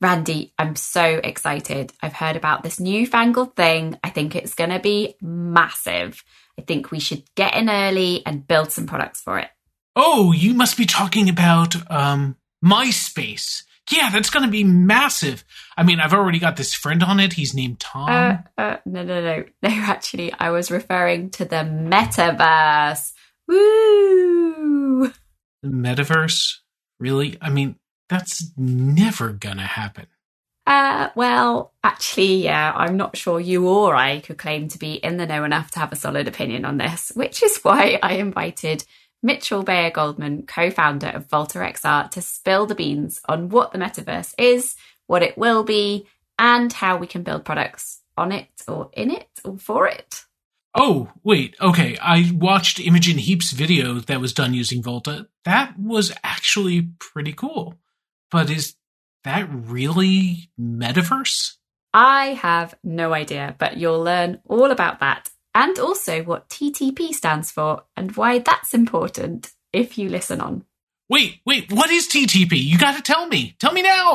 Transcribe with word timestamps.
Randy, 0.00 0.54
I'm 0.58 0.76
so 0.76 1.20
excited. 1.22 1.92
I've 2.00 2.14
heard 2.14 2.36
about 2.36 2.62
this 2.62 2.80
newfangled 2.80 3.54
thing. 3.54 3.98
I 4.02 4.08
think 4.08 4.34
it's 4.34 4.54
going 4.54 4.70
to 4.70 4.78
be 4.78 5.16
massive. 5.20 6.24
I 6.58 6.62
think 6.62 6.90
we 6.90 7.00
should 7.00 7.22
get 7.34 7.54
in 7.54 7.68
early 7.68 8.24
and 8.24 8.46
build 8.46 8.72
some 8.72 8.86
products 8.86 9.20
for 9.20 9.38
it. 9.38 9.48
Oh, 9.94 10.32
you 10.32 10.54
must 10.54 10.78
be 10.78 10.86
talking 10.86 11.28
about 11.28 11.74
um, 11.90 12.36
MySpace. 12.64 13.64
Yeah, 13.90 14.10
that's 14.10 14.30
going 14.30 14.44
to 14.44 14.50
be 14.50 14.64
massive. 14.64 15.44
I 15.76 15.82
mean, 15.82 16.00
I've 16.00 16.14
already 16.14 16.38
got 16.38 16.56
this 16.56 16.72
friend 16.74 17.02
on 17.02 17.18
it. 17.18 17.32
He's 17.32 17.54
named 17.54 17.80
Tom. 17.80 18.08
Uh, 18.08 18.36
uh, 18.56 18.76
no, 18.86 19.02
no, 19.02 19.20
no. 19.20 19.44
No, 19.62 19.68
actually, 19.68 20.32
I 20.32 20.50
was 20.50 20.70
referring 20.70 21.30
to 21.30 21.44
the 21.44 21.56
metaverse. 21.56 23.12
Woo! 23.48 25.08
The 25.62 25.68
metaverse? 25.68 26.58
Really? 27.00 27.36
I 27.42 27.50
mean, 27.50 27.76
that's 28.10 28.50
never 28.56 29.32
gonna 29.32 29.66
happen. 29.66 30.06
Uh, 30.66 31.08
well, 31.14 31.72
actually, 31.82 32.44
yeah, 32.44 32.72
I'm 32.74 32.96
not 32.96 33.16
sure 33.16 33.40
you 33.40 33.68
or 33.68 33.96
I 33.96 34.20
could 34.20 34.36
claim 34.36 34.68
to 34.68 34.78
be 34.78 34.94
in 34.94 35.16
the 35.16 35.26
know 35.26 35.44
enough 35.44 35.70
to 35.72 35.78
have 35.78 35.92
a 35.92 35.96
solid 35.96 36.28
opinion 36.28 36.64
on 36.64 36.76
this, 36.76 37.10
which 37.14 37.42
is 37.42 37.58
why 37.62 37.98
I 38.02 38.14
invited 38.14 38.84
Mitchell 39.22 39.62
Bayer 39.62 39.90
Goldman, 39.90 40.46
co 40.46 40.70
founder 40.70 41.08
of 41.08 41.28
Volta 41.28 41.58
XR, 41.58 42.10
to 42.10 42.20
spill 42.20 42.66
the 42.66 42.74
beans 42.74 43.20
on 43.28 43.48
what 43.48 43.72
the 43.72 43.78
metaverse 43.78 44.34
is, 44.38 44.76
what 45.06 45.22
it 45.22 45.38
will 45.38 45.62
be, 45.62 46.06
and 46.38 46.72
how 46.72 46.96
we 46.96 47.06
can 47.06 47.22
build 47.22 47.44
products 47.44 48.00
on 48.16 48.32
it 48.32 48.48
or 48.66 48.90
in 48.92 49.10
it 49.10 49.28
or 49.44 49.56
for 49.56 49.86
it. 49.86 50.24
Oh, 50.74 51.10
wait, 51.24 51.56
okay. 51.60 51.98
I 52.00 52.30
watched 52.32 52.80
Imogen 52.80 53.18
Heap's 53.18 53.50
video 53.50 53.94
that 53.94 54.20
was 54.20 54.32
done 54.32 54.54
using 54.54 54.82
Volta. 54.82 55.28
That 55.44 55.78
was 55.78 56.12
actually 56.22 56.90
pretty 56.98 57.32
cool. 57.32 57.74
But 58.30 58.50
is 58.50 58.76
that 59.24 59.48
really 59.50 60.50
metaverse? 60.58 61.56
I 61.92 62.34
have 62.34 62.74
no 62.84 63.12
idea, 63.12 63.56
but 63.58 63.76
you'll 63.76 64.02
learn 64.02 64.38
all 64.46 64.70
about 64.70 65.00
that 65.00 65.28
and 65.54 65.78
also 65.78 66.22
what 66.22 66.48
TTP 66.48 67.12
stands 67.12 67.50
for 67.50 67.82
and 67.96 68.14
why 68.16 68.38
that's 68.38 68.72
important 68.72 69.52
if 69.72 69.98
you 69.98 70.08
listen 70.08 70.40
on. 70.40 70.64
Wait, 71.08 71.40
wait, 71.44 71.72
what 71.72 71.90
is 71.90 72.06
TTP? 72.06 72.52
You 72.52 72.78
gotta 72.78 73.02
tell 73.02 73.26
me. 73.26 73.56
Tell 73.58 73.72
me 73.72 73.82
now. 73.82 74.14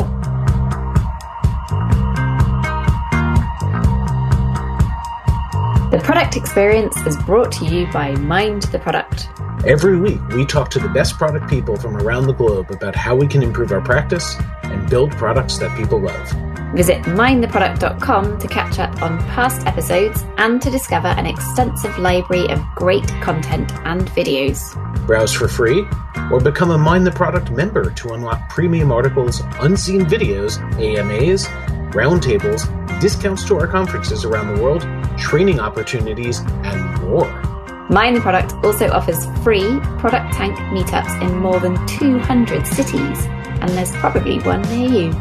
The 5.91 5.99
product 6.02 6.38
experience 6.38 6.95
is 7.05 7.17
brought 7.23 7.52
to 7.53 7.66
you 7.66 7.91
by 7.91 8.16
Mind 8.16 8.63
the 8.63 8.80
Product. 8.80 9.30
Every 9.66 9.97
week, 9.97 10.21
we 10.27 10.45
talk 10.45 10.69
to 10.71 10.80
the 10.80 10.89
best 10.89 11.17
product 11.17 11.49
people 11.49 11.75
from 11.75 11.97
around 11.97 12.27
the 12.27 12.33
globe 12.33 12.69
about 12.69 12.95
how 12.95 13.16
we 13.16 13.25
can 13.25 13.41
improve 13.41 13.71
our 13.71 13.81
practice 13.81 14.35
and 14.61 14.88
build 14.88 15.09
products 15.13 15.58
that 15.58 15.75
people 15.75 15.99
love. 15.99 16.31
Visit 16.75 17.02
mindtheproduct.com 17.02 18.38
to 18.38 18.47
catch 18.47 18.77
up 18.77 19.02
on 19.02 19.17
past 19.30 19.66
episodes 19.66 20.23
and 20.38 20.61
to 20.61 20.69
discover 20.69 21.08
an 21.08 21.25
extensive 21.25 21.97
library 21.97 22.47
of 22.52 22.63
great 22.75 23.08
content 23.23 23.73
and 23.86 24.08
videos. 24.09 24.75
Browse 25.08 25.33
for 25.33 25.47
free 25.47 25.83
or 26.31 26.39
become 26.39 26.69
a 26.69 26.77
Mind 26.77 27.08
the 27.08 27.11
Product 27.11 27.49
member 27.49 27.89
to 27.89 28.13
unlock 28.13 28.47
premium 28.49 28.91
articles, 28.91 29.41
unseen 29.61 30.02
videos, 30.02 30.61
AMAs, 30.80 31.47
roundtables, 31.95 32.69
discounts 33.02 33.43
to 33.45 33.58
our 33.58 33.66
conferences 33.66 34.25
around 34.25 34.55
the 34.55 34.61
world, 34.61 34.88
training 35.17 35.59
opportunities, 35.59 36.41
and 36.63 37.02
more. 37.02 37.55
Mind 37.89 38.16
the 38.16 38.22
Product 38.22 38.52
also 38.66 38.89
offers 38.89 39.28
free 39.44 39.80
Product 40.00 40.33
Tank 40.33 40.58
meetups 40.73 41.22
in 41.22 41.38
more 41.38 41.59
than 41.59 41.75
200 41.86 42.66
cities, 42.66 43.25
and 43.61 43.69
there's 43.69 43.92
probably 43.97 44.39
one 44.39 44.64
near 44.64 44.89
you. 44.89 45.11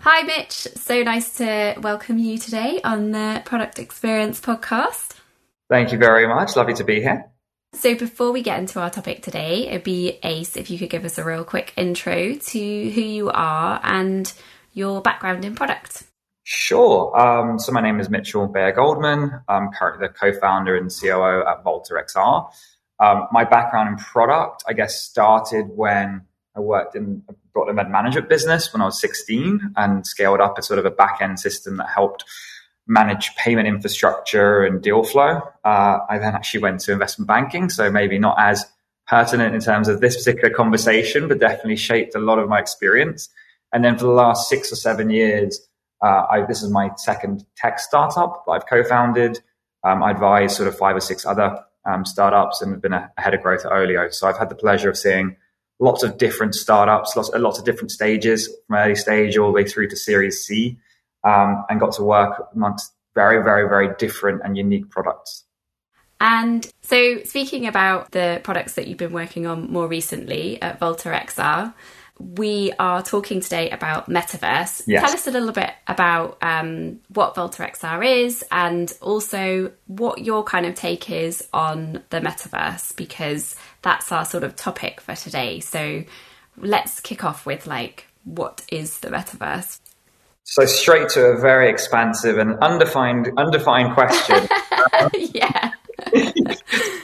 Hi, 0.00 0.22
Mitch. 0.24 0.68
So 0.76 1.02
nice 1.02 1.38
to 1.38 1.74
welcome 1.80 2.18
you 2.18 2.36
today 2.36 2.82
on 2.84 3.12
the 3.12 3.40
Product 3.46 3.78
Experience 3.78 4.42
podcast. 4.42 5.14
Thank 5.70 5.90
you 5.92 5.96
very 5.96 6.28
much. 6.28 6.54
Lovely 6.54 6.74
to 6.74 6.84
be 6.84 7.00
here. 7.00 7.24
So, 7.72 7.94
before 7.94 8.32
we 8.32 8.42
get 8.42 8.58
into 8.58 8.80
our 8.80 8.90
topic 8.90 9.22
today, 9.22 9.68
it'd 9.68 9.84
be 9.84 10.18
ace 10.22 10.56
if 10.56 10.70
you 10.70 10.78
could 10.78 10.90
give 10.90 11.06
us 11.06 11.16
a 11.16 11.24
real 11.24 11.44
quick 11.44 11.72
intro 11.76 12.34
to 12.34 12.90
who 12.90 13.00
you 13.00 13.30
are 13.30 13.80
and 13.82 14.30
your 14.74 15.00
background 15.00 15.46
in 15.46 15.54
product. 15.54 16.04
Sure. 16.50 17.14
Um, 17.14 17.58
so, 17.58 17.72
my 17.72 17.82
name 17.82 18.00
is 18.00 18.08
Mitchell 18.08 18.46
Bayer 18.46 18.72
Goldman. 18.72 19.38
I'm 19.50 19.70
currently 19.70 20.08
the 20.08 20.14
co 20.14 20.32
founder 20.32 20.78
and 20.78 20.90
COO 20.90 21.46
at 21.46 21.62
Volta 21.62 21.92
XR. 21.92 22.50
Um, 22.98 23.28
my 23.30 23.44
background 23.44 23.90
in 23.90 23.96
product, 23.96 24.64
I 24.66 24.72
guess, 24.72 24.98
started 24.98 25.66
when 25.76 26.22
I 26.56 26.60
worked 26.60 26.96
in 26.96 27.22
got 27.52 27.68
event 27.68 27.90
management 27.90 28.30
business 28.30 28.72
when 28.72 28.80
I 28.80 28.86
was 28.86 28.98
16 28.98 29.74
and 29.76 30.06
scaled 30.06 30.40
up 30.40 30.56
a 30.56 30.62
sort 30.62 30.78
of 30.78 30.86
a 30.86 30.90
back 30.90 31.18
end 31.20 31.38
system 31.38 31.76
that 31.76 31.90
helped 31.90 32.24
manage 32.86 33.36
payment 33.36 33.68
infrastructure 33.68 34.64
and 34.64 34.80
deal 34.80 35.04
flow. 35.04 35.42
Uh, 35.66 35.98
I 36.08 36.16
then 36.16 36.34
actually 36.34 36.60
went 36.60 36.80
to 36.80 36.92
investment 36.92 37.28
banking, 37.28 37.68
so 37.68 37.90
maybe 37.90 38.18
not 38.18 38.36
as 38.38 38.64
pertinent 39.06 39.54
in 39.54 39.60
terms 39.60 39.86
of 39.86 40.00
this 40.00 40.16
particular 40.16 40.48
conversation, 40.54 41.28
but 41.28 41.40
definitely 41.40 41.76
shaped 41.76 42.14
a 42.14 42.18
lot 42.18 42.38
of 42.38 42.48
my 42.48 42.58
experience. 42.58 43.28
And 43.70 43.84
then 43.84 43.98
for 43.98 44.04
the 44.04 44.12
last 44.12 44.48
six 44.48 44.72
or 44.72 44.76
seven 44.76 45.10
years, 45.10 45.67
uh, 46.02 46.26
I, 46.30 46.46
this 46.46 46.62
is 46.62 46.70
my 46.70 46.90
second 46.96 47.44
tech 47.56 47.78
startup 47.78 48.44
that 48.46 48.52
I've 48.52 48.66
co-founded. 48.66 49.40
Um, 49.84 50.02
I 50.02 50.10
advise 50.10 50.56
sort 50.56 50.68
of 50.68 50.76
five 50.76 50.96
or 50.96 51.00
six 51.00 51.26
other 51.26 51.64
um, 51.84 52.04
startups 52.04 52.62
and 52.62 52.72
have 52.72 52.82
been 52.82 52.92
a, 52.92 53.10
head 53.16 53.34
of 53.34 53.42
growth 53.42 53.64
at 53.64 53.72
Olio. 53.72 54.08
So 54.10 54.28
I've 54.28 54.38
had 54.38 54.48
the 54.48 54.54
pleasure 54.54 54.90
of 54.90 54.96
seeing 54.96 55.36
lots 55.80 56.02
of 56.02 56.18
different 56.18 56.54
startups, 56.54 57.16
lots, 57.16 57.30
lots 57.34 57.58
of 57.58 57.64
different 57.64 57.90
stages 57.90 58.48
from 58.66 58.76
early 58.76 58.94
stage 58.94 59.36
all 59.36 59.48
the 59.48 59.52
way 59.52 59.64
through 59.64 59.88
to 59.88 59.96
Series 59.96 60.44
C 60.44 60.78
um, 61.24 61.64
and 61.68 61.80
got 61.80 61.92
to 61.92 62.02
work 62.02 62.48
amongst 62.54 62.92
very, 63.14 63.42
very, 63.42 63.68
very 63.68 63.94
different 63.98 64.42
and 64.44 64.56
unique 64.56 64.90
products. 64.90 65.44
And 66.20 66.68
so, 66.82 67.22
speaking 67.22 67.66
about 67.66 68.10
the 68.10 68.40
products 68.42 68.74
that 68.74 68.88
you've 68.88 68.98
been 68.98 69.12
working 69.12 69.46
on 69.46 69.70
more 69.70 69.86
recently 69.86 70.60
at 70.60 70.80
Volta 70.80 71.10
XR, 71.10 71.72
we 72.18 72.72
are 72.78 73.02
talking 73.02 73.40
today 73.40 73.70
about 73.70 74.08
metaverse. 74.08 74.82
Yes. 74.86 75.02
Tell 75.02 75.12
us 75.12 75.26
a 75.26 75.30
little 75.30 75.52
bit 75.52 75.72
about 75.86 76.38
um, 76.42 77.00
what 77.08 77.34
Volta 77.34 77.62
XR 77.62 78.24
is 78.24 78.44
and 78.50 78.92
also 79.00 79.72
what 79.86 80.24
your 80.24 80.42
kind 80.42 80.66
of 80.66 80.74
take 80.74 81.10
is 81.10 81.46
on 81.52 82.02
the 82.10 82.20
metaverse, 82.20 82.96
because 82.96 83.56
that's 83.82 84.10
our 84.12 84.24
sort 84.24 84.44
of 84.44 84.56
topic 84.56 85.00
for 85.00 85.14
today. 85.14 85.60
So 85.60 86.04
let's 86.56 87.00
kick 87.00 87.24
off 87.24 87.46
with 87.46 87.66
like, 87.66 88.06
what 88.24 88.64
is 88.70 88.98
the 88.98 89.08
metaverse? 89.08 89.80
So 90.44 90.64
straight 90.64 91.10
to 91.10 91.24
a 91.26 91.38
very 91.38 91.68
expansive 91.68 92.38
and 92.38 92.58
undefined 92.60 93.30
undefined 93.36 93.92
question. 93.92 94.48
yeah. 95.34 95.72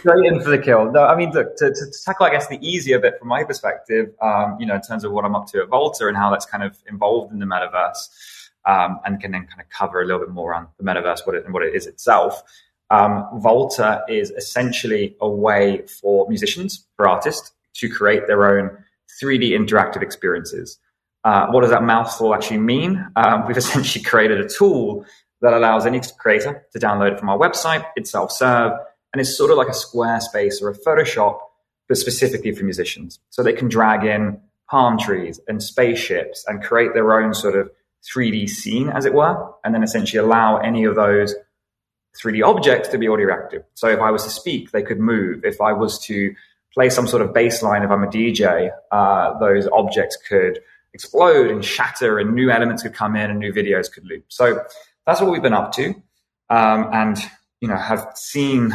Straight 0.05 0.31
in 0.31 0.39
for 0.41 0.51
the 0.51 0.59
kill. 0.59 0.93
No, 0.93 1.05
I 1.07 1.17
mean, 1.17 1.31
look, 1.33 1.57
to, 1.57 1.71
to, 1.71 1.75
to, 1.75 1.93
tackle, 2.05 2.27
I 2.27 2.31
guess, 2.31 2.47
the 2.49 2.59
easier 2.61 2.99
bit 2.99 3.19
from 3.19 3.29
my 3.29 3.43
perspective, 3.43 4.13
um, 4.21 4.59
you 4.61 4.67
know, 4.67 4.75
in 4.75 4.83
terms 4.83 5.03
of 5.03 5.13
what 5.13 5.25
I'm 5.25 5.35
up 5.35 5.47
to 5.49 5.63
at 5.63 5.69
Volta 5.69 6.09
and 6.09 6.17
how 6.17 6.31
that's 6.31 6.45
kind 6.45 6.63
of 6.63 6.77
involved 6.87 7.33
in 7.33 7.39
the 7.39 7.47
metaverse, 7.47 8.51
um, 8.67 9.01
and 9.07 9.19
can 9.19 9.33
then 9.33 9.47
kind 9.47 9.63
of 9.63 9.69
cover 9.71 10.03
a 10.03 10.05
little 10.05 10.21
bit 10.21 10.29
more 10.29 10.55
on 10.55 10.69
the 10.79 10.85
metaverse, 10.85 11.27
what 11.27 11.37
it, 11.37 11.45
and 11.47 11.55
what 11.55 11.63
it 11.63 11.75
is 11.75 11.87
itself. 11.87 12.43
Um, 12.91 13.27
Volta 13.41 14.03
is 14.07 14.31
essentially 14.33 15.17
a 15.23 15.29
way 15.29 15.87
for 15.87 16.29
musicians, 16.29 16.87
for 16.97 17.09
artists, 17.09 17.53
to 17.77 17.89
create 17.89 18.27
their 18.27 18.45
own 18.47 18.77
3D 19.23 19.53
interactive 19.53 20.03
experiences. 20.03 20.79
Uh, 21.25 21.47
what 21.47 21.63
does 21.63 21.71
that 21.71 21.83
mouthful 21.83 22.35
actually 22.35 22.59
mean? 22.59 23.07
Um, 23.17 23.47
we've 23.47 23.57
essentially 23.65 24.05
created 24.05 24.39
a 24.41 24.49
tool 24.49 25.07
that 25.41 25.55
allows 25.55 25.87
any 25.87 26.01
creator 26.19 26.67
to 26.73 26.79
download 26.79 27.13
it 27.13 27.19
from 27.19 27.31
our 27.31 27.39
website. 27.39 27.87
It's 27.97 28.11
self-serve 28.11 28.73
and 29.15 29.21
it's 29.21 29.37
sort 29.37 29.53
of 29.53 29.57
like 29.57 29.69
a 29.69 29.71
Squarespace 29.71 30.61
or 30.61 30.71
a 30.71 30.77
Photoshop, 30.77 31.39
but 31.87 31.97
specifically 31.97 32.51
for 32.51 32.65
musicians. 32.65 33.21
So 33.31 33.45
they 33.45 33.53
can 33.53 33.69
drag 33.69 34.03
in 34.03 34.41
palm 34.69 34.99
trees 34.99 35.39
and 35.47 35.63
spaceships 35.63 36.45
and 36.49 36.61
create 36.61 36.95
their 36.95 37.17
own 37.17 37.33
sort 37.33 37.55
of 37.55 37.71
3D 38.13 38.49
scene, 38.49 38.89
as 38.89 39.05
it 39.05 39.15
were, 39.15 39.53
and 39.63 39.73
then 39.73 39.85
essentially 39.85 40.19
allow 40.19 40.57
any 40.57 40.83
of 40.83 40.97
those 40.97 41.33
3D 42.21 42.45
objects 42.45 42.89
to 42.89 42.99
be 42.99 43.07
audio 43.07 43.27
reactive. 43.27 43.63
So 43.75 43.87
if 43.87 44.01
I 44.01 44.11
was 44.11 44.25
to 44.25 44.31
speak, 44.31 44.73
they 44.73 44.83
could 44.83 44.99
move. 44.99 45.45
If 45.45 45.61
I 45.61 45.73
was 45.73 45.97
to 46.07 46.35
play 46.73 46.91
some 46.91 47.07
sort 47.07 47.23
of 47.23 47.33
bass 47.33 47.63
line, 47.63 47.85
if 47.85 47.93
I'm 47.93 48.03
a 48.03 48.09
DJ, 48.09 48.71
uh, 48.91 49.39
those 49.39 49.69
objects 49.69 50.19
could 50.29 50.59
explode 50.93 51.53
and 51.53 51.65
shatter 51.65 52.19
and 52.19 52.35
new 52.35 52.51
elements 52.51 52.83
could 52.83 52.95
come 52.95 53.15
in 53.15 53.31
and 53.31 53.39
new 53.39 53.53
videos 53.53 53.93
could 53.93 54.05
loop. 54.07 54.25
So 54.27 54.61
that's 55.07 55.21
what 55.21 55.31
we've 55.31 55.41
been 55.41 55.55
up 55.55 55.71
to. 55.75 55.91
Um, 56.51 56.91
and, 56.93 57.17
you 57.61 57.69
know, 57.69 57.77
have 57.77 58.11
seen 58.17 58.75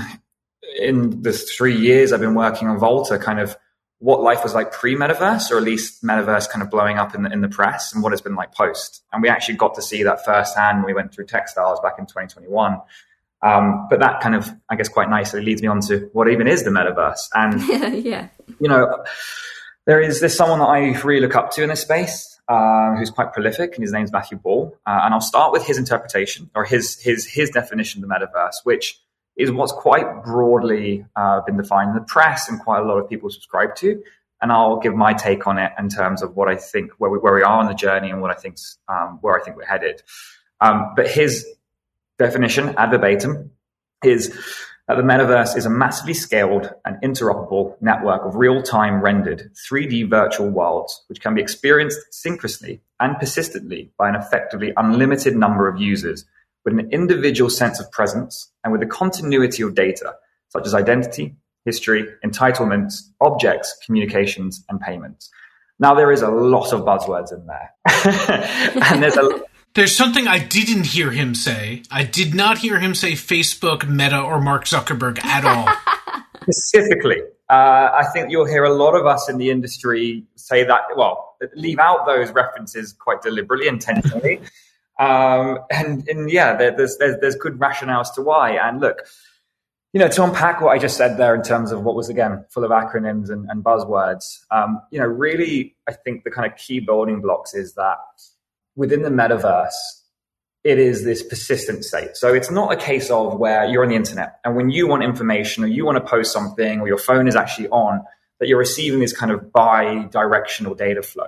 in 0.79 1.21
the 1.21 1.33
three 1.33 1.75
years 1.75 2.11
I've 2.11 2.19
been 2.19 2.35
working 2.35 2.67
on 2.67 2.79
Volta 2.79 3.17
kind 3.17 3.39
of 3.39 3.57
what 3.99 4.21
life 4.21 4.43
was 4.43 4.53
like 4.53 4.71
pre 4.71 4.95
metaverse, 4.95 5.51
or 5.51 5.57
at 5.57 5.63
least 5.63 6.03
metaverse 6.03 6.49
kind 6.49 6.63
of 6.63 6.69
blowing 6.69 6.97
up 6.97 7.13
in 7.13 7.23
the, 7.23 7.31
in 7.31 7.41
the 7.41 7.49
press 7.49 7.93
and 7.93 8.01
what 8.01 8.13
it's 8.13 8.21
been 8.21 8.35
like 8.35 8.53
post. 8.53 9.03
And 9.11 9.21
we 9.21 9.29
actually 9.29 9.55
got 9.55 9.75
to 9.75 9.81
see 9.81 10.03
that 10.03 10.23
firsthand 10.25 10.79
when 10.79 10.85
we 10.85 10.93
went 10.93 11.13
through 11.13 11.25
Techstars 11.25 11.83
back 11.83 11.99
in 11.99 12.05
2021. 12.05 12.79
Um, 13.41 13.87
but 13.89 13.99
that 13.99 14.21
kind 14.21 14.35
of, 14.35 14.49
I 14.69 14.75
guess, 14.75 14.89
quite 14.89 15.09
nicely 15.09 15.41
leads 15.41 15.61
me 15.61 15.67
on 15.67 15.81
to 15.81 16.09
what 16.13 16.29
even 16.29 16.47
is 16.47 16.63
the 16.63 16.71
metaverse. 16.71 17.29
And, 17.33 18.03
yeah, 18.05 18.29
you 18.59 18.67
know, 18.67 19.03
there 19.85 20.01
is 20.01 20.21
this 20.21 20.35
someone 20.35 20.59
that 20.59 20.65
I 20.65 20.99
really 21.01 21.21
look 21.21 21.35
up 21.35 21.51
to 21.51 21.63
in 21.63 21.69
this 21.69 21.81
space, 21.81 22.39
uh, 22.47 22.95
who's 22.95 23.09
quite 23.09 23.33
prolific, 23.33 23.75
and 23.75 23.83
his 23.83 23.91
name's 23.91 24.11
Matthew 24.11 24.37
Ball. 24.37 24.77
Uh, 24.85 25.01
and 25.03 25.13
I'll 25.13 25.21
start 25.21 25.51
with 25.51 25.65
his 25.65 25.77
interpretation 25.77 26.49
or 26.55 26.65
his 26.65 26.99
his 26.99 27.25
his 27.25 27.49
definition 27.49 28.03
of 28.03 28.09
the 28.09 28.15
metaverse, 28.15 28.55
which 28.63 28.99
is 29.39 29.51
what's 29.51 29.71
quite 29.71 30.23
broadly 30.23 31.05
uh, 31.15 31.39
been 31.41 31.55
defined 31.55 31.91
in 31.91 31.95
the 31.95 32.01
press 32.01 32.49
and 32.49 32.59
quite 32.59 32.79
a 32.81 32.83
lot 32.83 32.97
of 32.97 33.09
people 33.09 33.29
subscribe 33.29 33.73
to. 33.77 34.03
And 34.41 34.51
I'll 34.51 34.79
give 34.79 34.93
my 34.93 35.13
take 35.13 35.47
on 35.47 35.57
it 35.57 35.71
in 35.79 35.89
terms 35.89 36.21
of 36.21 36.35
what 36.35 36.49
I 36.49 36.55
think 36.55 36.91
where 36.97 37.09
we, 37.09 37.17
where 37.17 37.33
we 37.33 37.41
are 37.41 37.59
on 37.59 37.67
the 37.67 37.73
journey 37.73 38.09
and 38.09 38.21
what 38.21 38.31
I 38.31 38.33
think's 38.35 38.77
um, 38.87 39.17
where 39.21 39.39
I 39.39 39.43
think 39.43 39.55
we're 39.55 39.65
headed. 39.65 40.03
Um, 40.61 40.93
but 40.95 41.09
his 41.09 41.45
definition, 42.17 42.75
ad 42.77 42.91
verbatim, 42.91 43.51
is 44.03 44.29
that 44.87 44.95
the 44.95 45.03
metaverse 45.03 45.55
is 45.55 45.65
a 45.65 45.69
massively 45.69 46.13
scaled 46.13 46.73
and 46.83 46.97
interoperable 47.01 47.81
network 47.81 48.25
of 48.25 48.35
real-time 48.35 49.01
rendered 49.01 49.51
3D 49.69 50.09
virtual 50.09 50.49
worlds, 50.49 51.03
which 51.07 51.21
can 51.21 51.35
be 51.35 51.41
experienced 51.41 51.99
synchronously 52.11 52.81
and 52.99 53.17
persistently 53.19 53.91
by 53.97 54.09
an 54.09 54.15
effectively 54.15 54.73
unlimited 54.75 55.35
number 55.35 55.69
of 55.69 55.79
users 55.79 56.25
with 56.69 56.85
an 56.85 56.91
individual 56.91 57.49
sense 57.49 57.79
of 57.79 57.91
presence 57.91 58.51
and 58.63 58.71
with 58.71 58.81
a 58.81 58.85
continuity 58.85 59.63
of 59.63 59.75
data, 59.75 60.15
such 60.49 60.65
as 60.65 60.73
identity, 60.73 61.35
history, 61.65 62.05
entitlements, 62.23 63.01
objects, 63.21 63.75
communications, 63.85 64.63
and 64.69 64.79
payments. 64.79 65.29
Now, 65.79 65.93
there 65.95 66.11
is 66.11 66.21
a 66.21 66.29
lot 66.29 66.73
of 66.73 66.81
buzzwords 66.81 67.31
in 67.31 67.45
there. 67.47 67.73
and 68.91 69.01
there's 69.01 69.17
a, 69.17 69.41
there's 69.75 69.95
something 69.95 70.27
I 70.27 70.39
didn't 70.39 70.85
hear 70.85 71.11
him 71.11 71.35
say. 71.35 71.83
I 71.89 72.03
did 72.03 72.35
not 72.35 72.57
hear 72.57 72.79
him 72.79 72.93
say 72.93 73.13
Facebook, 73.13 73.87
Meta, 73.87 74.19
or 74.19 74.41
Mark 74.41 74.65
Zuckerberg 74.65 75.23
at 75.23 75.45
all. 75.45 75.73
Specifically, 76.43 77.21
uh, 77.49 77.91
I 77.93 78.05
think 78.13 78.31
you'll 78.31 78.47
hear 78.47 78.63
a 78.63 78.73
lot 78.73 78.95
of 78.95 79.05
us 79.05 79.29
in 79.29 79.37
the 79.37 79.49
industry 79.49 80.25
say 80.35 80.63
that, 80.65 80.81
well, 80.95 81.35
leave 81.55 81.79
out 81.79 82.05
those 82.05 82.31
references 82.31 82.93
quite 82.93 83.21
deliberately, 83.21 83.67
intentionally. 83.67 84.41
Um, 84.99 85.59
and, 85.71 86.07
and 86.07 86.29
yeah, 86.29 86.55
there, 86.55 86.75
there's, 86.75 86.97
there's, 86.97 87.19
there's 87.21 87.35
good 87.35 87.57
rationales 87.57 88.13
to 88.15 88.21
why. 88.21 88.51
And 88.51 88.81
look, 88.81 88.99
you 89.93 89.99
know, 89.99 90.09
to 90.09 90.23
unpack 90.23 90.61
what 90.61 90.69
I 90.71 90.77
just 90.77 90.97
said 90.97 91.17
there 91.17 91.33
in 91.33 91.41
terms 91.41 91.71
of 91.71 91.83
what 91.83 91.95
was 91.95 92.09
again 92.09 92.45
full 92.49 92.63
of 92.63 92.71
acronyms 92.71 93.29
and, 93.29 93.49
and 93.49 93.63
buzzwords, 93.63 94.39
um, 94.51 94.81
you 94.91 94.99
know, 94.99 95.07
really, 95.07 95.75
I 95.87 95.93
think 95.93 96.25
the 96.25 96.31
kind 96.31 96.51
of 96.51 96.57
key 96.57 96.79
building 96.79 97.21
blocks 97.21 97.55
is 97.55 97.73
that 97.73 97.97
within 98.75 99.01
the 99.01 99.09
metaverse, 99.09 99.73
it 100.63 100.77
is 100.77 101.05
this 101.05 101.23
persistent 101.23 101.85
state. 101.85 102.17
So 102.17 102.33
it's 102.33 102.51
not 102.51 102.73
a 102.73 102.75
case 102.75 103.09
of 103.09 103.39
where 103.39 103.65
you're 103.65 103.83
on 103.83 103.89
the 103.89 103.95
internet 103.95 104.39
and 104.43 104.55
when 104.55 104.69
you 104.69 104.87
want 104.87 105.03
information 105.03 105.63
or 105.63 105.67
you 105.67 105.85
want 105.85 105.97
to 105.97 106.03
post 106.03 106.33
something 106.33 106.81
or 106.81 106.87
your 106.87 106.97
phone 106.97 107.27
is 107.27 107.35
actually 107.35 107.69
on, 107.69 108.03
that 108.39 108.47
you're 108.47 108.59
receiving 108.59 108.99
this 108.99 109.15
kind 109.17 109.31
of 109.31 109.51
bi-directional 109.51 110.75
data 110.75 111.01
flow. 111.01 111.27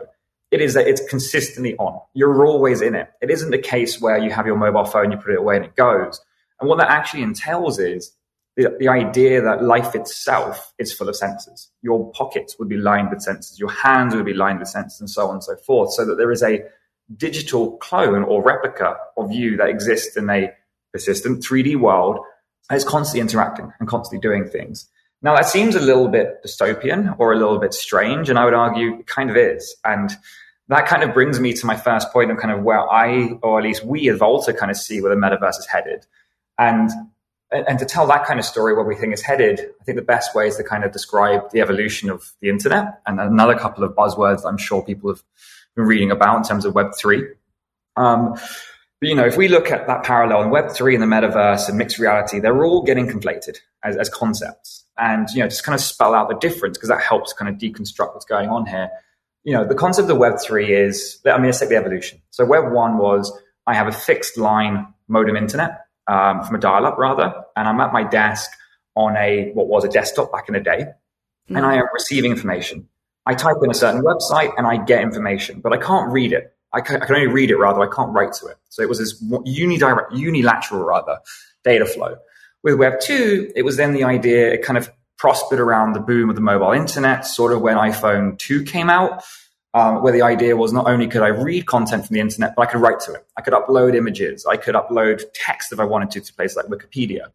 It 0.52 0.62
is 0.62 0.74
that 0.74 0.88
it's 0.88 1.02
consistently 1.10 1.76
on. 1.78 2.02
You're 2.14 2.46
always 2.46 2.82
in 2.82 2.94
it. 2.94 3.10
It 3.22 3.32
isn't 3.32 3.54
a 3.54 3.58
case 3.58 4.02
where 4.02 4.18
you 4.18 4.32
have 4.32 4.46
your 4.46 4.58
mobile 4.58 4.86
phone, 4.86 5.12
you 5.12 5.18
put 5.18 5.32
it 5.34 5.40
away 5.40 5.56
and 5.56 5.66
it 5.66 5.76
goes. 5.76 6.22
And 6.60 6.70
what 6.70 6.78
that 6.80 6.90
actually 6.90 7.24
entails 7.24 7.80
is 7.80 8.12
the, 8.58 8.76
the 8.78 8.90
idea 8.90 9.42
that 9.42 9.64
life 9.64 9.96
itself 9.96 10.74
is 10.78 10.94
full 10.94 11.08
of 11.08 11.16
sensors. 11.16 11.68
Your 11.82 12.12
pockets 12.12 12.58
would 12.60 12.68
be 12.68 12.78
lined 12.78 13.10
with 13.10 13.20
sensors. 13.20 13.58
Your 13.58 13.72
hands 13.72 14.14
would 14.14 14.26
be 14.26 14.34
lined 14.34 14.60
with 14.60 14.68
sensors 14.68 15.00
and 15.00 15.10
so 15.10 15.28
on 15.28 15.36
and 15.36 15.44
so 15.44 15.56
forth. 15.56 15.94
So 15.94 16.06
that 16.06 16.16
there 16.16 16.32
is 16.32 16.44
a 16.44 16.64
digital 17.16 17.78
clone 17.78 18.24
or 18.24 18.44
replica 18.44 18.96
of 19.18 19.32
you 19.32 19.58
that 19.58 19.70
exists 19.70 20.18
in 20.18 20.30
a 20.30 20.52
persistent 20.92 21.44
3D 21.44 21.78
world 21.78 22.20
and 22.70 22.78
is 22.78 22.86
constantly 22.86 23.22
interacting 23.22 23.72
and 23.80 23.88
constantly 23.88 24.20
doing 24.20 24.48
things. 24.48 24.88
Now 25.22 25.36
that 25.36 25.46
seems 25.46 25.76
a 25.76 25.80
little 25.80 26.08
bit 26.08 26.44
dystopian 26.44 27.16
or 27.20 27.34
a 27.34 27.38
little 27.38 27.60
bit 27.60 27.74
strange, 27.74 28.30
and 28.30 28.40
I 28.40 28.46
would 28.46 28.54
argue 28.54 29.00
it 29.00 29.08
kind 29.08 29.30
of 29.30 29.38
is. 29.38 29.76
And 29.86 30.12
that 30.68 30.88
kind 30.88 31.04
of 31.04 31.14
brings 31.14 31.40
me 31.40 31.54
to 31.54 31.66
my 31.66 31.76
first 31.76 32.12
point 32.12 32.32
of 32.32 32.38
kind 32.38 32.54
of 32.54 32.64
where 32.64 32.90
I, 32.90 33.38
or 33.44 33.60
at 33.60 33.64
least 33.64 33.84
we 33.86 34.10
at 34.10 34.18
Volta 34.18 34.54
kind 34.54 34.72
of 34.72 34.78
see 34.78 35.02
where 35.02 35.14
the 35.14 35.20
metaverse 35.20 35.60
is 35.60 35.68
headed. 35.68 36.06
And 36.58 36.90
and 37.52 37.78
to 37.80 37.86
tell 37.86 38.08
that 38.08 38.26
kind 38.26 38.40
of 38.40 38.46
story 38.46 38.74
where 38.74 38.86
we 38.86 38.96
think 38.96 39.12
it's 39.12 39.22
headed, 39.22 39.60
I 39.60 39.84
think 39.84 39.98
the 39.98 40.02
best 40.02 40.34
way 40.34 40.48
is 40.48 40.56
to 40.56 40.64
kind 40.64 40.86
of 40.86 40.94
describe 40.94 41.52
the 41.52 41.60
evolution 41.60 42.10
of 42.10 42.32
the 42.40 42.48
internet 42.48 43.02
and 43.06 43.20
another 43.20 43.58
couple 43.60 43.84
of 43.84 43.92
buzzwords 43.92 44.46
I'm 44.46 44.58
sure 44.58 44.82
people 44.82 45.10
have 45.10 45.22
been 45.76 45.86
reading 45.86 46.12
about 46.12 46.38
in 46.38 46.44
terms 46.44 46.64
of 46.64 46.74
Web3. 46.74 47.28
Um, 47.98 48.40
you 49.02 49.16
know, 49.16 49.26
if 49.26 49.36
we 49.36 49.48
look 49.48 49.72
at 49.72 49.88
that 49.88 50.04
parallel 50.04 50.44
in 50.44 50.50
Web3 50.50 50.94
and 50.94 51.02
the 51.02 51.08
metaverse 51.08 51.68
and 51.68 51.78
mixed 51.78 51.98
reality, 51.98 52.40
they're 52.40 52.64
all 52.64 52.84
getting 52.84 53.08
conflated 53.08 53.58
as, 53.84 53.98
as 53.98 54.10
concepts. 54.10 54.86
And, 54.98 55.28
you 55.32 55.40
know, 55.40 55.48
just 55.48 55.64
kind 55.64 55.74
of 55.74 55.82
spell 55.82 56.14
out 56.14 56.30
the 56.30 56.36
difference 56.36 56.78
because 56.78 56.90
that 56.90 57.02
helps 57.02 57.34
kind 57.34 57.50
of 57.50 57.60
deconstruct 57.60 58.14
what's 58.14 58.26
going 58.26 58.50
on 58.50 58.68
here. 58.68 58.92
You 59.44 59.54
know, 59.54 59.66
the 59.66 59.74
concept 59.74 60.10
of 60.10 60.18
Web3 60.18 60.70
is, 60.70 61.20
I 61.26 61.38
mean, 61.38 61.46
let's 61.46 61.60
take 61.60 61.70
the 61.70 61.78
evolution. 61.78 62.22
So 62.30 62.46
Web 62.46 62.72
1 62.72 62.98
was 63.00 63.36
I 63.66 63.74
have 63.74 63.88
a 63.88 63.92
fixed 63.92 64.38
line 64.38 64.94
modem 65.08 65.36
internet 65.36 65.86
um, 66.06 66.44
from 66.44 66.56
a 66.56 66.60
dial 66.60 66.86
up 66.86 66.98
rather, 67.00 67.34
and 67.56 67.68
I'm 67.68 67.80
at 67.80 67.92
my 67.92 68.04
desk 68.04 68.52
on 68.96 69.18
a, 69.18 69.52
what 69.54 69.68
was 69.68 69.84
a 69.84 69.90
desktop 69.90 70.32
back 70.32 70.48
in 70.48 70.54
the 70.54 70.60
day, 70.60 70.80
mm-hmm. 70.80 71.56
and 71.56 71.66
I 71.66 71.76
am 71.76 71.86
receiving 71.94 72.30
information. 72.30 72.88
I 73.26 73.34
type 73.34 73.58
in 73.64 73.72
a 73.72 73.74
certain 73.74 74.04
website 74.04 74.52
and 74.58 74.68
I 74.68 74.78
get 74.78 75.02
information, 75.02 75.62
but 75.62 75.74
I 75.74 75.78
can't 75.78 76.12
read 76.12 76.34
it. 76.34 76.51
I 76.74 76.82
can, 76.82 77.02
I 77.02 77.06
can 77.06 77.16
only 77.16 77.28
read 77.28 77.52
it 77.52 77.58
rather. 77.58 77.82
I 77.82 77.94
can't 77.94 78.12
write 78.14 78.34
to 78.34 78.48
it. 78.48 78.58
So 78.70 78.82
it 78.82 78.90
was 78.90 79.00
this 79.00 79.22
unilateral 79.46 80.84
rather 80.84 81.20
data 81.64 81.86
flow. 81.86 82.16
With 82.64 82.76
Web 82.76 83.00
2, 83.02 83.54
it 83.56 83.64
was 83.64 83.78
then 83.78 83.94
the 83.94 84.04
idea, 84.04 84.54
it 84.54 84.64
kind 84.64 84.78
of 84.78 84.92
prospered 85.18 85.60
around 85.60 85.94
the 85.94 86.00
boom 86.00 86.30
of 86.30 86.36
the 86.36 86.42
mobile 86.42 86.72
internet, 86.72 87.26
sort 87.26 87.54
of 87.54 87.62
when 87.62 87.78
iPhone 87.78 88.38
2 88.38 88.64
came 88.64 88.90
out, 88.90 89.24
um, 89.74 90.02
where 90.02 90.14
the 90.14 90.22
idea 90.22 90.56
was 90.56 90.74
not 90.74 90.88
only 90.88 91.08
could 91.08 91.22
I 91.22 91.28
read 91.28 91.66
content 91.66 92.06
from 92.06 92.14
the 92.14 92.20
internet, 92.20 92.56
but 92.56 92.68
I 92.68 92.72
could 92.72 92.82
write 92.82 93.00
to 93.02 93.14
it. 93.14 93.26
I 93.38 93.42
could 93.42 93.54
upload 93.54 93.96
images. 93.96 94.46
I 94.46 94.58
could 94.58 94.76
upload 94.76 95.24
text 95.34 95.72
if 95.72 95.80
I 95.80 95.86
wanted 95.86 96.12
to 96.12 96.22
to 96.22 96.34
places 96.34 96.58
like 96.58 96.68
Wikipedia. 96.68 97.28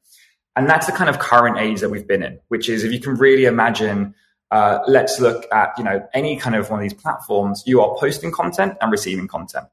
And 0.54 0.68
that's 0.68 0.86
the 0.86 0.92
kind 0.92 1.10
of 1.10 1.18
current 1.18 1.58
age 1.58 1.80
that 1.80 1.90
we've 1.90 2.06
been 2.06 2.22
in, 2.22 2.40
which 2.48 2.68
is 2.68 2.82
if 2.82 2.92
you 2.92 3.00
can 3.00 3.14
really 3.14 3.44
imagine 3.44 4.14
uh, 4.50 4.78
let's 4.86 5.20
look 5.20 5.46
at 5.52 5.72
you 5.76 5.84
know 5.84 6.06
any 6.14 6.36
kind 6.36 6.54
of 6.54 6.70
one 6.70 6.80
of 6.80 6.82
these 6.82 6.94
platforms. 7.00 7.62
You 7.66 7.80
are 7.80 7.96
posting 7.98 8.30
content 8.30 8.76
and 8.80 8.92
receiving 8.92 9.28
content. 9.28 9.66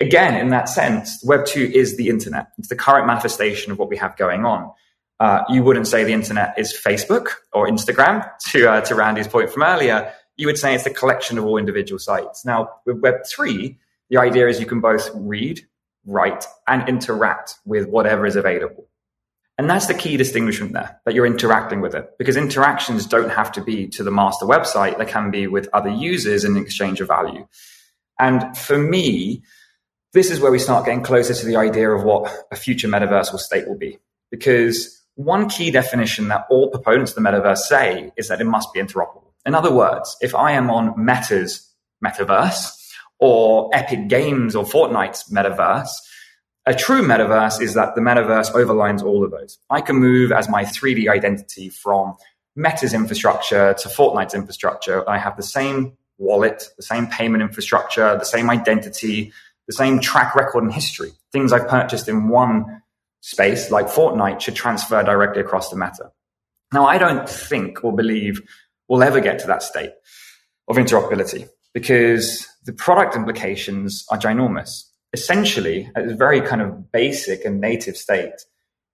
Again, 0.00 0.34
in 0.34 0.48
that 0.48 0.68
sense, 0.68 1.22
Web 1.24 1.46
two 1.46 1.70
is 1.72 1.96
the 1.96 2.08
internet. 2.08 2.48
It's 2.58 2.68
the 2.68 2.76
current 2.76 3.06
manifestation 3.06 3.72
of 3.72 3.78
what 3.78 3.88
we 3.88 3.96
have 3.96 4.16
going 4.16 4.44
on. 4.44 4.72
Uh, 5.20 5.42
you 5.48 5.62
wouldn't 5.62 5.86
say 5.86 6.04
the 6.04 6.12
internet 6.12 6.58
is 6.58 6.72
Facebook 6.72 7.28
or 7.52 7.68
Instagram. 7.68 8.28
To 8.50 8.70
uh, 8.70 8.80
to 8.82 8.94
Randy's 8.94 9.28
point 9.28 9.50
from 9.50 9.62
earlier, 9.62 10.12
you 10.36 10.46
would 10.46 10.58
say 10.58 10.74
it's 10.74 10.84
the 10.84 10.90
collection 10.90 11.38
of 11.38 11.44
all 11.44 11.56
individual 11.56 11.98
sites. 11.98 12.44
Now, 12.44 12.70
with 12.86 12.98
Web 12.98 13.26
three, 13.26 13.78
the 14.10 14.18
idea 14.18 14.48
is 14.48 14.60
you 14.60 14.66
can 14.66 14.80
both 14.80 15.10
read, 15.14 15.60
write, 16.04 16.46
and 16.66 16.88
interact 16.88 17.56
with 17.64 17.88
whatever 17.88 18.26
is 18.26 18.36
available. 18.36 18.88
And 19.56 19.70
that's 19.70 19.86
the 19.86 19.94
key 19.94 20.16
distinguishment 20.16 20.72
there, 20.72 21.00
that 21.04 21.14
you're 21.14 21.26
interacting 21.26 21.80
with 21.80 21.94
it. 21.94 22.10
Because 22.18 22.36
interactions 22.36 23.06
don't 23.06 23.30
have 23.30 23.52
to 23.52 23.62
be 23.62 23.86
to 23.88 24.02
the 24.02 24.10
master 24.10 24.46
website, 24.46 24.98
they 24.98 25.04
can 25.04 25.30
be 25.30 25.46
with 25.46 25.68
other 25.72 25.90
users 25.90 26.44
in 26.44 26.56
exchange 26.56 27.00
of 27.00 27.08
value. 27.08 27.46
And 28.18 28.56
for 28.56 28.78
me, 28.78 29.44
this 30.12 30.30
is 30.30 30.40
where 30.40 30.50
we 30.50 30.58
start 30.58 30.86
getting 30.86 31.02
closer 31.02 31.34
to 31.34 31.46
the 31.46 31.56
idea 31.56 31.90
of 31.90 32.02
what 32.02 32.32
a 32.50 32.56
future 32.56 32.88
metaversal 32.88 33.38
state 33.38 33.68
will 33.68 33.78
be. 33.78 33.98
Because 34.30 35.02
one 35.14 35.48
key 35.48 35.70
definition 35.70 36.28
that 36.28 36.46
all 36.50 36.70
proponents 36.70 37.16
of 37.16 37.22
the 37.22 37.28
metaverse 37.28 37.58
say 37.58 38.12
is 38.16 38.28
that 38.28 38.40
it 38.40 38.44
must 38.44 38.72
be 38.72 38.80
interoperable. 38.80 39.32
In 39.46 39.54
other 39.54 39.72
words, 39.72 40.16
if 40.20 40.34
I 40.34 40.52
am 40.52 40.70
on 40.70 40.94
Meta's 40.96 41.68
metaverse 42.04 42.76
or 43.20 43.70
Epic 43.72 44.08
Games 44.08 44.56
or 44.56 44.64
Fortnite's 44.64 45.30
metaverse, 45.30 45.90
a 46.66 46.74
true 46.74 47.02
metaverse 47.02 47.60
is 47.60 47.74
that 47.74 47.94
the 47.94 48.00
metaverse 48.00 48.52
overlines 48.52 49.02
all 49.02 49.24
of 49.24 49.30
those. 49.30 49.58
I 49.68 49.80
can 49.80 49.96
move 49.96 50.32
as 50.32 50.48
my 50.48 50.64
3D 50.64 51.08
identity 51.08 51.68
from 51.68 52.16
Meta's 52.56 52.94
infrastructure 52.94 53.74
to 53.74 53.88
Fortnite's 53.88 54.34
infrastructure. 54.34 55.08
I 55.08 55.18
have 55.18 55.36
the 55.36 55.42
same 55.42 55.96
wallet, 56.16 56.70
the 56.76 56.82
same 56.82 57.06
payment 57.08 57.42
infrastructure, 57.42 58.16
the 58.16 58.24
same 58.24 58.48
identity, 58.48 59.32
the 59.66 59.74
same 59.74 60.00
track 60.00 60.34
record 60.34 60.62
and 60.62 60.72
history. 60.72 61.10
Things 61.32 61.52
I've 61.52 61.68
purchased 61.68 62.08
in 62.08 62.28
one 62.28 62.82
space, 63.20 63.70
like 63.70 63.86
Fortnite, 63.86 64.40
should 64.40 64.54
transfer 64.54 65.02
directly 65.02 65.42
across 65.42 65.68
the 65.68 65.76
Meta. 65.76 66.12
Now, 66.72 66.86
I 66.86 66.96
don't 66.96 67.28
think 67.28 67.84
or 67.84 67.94
believe 67.94 68.40
we'll 68.88 69.02
ever 69.02 69.20
get 69.20 69.38
to 69.40 69.46
that 69.48 69.62
state 69.62 69.90
of 70.68 70.76
interoperability 70.76 71.48
because 71.74 72.48
the 72.64 72.72
product 72.72 73.16
implications 73.16 74.06
are 74.10 74.18
ginormous 74.18 74.84
essentially, 75.14 75.88
at 75.94 76.06
a 76.06 76.14
very 76.14 76.40
kind 76.40 76.60
of 76.60 76.90
basic 76.90 77.44
and 77.44 77.60
native 77.60 77.96
state, 77.96 78.44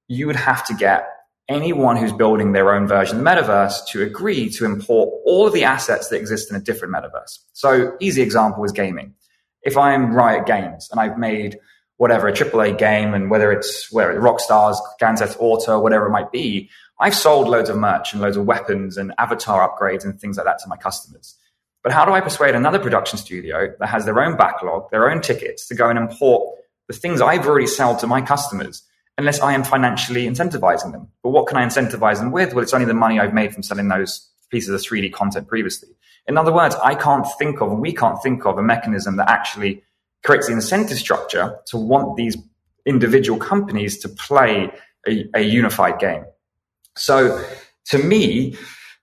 you 0.06 0.26
would 0.26 0.36
have 0.36 0.64
to 0.66 0.74
get 0.74 1.08
anyone 1.48 1.96
who's 1.96 2.12
building 2.12 2.52
their 2.52 2.72
own 2.74 2.86
version 2.86 3.18
of 3.18 3.24
the 3.24 3.30
metaverse 3.30 3.86
to 3.88 4.02
agree 4.02 4.50
to 4.50 4.66
import 4.66 5.08
all 5.24 5.46
of 5.46 5.54
the 5.54 5.64
assets 5.64 6.08
that 6.08 6.16
exist 6.16 6.50
in 6.50 6.56
a 6.56 6.60
different 6.60 6.94
metaverse. 6.94 7.38
So, 7.54 7.96
easy 8.00 8.20
example 8.20 8.62
is 8.64 8.70
gaming. 8.70 9.14
If 9.62 9.78
I'm 9.78 10.14
Riot 10.14 10.46
Games 10.46 10.88
and 10.92 11.00
I've 11.00 11.18
made 11.18 11.58
whatever 11.96 12.28
a 12.28 12.32
AAA 12.32 12.78
game, 12.78 13.12
and 13.12 13.30
whether 13.30 13.50
it's 13.50 13.90
where 13.92 14.18
Rockstars, 14.20 14.76
Grand 14.98 15.18
Theft 15.18 15.36
Auto, 15.40 15.80
whatever 15.80 16.06
it 16.06 16.10
might 16.10 16.32
be, 16.32 16.70
I've 16.98 17.14
sold 17.14 17.48
loads 17.48 17.70
of 17.70 17.76
merch 17.76 18.12
and 18.12 18.22
loads 18.22 18.36
of 18.36 18.44
weapons 18.46 18.96
and 18.96 19.12
avatar 19.18 19.68
upgrades 19.68 20.04
and 20.04 20.18
things 20.20 20.36
like 20.36 20.46
that 20.46 20.58
to 20.60 20.68
my 20.68 20.76
customers. 20.76 21.36
But 21.82 21.92
how 21.92 22.04
do 22.04 22.12
I 22.12 22.20
persuade 22.20 22.54
another 22.54 22.78
production 22.78 23.18
studio 23.18 23.72
that 23.78 23.88
has 23.88 24.04
their 24.04 24.20
own 24.22 24.36
backlog, 24.36 24.90
their 24.90 25.10
own 25.10 25.22
tickets 25.22 25.66
to 25.68 25.74
go 25.74 25.88
and 25.88 25.98
import 25.98 26.58
the 26.88 26.94
things 26.94 27.20
I've 27.20 27.46
already 27.46 27.66
sold 27.66 28.00
to 28.00 28.06
my 28.06 28.20
customers 28.20 28.82
unless 29.16 29.40
I 29.40 29.54
am 29.54 29.64
financially 29.64 30.26
incentivizing 30.26 30.92
them? 30.92 31.08
But 31.22 31.30
what 31.30 31.46
can 31.46 31.56
I 31.56 31.64
incentivize 31.64 32.18
them 32.18 32.32
with? 32.32 32.52
Well, 32.52 32.62
it's 32.62 32.74
only 32.74 32.86
the 32.86 32.94
money 32.94 33.18
I've 33.18 33.34
made 33.34 33.54
from 33.54 33.62
selling 33.62 33.88
those 33.88 34.28
pieces 34.50 34.70
of 34.70 34.80
3D 34.80 35.12
content 35.12 35.48
previously. 35.48 35.88
In 36.26 36.36
other 36.36 36.52
words, 36.52 36.74
I 36.82 36.94
can't 36.94 37.26
think 37.38 37.60
of, 37.60 37.70
and 37.70 37.80
we 37.80 37.92
can't 37.92 38.22
think 38.22 38.44
of 38.44 38.58
a 38.58 38.62
mechanism 38.62 39.16
that 39.16 39.30
actually 39.30 39.82
creates 40.22 40.48
the 40.48 40.52
incentive 40.52 40.98
structure 40.98 41.58
to 41.66 41.76
want 41.76 42.16
these 42.16 42.36
individual 42.84 43.38
companies 43.38 43.98
to 43.98 44.08
play 44.08 44.70
a, 45.08 45.24
a 45.34 45.40
unified 45.40 45.98
game. 45.98 46.24
So 46.96 47.42
to 47.86 47.98
me, 47.98 48.56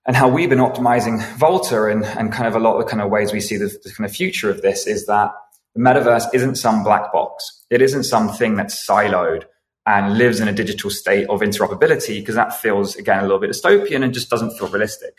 and 0.08 0.16
how 0.16 0.30
we've 0.30 0.50
been 0.50 0.60
optimizing 0.60 1.22
Volta 1.36 1.86
and, 1.86 2.06
and 2.06 2.32
kind 2.32 2.48
of 2.48 2.56
a 2.56 2.60
lot 2.60 2.78
of 2.78 2.86
the 2.86 2.90
kind 2.90 3.02
of 3.02 3.12
ways 3.12 3.34
we 3.34 3.42
see 3.42 3.58
the, 3.58 3.68
the 3.84 3.92
kind 3.92 4.10
of 4.10 4.16
future 4.16 4.50
of 4.50 4.62
this 4.62 4.88
is 4.88 5.06
that 5.06 5.32
the 5.76 5.82
metaverse 5.82 6.34
isn't 6.34 6.56
some 6.56 6.82
black 6.82 7.12
box. 7.12 7.66
It 7.70 7.82
isn't 7.82 8.04
something 8.04 8.56
that's 8.56 8.88
siloed 8.88 9.44
and 9.86 10.18
lives 10.18 10.40
in 10.40 10.48
a 10.48 10.54
digital 10.54 10.90
state 10.90 11.28
of 11.30 11.42
interoperability 11.42 12.20
because 12.20 12.36
that 12.36 12.54
feels 12.54 12.96
again 12.96 13.20
a 13.20 13.24
little 13.24 13.40
bit 13.40 13.50
dystopian 13.50 14.04
and 14.04 14.14
just 14.14 14.30
doesn't 14.30 14.58
feel 14.58 14.70
realistic. 14.70 15.18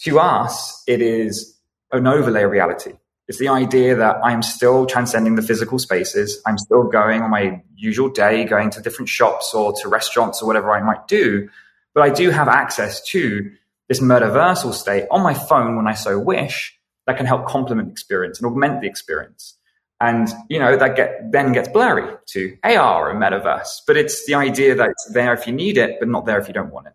To 0.00 0.18
us, 0.18 0.82
it 0.86 1.02
is 1.02 1.58
an 1.92 2.06
overlay 2.06 2.44
reality. 2.44 2.92
It's 3.28 3.38
the 3.38 3.48
idea 3.48 3.94
that 3.94 4.16
I'm 4.24 4.42
still 4.42 4.86
transcending 4.86 5.36
the 5.36 5.42
physical 5.42 5.78
spaces. 5.78 6.40
I'm 6.46 6.58
still 6.58 6.84
going 6.84 7.22
on 7.22 7.30
my 7.30 7.62
usual 7.76 8.08
day, 8.08 8.44
going 8.44 8.70
to 8.70 8.80
different 8.80 9.08
shops 9.08 9.54
or 9.54 9.72
to 9.82 9.88
restaurants 9.88 10.42
or 10.42 10.46
whatever 10.46 10.72
I 10.72 10.82
might 10.82 11.06
do. 11.06 11.48
But 11.94 12.02
I 12.02 12.10
do 12.10 12.30
have 12.30 12.48
access 12.48 13.02
to 13.10 13.52
this 13.90 14.00
metaversal 14.00 14.72
state 14.72 15.06
on 15.10 15.20
my 15.20 15.34
phone 15.34 15.76
when 15.76 15.88
I 15.88 15.94
so 15.94 16.18
wish 16.18 16.78
that 17.08 17.16
can 17.16 17.26
help 17.26 17.44
complement 17.46 17.90
experience 17.90 18.38
and 18.38 18.46
augment 18.46 18.80
the 18.80 18.86
experience. 18.86 19.56
And, 20.00 20.28
you 20.48 20.60
know, 20.60 20.76
that 20.76 20.94
get, 20.94 21.32
then 21.32 21.52
gets 21.52 21.68
blurry 21.68 22.08
to 22.28 22.56
AR 22.62 23.10
and 23.10 23.20
metaverse. 23.20 23.80
But 23.88 23.96
it's 23.96 24.24
the 24.26 24.34
idea 24.34 24.76
that 24.76 24.90
it's 24.90 25.10
there 25.12 25.34
if 25.34 25.44
you 25.46 25.52
need 25.52 25.76
it, 25.76 25.98
but 25.98 26.08
not 26.08 26.24
there 26.24 26.38
if 26.38 26.46
you 26.46 26.54
don't 26.54 26.70
want 26.70 26.86
it. 26.86 26.92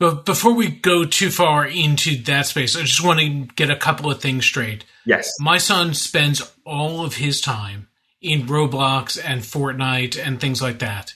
But 0.00 0.26
before 0.26 0.52
we 0.52 0.68
go 0.68 1.04
too 1.04 1.30
far 1.30 1.64
into 1.64 2.20
that 2.24 2.46
space, 2.46 2.76
I 2.76 2.80
just 2.80 3.04
want 3.04 3.20
to 3.20 3.54
get 3.54 3.70
a 3.70 3.76
couple 3.76 4.10
of 4.10 4.20
things 4.20 4.44
straight. 4.44 4.84
Yes. 5.06 5.30
My 5.38 5.58
son 5.58 5.94
spends 5.94 6.52
all 6.66 7.04
of 7.04 7.14
his 7.14 7.40
time 7.40 7.86
in 8.20 8.48
Roblox 8.48 9.18
and 9.22 9.42
Fortnite 9.42 10.20
and 10.20 10.40
things 10.40 10.60
like 10.60 10.80
that. 10.80 11.14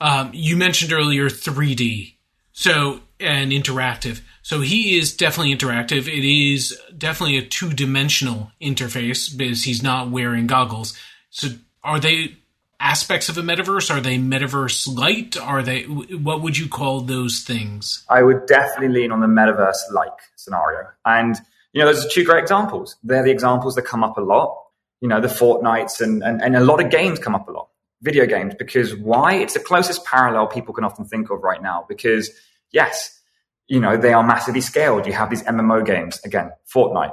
Um, 0.00 0.30
you 0.32 0.56
mentioned 0.56 0.94
earlier 0.94 1.28
3D, 1.28 2.14
so 2.52 3.00
and 3.20 3.52
interactive. 3.52 4.20
So 4.42 4.60
he 4.60 4.98
is 4.98 5.14
definitely 5.14 5.54
interactive. 5.54 6.08
It 6.08 6.24
is 6.24 6.78
definitely 6.96 7.38
a 7.38 7.42
two 7.42 7.72
dimensional 7.72 8.50
interface 8.60 9.36
because 9.36 9.64
he's 9.64 9.82
not 9.82 10.10
wearing 10.10 10.46
goggles. 10.46 10.98
So 11.30 11.48
are 11.84 12.00
they 12.00 12.36
aspects 12.80 13.28
of 13.28 13.36
a 13.36 13.42
metaverse? 13.42 13.94
Are 13.94 14.00
they 14.00 14.16
metaverse 14.16 14.92
light? 14.96 15.36
Are 15.36 15.62
they 15.62 15.82
what 15.82 16.42
would 16.42 16.56
you 16.56 16.68
call 16.68 17.02
those 17.02 17.40
things? 17.40 18.04
I 18.08 18.22
would 18.22 18.46
definitely 18.46 19.00
lean 19.00 19.12
on 19.12 19.20
the 19.20 19.26
metaverse 19.26 19.92
like 19.92 20.12
scenario. 20.36 20.88
And 21.04 21.36
you 21.72 21.80
know, 21.80 21.92
those 21.92 22.04
are 22.04 22.08
two 22.08 22.24
great 22.24 22.42
examples. 22.42 22.96
They're 23.04 23.22
the 23.22 23.30
examples 23.30 23.74
that 23.76 23.82
come 23.82 24.02
up 24.02 24.16
a 24.16 24.20
lot. 24.20 24.56
You 25.00 25.08
know, 25.08 25.20
the 25.20 25.28
Fortnites 25.28 26.00
and, 26.00 26.22
and, 26.22 26.42
and 26.42 26.56
a 26.56 26.60
lot 26.60 26.82
of 26.82 26.90
games 26.90 27.18
come 27.18 27.34
up 27.34 27.48
a 27.48 27.52
lot. 27.52 27.68
Video 28.02 28.26
games, 28.26 28.54
because 28.58 28.96
why? 28.96 29.34
It's 29.34 29.54
the 29.54 29.60
closest 29.60 30.04
parallel 30.04 30.46
people 30.46 30.74
can 30.74 30.84
often 30.84 31.04
think 31.04 31.30
of 31.30 31.42
right 31.42 31.62
now. 31.62 31.84
Because 31.88 32.30
yes, 32.72 33.20
you 33.68 33.80
know, 33.80 33.96
they 33.96 34.12
are 34.12 34.22
massively 34.22 34.60
scaled. 34.60 35.06
You 35.06 35.12
have 35.12 35.30
these 35.30 35.42
MMO 35.44 35.84
games, 35.86 36.20
again, 36.24 36.50
Fortnite. 36.74 37.12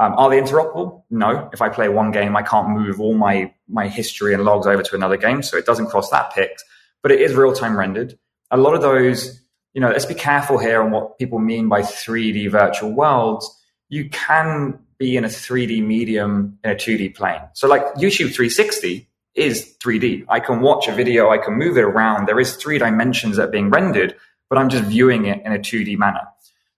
Um, 0.00 0.14
are 0.14 0.30
they 0.30 0.40
interoperable? 0.40 1.02
No. 1.10 1.50
If 1.52 1.60
I 1.60 1.68
play 1.68 1.88
one 1.88 2.12
game, 2.12 2.36
I 2.36 2.42
can't 2.42 2.70
move 2.70 3.00
all 3.00 3.14
my, 3.14 3.52
my 3.68 3.88
history 3.88 4.32
and 4.32 4.44
logs 4.44 4.66
over 4.66 4.82
to 4.82 4.94
another 4.94 5.16
game. 5.16 5.42
So 5.42 5.56
it 5.56 5.66
doesn't 5.66 5.86
cross 5.86 6.08
that 6.10 6.32
pict, 6.32 6.64
but 7.02 7.10
it 7.10 7.20
is 7.20 7.34
real 7.34 7.52
time 7.52 7.76
rendered. 7.76 8.16
A 8.50 8.56
lot 8.56 8.74
of 8.74 8.80
those, 8.80 9.40
you 9.74 9.80
know, 9.80 9.90
let's 9.90 10.06
be 10.06 10.14
careful 10.14 10.58
here 10.58 10.80
on 10.80 10.92
what 10.92 11.18
people 11.18 11.40
mean 11.40 11.68
by 11.68 11.82
3D 11.82 12.50
virtual 12.50 12.92
worlds. 12.92 13.50
You 13.88 14.08
can 14.08 14.78
be 14.98 15.16
in 15.16 15.24
a 15.24 15.28
3D 15.28 15.84
medium 15.84 16.58
in 16.62 16.70
a 16.70 16.74
2D 16.74 17.14
plane. 17.14 17.40
So 17.54 17.68
like 17.68 17.82
YouTube 17.94 18.34
360 18.34 19.08
is 19.34 19.76
3D. 19.82 20.24
I 20.28 20.40
can 20.40 20.60
watch 20.60 20.88
a 20.88 20.92
video. 20.92 21.30
I 21.30 21.38
can 21.38 21.54
move 21.54 21.76
it 21.76 21.82
around. 21.84 22.26
There 22.26 22.40
is 22.40 22.56
three 22.56 22.78
dimensions 22.78 23.36
that 23.36 23.48
are 23.48 23.50
being 23.50 23.70
rendered, 23.70 24.16
but 24.48 24.58
I'm 24.58 24.68
just 24.68 24.84
viewing 24.84 25.26
it 25.26 25.42
in 25.44 25.52
a 25.52 25.58
2D 25.58 25.96
manner. 25.96 26.22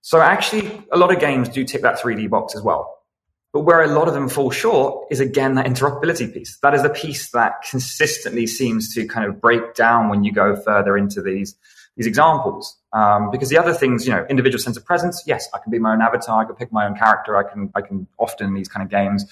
So 0.01 0.19
actually, 0.19 0.83
a 0.91 0.97
lot 0.97 1.13
of 1.13 1.19
games 1.19 1.49
do 1.49 1.63
tick 1.63 1.81
that 1.83 1.99
3D 1.99 2.29
box 2.29 2.55
as 2.55 2.61
well. 2.61 2.97
But 3.53 3.61
where 3.61 3.81
a 3.81 3.87
lot 3.87 4.07
of 4.07 4.13
them 4.13 4.29
fall 4.29 4.49
short 4.49 5.07
is 5.11 5.19
again 5.19 5.55
that 5.55 5.65
interoperability 5.65 6.33
piece. 6.33 6.57
That 6.63 6.73
is 6.73 6.83
the 6.83 6.89
piece 6.89 7.31
that 7.31 7.61
consistently 7.69 8.47
seems 8.47 8.93
to 8.95 9.05
kind 9.05 9.25
of 9.25 9.41
break 9.41 9.75
down 9.75 10.09
when 10.09 10.23
you 10.23 10.31
go 10.31 10.55
further 10.55 10.97
into 10.97 11.21
these 11.21 11.55
these 11.97 12.07
examples. 12.07 12.77
Um, 12.93 13.29
because 13.29 13.49
the 13.49 13.57
other 13.57 13.73
things, 13.73 14.07
you 14.07 14.13
know, 14.13 14.25
individual 14.29 14.61
sense 14.61 14.77
of 14.77 14.85
presence. 14.85 15.23
Yes, 15.27 15.49
I 15.53 15.59
can 15.59 15.69
be 15.71 15.79
my 15.79 15.93
own 15.93 16.01
avatar. 16.01 16.41
I 16.41 16.45
can 16.45 16.55
pick 16.55 16.71
my 16.71 16.85
own 16.85 16.95
character. 16.95 17.35
I 17.35 17.43
can 17.43 17.69
I 17.75 17.81
can 17.81 18.07
often 18.17 18.47
in 18.47 18.53
these 18.53 18.69
kind 18.69 18.83
of 18.83 18.89
games 18.89 19.25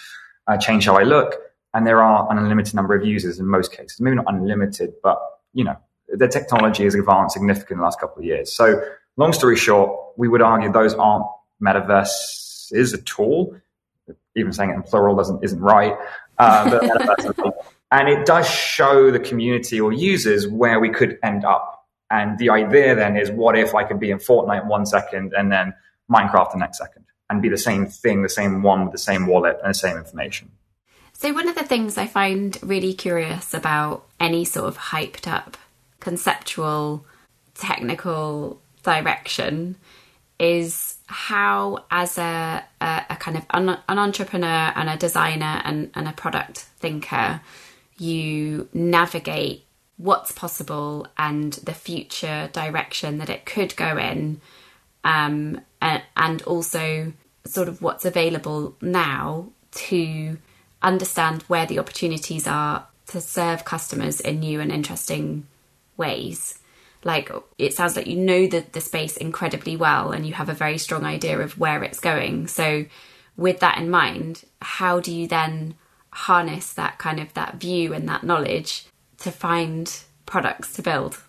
uh, 0.48 0.58
change 0.58 0.86
how 0.86 0.98
I 0.98 1.04
look. 1.04 1.36
And 1.74 1.88
there 1.88 2.02
are 2.02 2.30
an 2.30 2.38
unlimited 2.38 2.74
number 2.74 2.96
of 2.96 3.06
users 3.06 3.40
in 3.40 3.48
most 3.48 3.72
cases. 3.72 4.02
Maybe 4.02 4.18
not 4.18 4.26
unlimited, 4.28 4.94
but 5.02 5.20
you 5.54 5.64
know, 5.64 5.78
the 6.12 6.28
technology 6.28 6.84
has 6.84 6.96
advanced 6.96 7.34
significantly 7.34 7.76
in 7.76 7.78
the 7.80 7.84
last 7.84 8.00
couple 8.00 8.20
of 8.20 8.26
years. 8.26 8.52
So, 8.52 8.82
long 9.18 9.34
story 9.34 9.56
short, 9.56 9.98
we 10.18 10.28
would 10.28 10.42
argue 10.42 10.72
those 10.72 10.94
aren't 10.96 11.26
metaverses 11.62 12.94
at 12.94 13.20
all. 13.20 13.56
Even 14.36 14.54
saying 14.54 14.72
it 14.72 14.76
in 14.76 14.84
plural 14.84 15.16
doesn't 15.16 15.44
isn't 15.44 15.60
right. 15.60 15.96
Uh, 16.38 16.80
and 17.92 18.08
it 18.08 18.26
does 18.26 18.50
show 18.50 19.12
the 19.12 19.20
community 19.20 19.80
or 19.80 19.92
users 19.92 20.48
where 20.48 20.80
we 20.80 20.90
could 20.90 21.20
end 21.24 21.44
up. 21.44 21.88
And 22.12 22.40
the 22.40 22.50
idea 22.50 22.96
then 22.96 23.18
is, 23.18 23.30
what 23.30 23.58
if 23.58 23.76
I 23.76 23.84
could 23.84 24.00
be 24.00 24.10
in 24.10 24.18
Fortnite 24.18 24.66
one 24.66 24.86
second 24.86 25.34
and 25.38 25.52
then 25.52 25.74
Minecraft 26.10 26.54
the 26.54 26.58
next 26.58 26.80
second, 26.80 27.06
and 27.30 27.42
be 27.42 27.50
the 27.50 27.58
same 27.58 27.86
thing, 27.86 28.24
the 28.24 28.30
same 28.30 28.64
one 28.64 28.84
with 28.84 28.92
the 28.92 28.98
same 28.98 29.28
wallet 29.28 29.60
and 29.64 29.70
the 29.70 29.78
same 29.78 29.96
information. 29.96 30.50
So, 31.14 31.34
one 31.34 31.48
of 31.48 31.56
the 31.56 31.64
things 31.64 31.98
I 31.98 32.08
find 32.08 32.58
really 32.64 32.94
curious 32.94 33.54
about 33.54 34.08
any 34.20 34.46
sort 34.46 34.68
of 34.68 34.78
hyped 34.78 35.28
up 35.28 35.58
conceptual, 36.00 37.06
technical 37.56 38.62
direction 38.84 39.76
is 40.40 40.96
how, 41.08 41.84
as 41.92 42.18
a, 42.18 42.64
a, 42.80 43.06
a 43.10 43.16
kind 43.18 43.38
of 43.38 43.46
an, 43.52 43.70
an, 43.90 44.00
entrepreneur 44.00 44.72
and 44.76 44.90
a 44.90 44.96
designer 44.96 45.62
and, 45.66 45.92
and 45.96 46.08
a 46.08 46.14
product 46.14 46.60
thinker, 46.80 47.42
you 47.98 48.70
navigate 48.74 49.66
what's 49.98 50.32
possible 50.32 51.06
and 51.18 51.54
the 51.54 51.74
future 51.74 52.50
direction 52.54 53.18
that 53.18 53.30
it 53.30 53.46
could 53.46 53.76
go 53.76 53.98
in, 53.98 54.40
um, 55.04 55.60
and, 55.82 56.02
and 56.16 56.42
also 56.44 57.12
sort 57.46 57.68
of 57.68 57.82
what's 57.82 58.06
available 58.06 58.76
now 58.82 59.50
to 59.72 60.38
understand 60.82 61.42
where 61.44 61.66
the 61.66 61.80
opportunities 61.80 62.48
are 62.48 62.88
to 63.08 63.20
serve 63.20 63.66
customers 63.66 64.22
in 64.22 64.40
new 64.40 64.62
and 64.62 64.72
interesting 64.72 65.46
ways. 66.00 66.58
Like 67.04 67.32
it 67.58 67.74
sounds 67.74 67.96
like 67.96 68.08
you 68.08 68.18
know 68.18 68.48
the, 68.48 68.66
the 68.72 68.82
space 68.82 69.16
incredibly 69.18 69.78
well 69.78 70.12
and 70.12 70.26
you 70.26 70.34
have 70.34 70.50
a 70.50 70.54
very 70.54 70.78
strong 70.78 71.06
idea 71.06 71.40
of 71.40 71.58
where 71.60 71.84
it's 71.84 72.00
going. 72.00 72.48
So 72.48 72.86
with 73.38 73.60
that 73.60 73.78
in 73.78 73.90
mind 73.90 74.44
how 74.62 75.00
do 75.00 75.14
you 75.14 75.28
then 75.28 75.76
harness 76.12 76.74
that 76.74 76.98
kind 76.98 77.20
of 77.20 77.34
that 77.34 77.56
view 77.56 77.94
and 77.94 78.10
that 78.10 78.24
knowledge 78.24 78.86
to 79.20 79.32
find 79.32 80.04
products 80.26 80.74
to 80.74 80.82
build? 80.82 81.22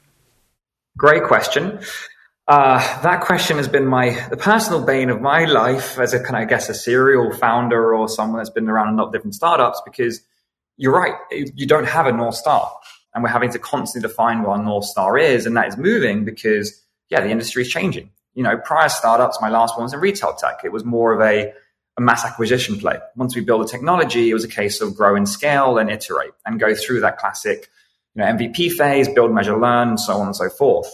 Great 0.97 1.25
question. 1.25 1.81
Uh, 2.49 2.79
that 3.03 3.21
question 3.21 3.59
has 3.59 3.69
been 3.69 3.87
my 3.87 4.27
the 4.29 4.37
personal 4.37 4.85
bane 4.85 5.09
of 5.09 5.21
my 5.21 5.45
life 5.45 6.01
as 6.01 6.13
a 6.15 6.19
kind 6.19 6.35
of, 6.35 6.43
I 6.43 6.45
guess, 6.47 6.69
a 6.69 6.75
serial 6.75 7.33
founder 7.33 7.95
or 7.95 8.09
someone 8.09 8.39
that's 8.39 8.51
been 8.51 8.69
around 8.69 8.95
a 8.95 8.97
lot 8.97 9.07
of 9.07 9.13
different 9.13 9.37
startups 9.37 9.81
because 9.85 10.21
you're 10.77 10.93
right, 10.93 11.15
you 11.31 11.67
don't 11.67 11.87
have 11.87 12.07
a 12.07 12.13
North 12.13 12.35
Star 12.35 12.73
and 13.15 13.23
we're 13.23 13.31
having 13.31 13.51
to 13.53 13.59
constantly 13.59 14.09
define 14.09 14.43
what 14.43 14.59
our 14.59 14.63
North 14.63 14.85
Star 14.85 15.19
is. 15.19 15.47
And 15.47 15.57
that 15.57 15.69
is 15.69 15.77
moving 15.77 16.25
because, 16.25 16.81
yeah, 17.09 17.21
the 17.21 17.31
industry 17.31 17.63
is 17.63 17.69
changing. 17.69 18.11
You 18.35 18.45
know, 18.45 18.57
prior 18.57 18.89
startups, 18.89 19.39
my 19.41 19.49
last 19.49 19.77
one 19.77 19.85
was 19.85 19.93
in 19.93 20.01
retail 20.01 20.35
tech. 20.35 20.61
It 20.65 20.73
was 20.73 20.85
more 20.85 21.13
of 21.13 21.21
a, 21.21 21.53
a 21.97 22.01
mass 22.01 22.25
acquisition 22.25 22.79
play. 22.79 22.99
Once 23.17 23.35
we 23.35 23.43
build 23.43 23.63
the 23.63 23.69
technology, 23.69 24.31
it 24.31 24.35
was 24.35 24.45
a 24.45 24.49
case 24.49 24.81
of 24.81 24.97
grow 24.97 25.17
and 25.17 25.29
scale 25.29 25.79
and 25.79 25.91
iterate 25.91 26.33
and 26.47 26.61
go 26.61 26.75
through 26.75 27.01
that 27.01 27.19
classic, 27.19 27.69
you 28.15 28.23
know, 28.23 28.29
MVP 28.29 28.73
phase, 28.73 29.09
build, 29.09 29.33
measure, 29.33 29.59
learn, 29.59 29.99
so 29.99 30.15
on 30.15 30.27
and 30.27 30.37
so 30.37 30.49
forth. 30.49 30.89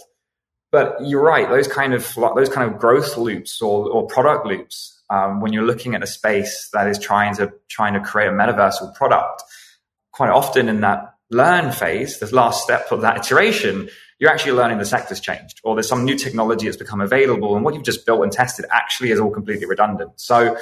But 0.71 0.97
you're 1.01 1.23
right; 1.23 1.47
those 1.49 1.67
kind 1.67 1.93
of 1.93 2.13
those 2.35 2.49
kind 2.49 2.69
of 2.69 2.77
growth 2.77 3.17
loops 3.17 3.61
or, 3.61 3.89
or 3.89 4.05
product 4.07 4.45
loops, 4.45 5.01
um, 5.09 5.39
when 5.39 5.53
you're 5.53 5.63
looking 5.63 5.95
at 5.95 6.03
a 6.03 6.07
space 6.07 6.69
that 6.73 6.87
is 6.87 6.99
trying 6.99 7.35
to 7.35 7.53
trying 7.69 7.93
to 7.93 8.01
create 8.01 8.27
a 8.27 8.31
metaversal 8.31 8.93
product, 8.93 9.43
quite 10.11 10.29
often 10.29 10.67
in 10.67 10.81
that 10.81 11.13
learn 11.29 11.71
phase, 11.71 12.19
the 12.19 12.33
last 12.33 12.63
step 12.63 12.91
of 12.91 13.01
that 13.01 13.17
iteration, 13.17 13.89
you're 14.19 14.31
actually 14.31 14.53
learning 14.53 14.77
the 14.77 14.85
sector's 14.85 15.19
changed 15.19 15.61
or 15.63 15.75
there's 15.75 15.87
some 15.87 16.03
new 16.03 16.17
technology 16.17 16.65
that's 16.65 16.77
become 16.77 17.01
available 17.01 17.55
and 17.55 17.63
what 17.63 17.73
you've 17.73 17.83
just 17.83 18.05
built 18.05 18.23
and 18.23 18.31
tested 18.31 18.65
actually 18.71 19.11
is 19.11 19.19
all 19.19 19.29
completely 19.29 19.65
redundant. 19.65 20.11
So 20.15 20.57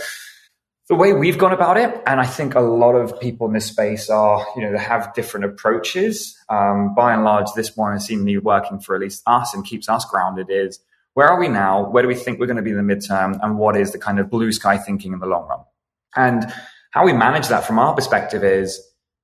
the 0.87 0.95
way 0.95 1.13
we've 1.13 1.37
gone 1.37 1.53
about 1.53 1.77
it, 1.77 1.99
and 2.05 2.19
I 2.19 2.25
think 2.25 2.53
a 2.53 2.59
lot 2.59 2.93
of 2.93 3.19
people 3.19 3.47
in 3.47 3.53
this 3.53 3.65
space 3.65 4.09
are, 4.09 4.45
you 4.55 4.61
know, 4.61 4.71
they 4.71 4.77
have 4.77 5.13
different 5.15 5.45
approaches. 5.45 6.37
Um, 6.47 6.93
by 6.93 7.13
and 7.13 7.23
large, 7.23 7.47
this 7.55 7.75
one 7.75 7.93
has 7.93 8.05
seemingly 8.05 8.37
working 8.37 8.79
for 8.79 8.93
at 8.93 9.01
least 9.01 9.23
us 9.25 9.53
and 9.53 9.65
keeps 9.65 9.89
us 9.89 10.05
grounded 10.05 10.47
is 10.49 10.79
where 11.15 11.27
are 11.27 11.39
we 11.39 11.47
now? 11.47 11.89
Where 11.89 12.03
do 12.03 12.07
we 12.07 12.15
think 12.15 12.39
we're 12.39 12.45
going 12.45 12.57
to 12.57 12.61
be 12.61 12.71
in 12.71 12.85
the 12.85 12.95
midterm? 12.95 13.39
And 13.41 13.57
what 13.57 13.75
is 13.77 13.93
the 13.93 13.97
kind 13.97 14.19
of 14.19 14.29
blue 14.29 14.51
sky 14.51 14.77
thinking 14.77 15.13
in 15.13 15.19
the 15.19 15.25
long 15.25 15.47
run? 15.47 15.59
And 16.15 16.53
how 16.91 17.03
we 17.03 17.13
manage 17.13 17.47
that 17.47 17.65
from 17.65 17.79
our 17.79 17.95
perspective 17.95 18.43
is, 18.43 18.79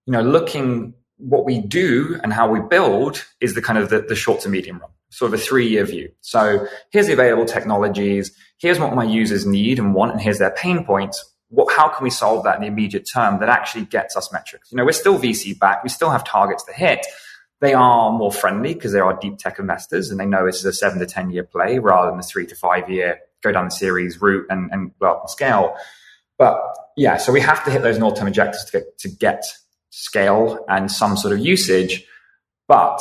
you 0.06 0.14
know, 0.14 0.22
looking 0.22 0.94
what 1.22 1.46
we 1.46 1.60
do 1.60 2.20
and 2.24 2.34
how 2.34 2.50
we 2.50 2.60
build 2.60 3.26
is 3.40 3.56
the 3.56 3.62
kind 3.62 3.80
of 3.80 3.90
the, 3.90 4.02
the 4.02 4.16
short 4.16 4.42
to 4.42 4.50
medium 4.50 4.80
run, 4.80 4.90
sort 5.10 5.34
of 5.34 5.40
a 5.40 5.44
three 5.44 5.68
year 5.68 5.86
view. 5.86 6.12
So 6.22 6.68
here's 6.92 7.08
the 7.08 7.14
available 7.14 7.46
technologies. 7.46 8.32
Here's 8.58 8.80
what 8.80 8.96
my 8.96 9.04
users 9.04 9.46
need 9.46 9.80
and 9.80 9.94
want. 9.94 10.12
And 10.12 10.22
here's 10.22 10.40
their 10.40 10.52
pain 10.52 10.86
points 10.86 11.24
what, 11.52 11.74
how 11.74 11.90
can 11.90 12.04
we 12.04 12.10
solve 12.10 12.46
that 12.46 12.56
in 12.56 12.62
the 12.62 12.68
immediate 12.68 13.08
term 13.12 13.40
that 13.42 13.50
actually 13.50 13.86
gets 13.86 14.16
us 14.16 14.32
metrics? 14.32 14.72
You 14.72 14.78
know, 14.78 14.86
we're 14.86 14.94
still 14.94 15.20
VC 15.20 15.60
back. 15.60 15.84
We 15.84 15.90
still 15.90 16.10
have 16.10 16.24
targets 16.24 16.64
to 16.64 16.74
hit. 16.74 17.06
They 17.60 17.74
are 17.74 18.12
more 18.12 18.32
friendly 18.32 18.74
because 18.74 18.94
they 18.94 19.02
are 19.02 19.18
deep 19.20 19.38
tech 19.38 19.60
investors 19.60 20.10
and 20.10 20.20
they 20.20 20.26
know 20.26 20.46
this 20.46 20.60
is 20.60 20.66
a 20.66 20.74
seven 20.74 21.00
to 21.00 21.06
10 21.06 21.30
year 21.30 21.44
play 21.44 21.78
rather 21.78 22.10
than 22.10 22.18
the 22.18 22.24
three 22.24 22.48
to 22.48 22.56
five 22.56 22.90
year 22.90 23.20
go 23.44 23.52
down 23.52 23.66
the 23.66 23.72
series 23.72 24.22
route 24.22 24.48
and, 24.50 24.72
and 24.72 24.92
up 25.02 25.22
and 25.24 25.30
scale. 25.30 25.76
But 26.38 26.58
yeah, 26.96 27.18
so 27.18 27.32
we 27.34 27.42
have 27.42 27.64
to 27.66 27.72
hit 27.72 27.82
those 27.82 28.00
North 28.00 28.18
term 28.18 28.28
objectives 28.28 28.66
to 28.66 28.72
get, 28.72 28.98
to 29.00 29.10
get 29.10 29.44
scale 29.92 30.66
and 30.68 30.92
some 30.92 31.16
sort 31.16 31.34
of 31.34 31.40
usage. 31.40 32.06
But 32.68 33.00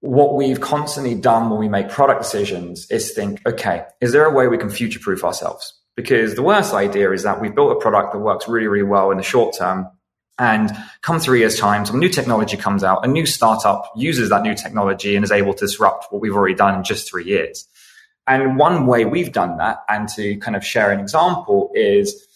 what 0.00 0.34
we've 0.34 0.60
constantly 0.60 1.14
done 1.14 1.48
when 1.48 1.58
we 1.58 1.68
make 1.68 1.88
product 1.88 2.20
decisions 2.20 2.90
is 2.90 3.12
think, 3.12 3.40
okay, 3.46 3.84
is 4.02 4.12
there 4.12 4.26
a 4.26 4.32
way 4.32 4.48
we 4.48 4.58
can 4.58 4.68
future 4.68 5.00
proof 5.00 5.24
ourselves? 5.24 5.72
Because 5.96 6.34
the 6.34 6.42
worst 6.42 6.74
idea 6.74 7.10
is 7.12 7.22
that 7.22 7.40
we've 7.40 7.54
built 7.54 7.72
a 7.72 7.80
product 7.80 8.12
that 8.12 8.18
works 8.18 8.46
really, 8.46 8.66
really 8.66 8.84
well 8.84 9.10
in 9.10 9.16
the 9.16 9.22
short 9.22 9.56
term. 9.56 9.88
And 10.36 10.70
come 11.00 11.20
three 11.20 11.38
years' 11.38 11.58
time, 11.58 11.86
some 11.86 12.00
new 12.00 12.08
technology 12.08 12.56
comes 12.56 12.82
out, 12.82 13.04
a 13.04 13.08
new 13.08 13.24
startup 13.24 13.90
uses 13.96 14.30
that 14.30 14.42
new 14.42 14.54
technology 14.54 15.14
and 15.14 15.24
is 15.24 15.30
able 15.30 15.54
to 15.54 15.64
disrupt 15.64 16.12
what 16.12 16.20
we've 16.20 16.34
already 16.34 16.56
done 16.56 16.74
in 16.74 16.82
just 16.82 17.08
three 17.08 17.24
years. 17.24 17.68
And 18.26 18.58
one 18.58 18.86
way 18.86 19.04
we've 19.04 19.32
done 19.32 19.58
that, 19.58 19.84
and 19.88 20.08
to 20.10 20.36
kind 20.38 20.56
of 20.56 20.64
share 20.64 20.90
an 20.90 20.98
example, 20.98 21.70
is 21.74 22.26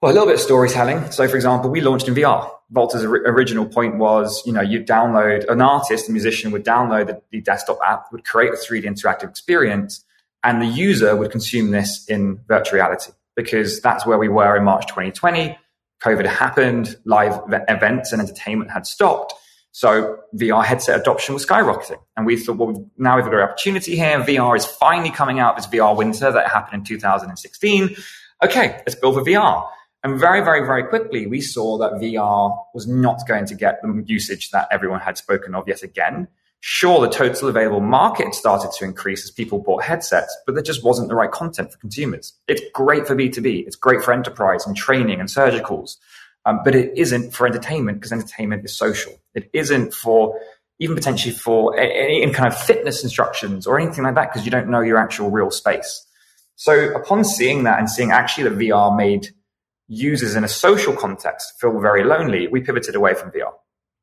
well, 0.00 0.10
a 0.10 0.14
little 0.14 0.28
bit 0.28 0.36
of 0.36 0.40
storytelling. 0.40 1.10
So, 1.10 1.28
for 1.28 1.36
example, 1.36 1.70
we 1.70 1.80
launched 1.80 2.08
in 2.08 2.14
VR. 2.14 2.50
Volta's 2.72 3.02
original 3.04 3.66
point 3.66 3.96
was, 3.96 4.42
you 4.44 4.52
know, 4.52 4.60
you'd 4.60 4.86
download 4.86 5.48
an 5.50 5.62
artist, 5.62 6.08
a 6.08 6.12
musician 6.12 6.50
would 6.50 6.64
download 6.64 7.06
the, 7.06 7.22
the 7.30 7.40
desktop 7.40 7.78
app, 7.84 8.12
would 8.12 8.24
create 8.24 8.52
a 8.52 8.56
3D 8.56 8.84
interactive 8.84 9.30
experience, 9.30 10.04
and 10.44 10.60
the 10.60 10.66
user 10.66 11.16
would 11.16 11.30
consume 11.30 11.70
this 11.70 12.04
in 12.06 12.40
virtual 12.46 12.76
reality 12.76 13.12
because 13.36 13.80
that's 13.80 14.04
where 14.04 14.18
we 14.18 14.28
were 14.28 14.56
in 14.56 14.64
March 14.64 14.86
2020. 14.86 15.56
COVID 16.02 16.26
happened, 16.26 16.96
live 17.04 17.40
events 17.68 18.12
and 18.12 18.20
entertainment 18.20 18.70
had 18.70 18.86
stopped. 18.86 19.34
So 19.72 20.18
VR 20.34 20.64
headset 20.64 21.00
adoption 21.00 21.34
was 21.34 21.46
skyrocketing. 21.46 22.00
And 22.16 22.26
we 22.26 22.36
thought, 22.36 22.56
well, 22.56 22.90
now 22.96 23.16
we've 23.16 23.24
got 23.24 23.34
an 23.34 23.40
opportunity 23.40 23.96
here. 23.96 24.20
VR 24.20 24.56
is 24.56 24.66
finally 24.66 25.10
coming 25.10 25.38
out 25.38 25.56
this 25.56 25.66
VR 25.66 25.96
winter 25.96 26.30
that 26.30 26.48
happened 26.48 26.80
in 26.80 26.84
2016. 26.84 27.96
Okay, 28.42 28.68
let's 28.78 28.94
build 28.94 29.14
for 29.14 29.22
VR. 29.22 29.68
And 30.04 30.18
very, 30.18 30.40
very, 30.42 30.64
very 30.64 30.84
quickly, 30.84 31.26
we 31.26 31.40
saw 31.40 31.76
that 31.78 31.94
VR 31.94 32.56
was 32.72 32.86
not 32.86 33.26
going 33.26 33.46
to 33.46 33.54
get 33.54 33.82
the 33.82 34.04
usage 34.06 34.50
that 34.50 34.68
everyone 34.70 35.00
had 35.00 35.18
spoken 35.18 35.54
of 35.54 35.66
yet 35.66 35.82
again. 35.82 36.28
Sure, 36.60 37.00
the 37.00 37.08
total 37.08 37.48
available 37.48 37.80
market 37.80 38.34
started 38.34 38.70
to 38.72 38.84
increase 38.84 39.24
as 39.24 39.30
people 39.30 39.60
bought 39.60 39.84
headsets, 39.84 40.36
but 40.44 40.54
there 40.54 40.62
just 40.62 40.84
wasn't 40.84 41.08
the 41.08 41.14
right 41.14 41.30
content 41.30 41.72
for 41.72 41.78
consumers. 41.78 42.32
It's 42.48 42.62
great 42.74 43.06
for 43.06 43.14
B2B. 43.14 43.66
It's 43.66 43.76
great 43.76 44.02
for 44.02 44.12
enterprise 44.12 44.66
and 44.66 44.76
training 44.76 45.20
and 45.20 45.28
surgicals. 45.28 45.96
Um, 46.44 46.60
but 46.64 46.74
it 46.74 46.96
isn't 46.96 47.32
for 47.32 47.46
entertainment 47.46 47.98
because 47.98 48.12
entertainment 48.12 48.64
is 48.64 48.76
social. 48.76 49.12
It 49.34 49.50
isn't 49.52 49.92
for 49.94 50.40
even 50.80 50.96
potentially 50.96 51.34
for 51.34 51.78
any, 51.78 52.32
kind 52.32 52.46
of 52.46 52.58
fitness 52.58 53.02
instructions 53.02 53.66
or 53.66 53.78
anything 53.78 54.04
like 54.04 54.14
that 54.14 54.32
because 54.32 54.44
you 54.44 54.50
don't 54.50 54.68
know 54.68 54.80
your 54.80 54.96
actual 54.96 55.30
real 55.30 55.50
space. 55.50 56.06
So 56.54 56.92
upon 56.94 57.24
seeing 57.24 57.64
that 57.64 57.78
and 57.78 57.90
seeing 57.90 58.10
actually 58.10 58.48
that 58.48 58.58
VR 58.58 58.96
made 58.96 59.28
users 59.88 60.34
in 60.34 60.44
a 60.44 60.48
social 60.48 60.94
context 60.94 61.54
feel 61.60 61.80
very 61.80 62.04
lonely, 62.04 62.46
we 62.46 62.60
pivoted 62.60 62.94
away 62.94 63.14
from 63.14 63.30
VR. 63.30 63.52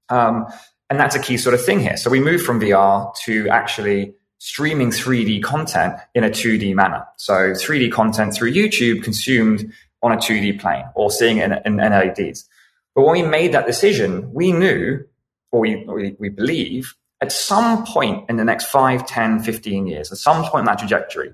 Um, 0.09 0.47
and 0.89 0.99
that's 0.99 1.15
a 1.15 1.19
key 1.19 1.37
sort 1.37 1.53
of 1.53 1.63
thing 1.63 1.79
here. 1.79 1.97
So 1.97 2.09
we 2.09 2.19
moved 2.19 2.45
from 2.45 2.59
VR 2.59 3.15
to 3.25 3.47
actually 3.49 4.15
streaming 4.37 4.89
3D 4.89 5.41
content 5.41 5.95
in 6.13 6.23
a 6.23 6.29
2D 6.29 6.75
manner. 6.75 7.05
So 7.17 7.33
3D 7.51 7.91
content 7.91 8.33
through 8.33 8.51
YouTube 8.51 9.03
consumed 9.03 9.71
on 10.03 10.11
a 10.11 10.17
2D 10.17 10.59
plane 10.59 10.85
or 10.93 11.09
seeing 11.09 11.37
it 11.37 11.51
in, 11.65 11.79
in 11.79 11.91
LEDs. 11.91 12.47
But 12.93 13.03
when 13.03 13.13
we 13.13 13.23
made 13.23 13.53
that 13.53 13.65
decision, 13.65 14.31
we 14.33 14.51
knew, 14.51 15.03
or 15.51 15.59
we, 15.61 15.83
we, 15.85 16.15
we 16.19 16.29
believe, 16.29 16.93
at 17.21 17.31
some 17.31 17.85
point 17.85 18.29
in 18.29 18.37
the 18.37 18.43
next 18.43 18.65
5, 18.65 19.07
10, 19.07 19.41
15 19.41 19.87
years, 19.87 20.11
at 20.11 20.17
some 20.17 20.43
point 20.43 20.61
in 20.61 20.65
that 20.65 20.79
trajectory, 20.79 21.33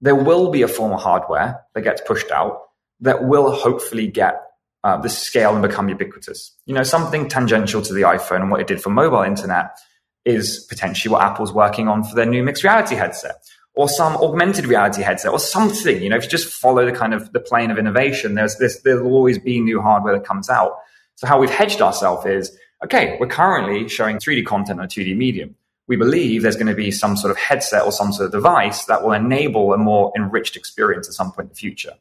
there 0.00 0.14
will 0.14 0.50
be 0.50 0.62
a 0.62 0.68
form 0.68 0.92
of 0.92 1.00
hardware 1.00 1.60
that 1.74 1.82
gets 1.82 2.02
pushed 2.02 2.30
out 2.30 2.60
that 3.02 3.24
will 3.24 3.52
hopefully 3.52 4.06
get 4.06 4.40
uh, 4.84 4.96
the 4.96 5.08
scale 5.08 5.52
and 5.52 5.62
become 5.62 5.88
ubiquitous. 5.88 6.56
You 6.66 6.74
know, 6.74 6.82
something 6.82 7.28
tangential 7.28 7.82
to 7.82 7.92
the 7.92 8.02
iPhone 8.02 8.40
and 8.40 8.50
what 8.50 8.60
it 8.60 8.66
did 8.66 8.82
for 8.82 8.90
mobile 8.90 9.22
internet 9.22 9.76
is 10.24 10.64
potentially 10.68 11.12
what 11.12 11.22
Apple's 11.22 11.52
working 11.52 11.88
on 11.88 12.04
for 12.04 12.14
their 12.14 12.26
new 12.26 12.42
mixed 12.42 12.64
reality 12.64 12.94
headset 12.94 13.36
or 13.74 13.88
some 13.88 14.16
augmented 14.16 14.66
reality 14.66 15.02
headset 15.02 15.32
or 15.32 15.38
something. 15.38 16.02
You 16.02 16.10
know, 16.10 16.16
if 16.16 16.24
you 16.24 16.30
just 16.30 16.48
follow 16.48 16.84
the 16.84 16.92
kind 16.92 17.14
of 17.14 17.32
the 17.32 17.40
plane 17.40 17.70
of 17.70 17.78
innovation, 17.78 18.34
there's 18.34 18.56
this, 18.56 18.80
there'll 18.82 19.12
always 19.12 19.38
be 19.38 19.60
new 19.60 19.80
hardware 19.80 20.14
that 20.14 20.24
comes 20.24 20.50
out. 20.50 20.78
So 21.16 21.26
how 21.26 21.38
we've 21.38 21.50
hedged 21.50 21.80
ourselves 21.80 22.26
is, 22.26 22.56
okay, 22.84 23.16
we're 23.18 23.28
currently 23.28 23.88
showing 23.88 24.16
3D 24.16 24.44
content 24.46 24.78
on 24.80 24.86
a 24.86 24.88
2D 24.88 25.16
medium. 25.16 25.54
We 25.88 25.96
believe 25.96 26.42
there's 26.42 26.56
going 26.56 26.68
to 26.68 26.74
be 26.74 26.90
some 26.90 27.16
sort 27.16 27.30
of 27.30 27.36
headset 27.36 27.84
or 27.84 27.92
some 27.92 28.12
sort 28.12 28.26
of 28.26 28.32
device 28.32 28.84
that 28.84 29.02
will 29.02 29.12
enable 29.12 29.72
a 29.72 29.78
more 29.78 30.12
enriched 30.16 30.56
experience 30.56 31.08
at 31.08 31.14
some 31.14 31.32
point 31.32 31.46
in 31.46 31.48
the 31.50 31.54
future. 31.54 31.92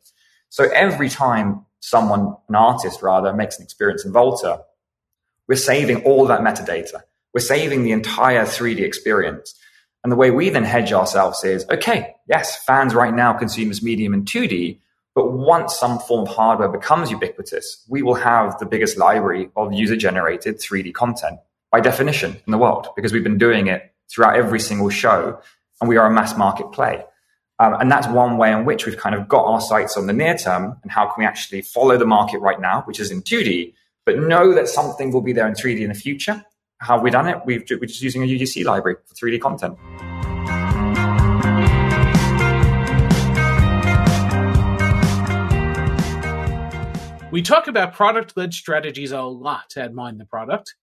So 0.51 0.65
every 0.65 1.07
time 1.07 1.65
someone, 1.79 2.35
an 2.49 2.55
artist 2.55 3.01
rather, 3.01 3.33
makes 3.33 3.57
an 3.57 3.63
experience 3.63 4.03
in 4.03 4.11
Volta, 4.11 4.61
we're 5.47 5.55
saving 5.55 6.03
all 6.03 6.27
that 6.27 6.41
metadata. 6.41 7.01
We're 7.33 7.39
saving 7.39 7.83
the 7.83 7.93
entire 7.93 8.43
3D 8.43 8.81
experience. 8.81 9.55
And 10.03 10.11
the 10.11 10.17
way 10.17 10.29
we 10.29 10.49
then 10.49 10.65
hedge 10.65 10.91
ourselves 10.91 11.41
is, 11.45 11.65
okay, 11.71 12.15
yes, 12.27 12.61
fans 12.65 12.93
right 12.93 13.13
now 13.13 13.31
consume 13.31 13.69
this 13.69 13.81
medium 13.81 14.13
in 14.13 14.25
2D, 14.25 14.79
but 15.15 15.31
once 15.31 15.77
some 15.77 15.99
form 15.99 16.27
of 16.27 16.35
hardware 16.35 16.67
becomes 16.67 17.11
ubiquitous, 17.11 17.85
we 17.87 18.01
will 18.01 18.15
have 18.15 18.59
the 18.59 18.65
biggest 18.65 18.97
library 18.97 19.49
of 19.55 19.71
user 19.71 19.95
generated 19.95 20.57
3D 20.57 20.93
content 20.93 21.39
by 21.71 21.79
definition 21.79 22.31
in 22.45 22.51
the 22.51 22.57
world 22.57 22.89
because 22.97 23.13
we've 23.13 23.23
been 23.23 23.37
doing 23.37 23.67
it 23.67 23.93
throughout 24.09 24.35
every 24.35 24.59
single 24.59 24.89
show 24.89 25.39
and 25.79 25.87
we 25.87 25.95
are 25.95 26.07
a 26.07 26.13
mass 26.13 26.35
market 26.35 26.73
play. 26.73 27.05
Um, 27.61 27.75
and 27.79 27.91
that's 27.91 28.07
one 28.07 28.37
way 28.37 28.51
in 28.51 28.65
which 28.65 28.87
we've 28.87 28.97
kind 28.97 29.13
of 29.13 29.27
got 29.27 29.45
our 29.45 29.61
sights 29.61 29.95
on 29.95 30.07
the 30.07 30.13
near 30.13 30.35
term 30.35 30.79
and 30.81 30.91
how 30.91 31.05
can 31.05 31.13
we 31.19 31.25
actually 31.25 31.61
follow 31.61 31.95
the 31.95 32.07
market 32.07 32.39
right 32.39 32.59
now, 32.59 32.81
which 32.85 32.99
is 32.99 33.11
in 33.11 33.21
2D, 33.21 33.75
but 34.03 34.17
know 34.17 34.55
that 34.55 34.67
something 34.67 35.11
will 35.11 35.21
be 35.21 35.31
there 35.31 35.47
in 35.47 35.53
3D 35.53 35.81
in 35.81 35.89
the 35.89 35.93
future. 35.93 36.43
How 36.79 36.95
have 36.95 37.03
we 37.03 37.11
done 37.11 37.27
it? 37.27 37.37
We've, 37.45 37.63
we're 37.69 37.85
just 37.85 38.01
using 38.01 38.23
a 38.23 38.25
UGC 38.25 38.65
library 38.65 38.97
for 39.05 39.13
3D 39.13 39.39
content. 39.39 39.77
We 47.31 47.43
talk 47.43 47.67
about 47.67 47.93
product 47.93 48.35
led 48.35 48.55
strategies 48.55 49.11
a 49.11 49.21
lot 49.21 49.77
at 49.77 49.93
Mind 49.93 50.19
the 50.19 50.25
Product. 50.25 50.73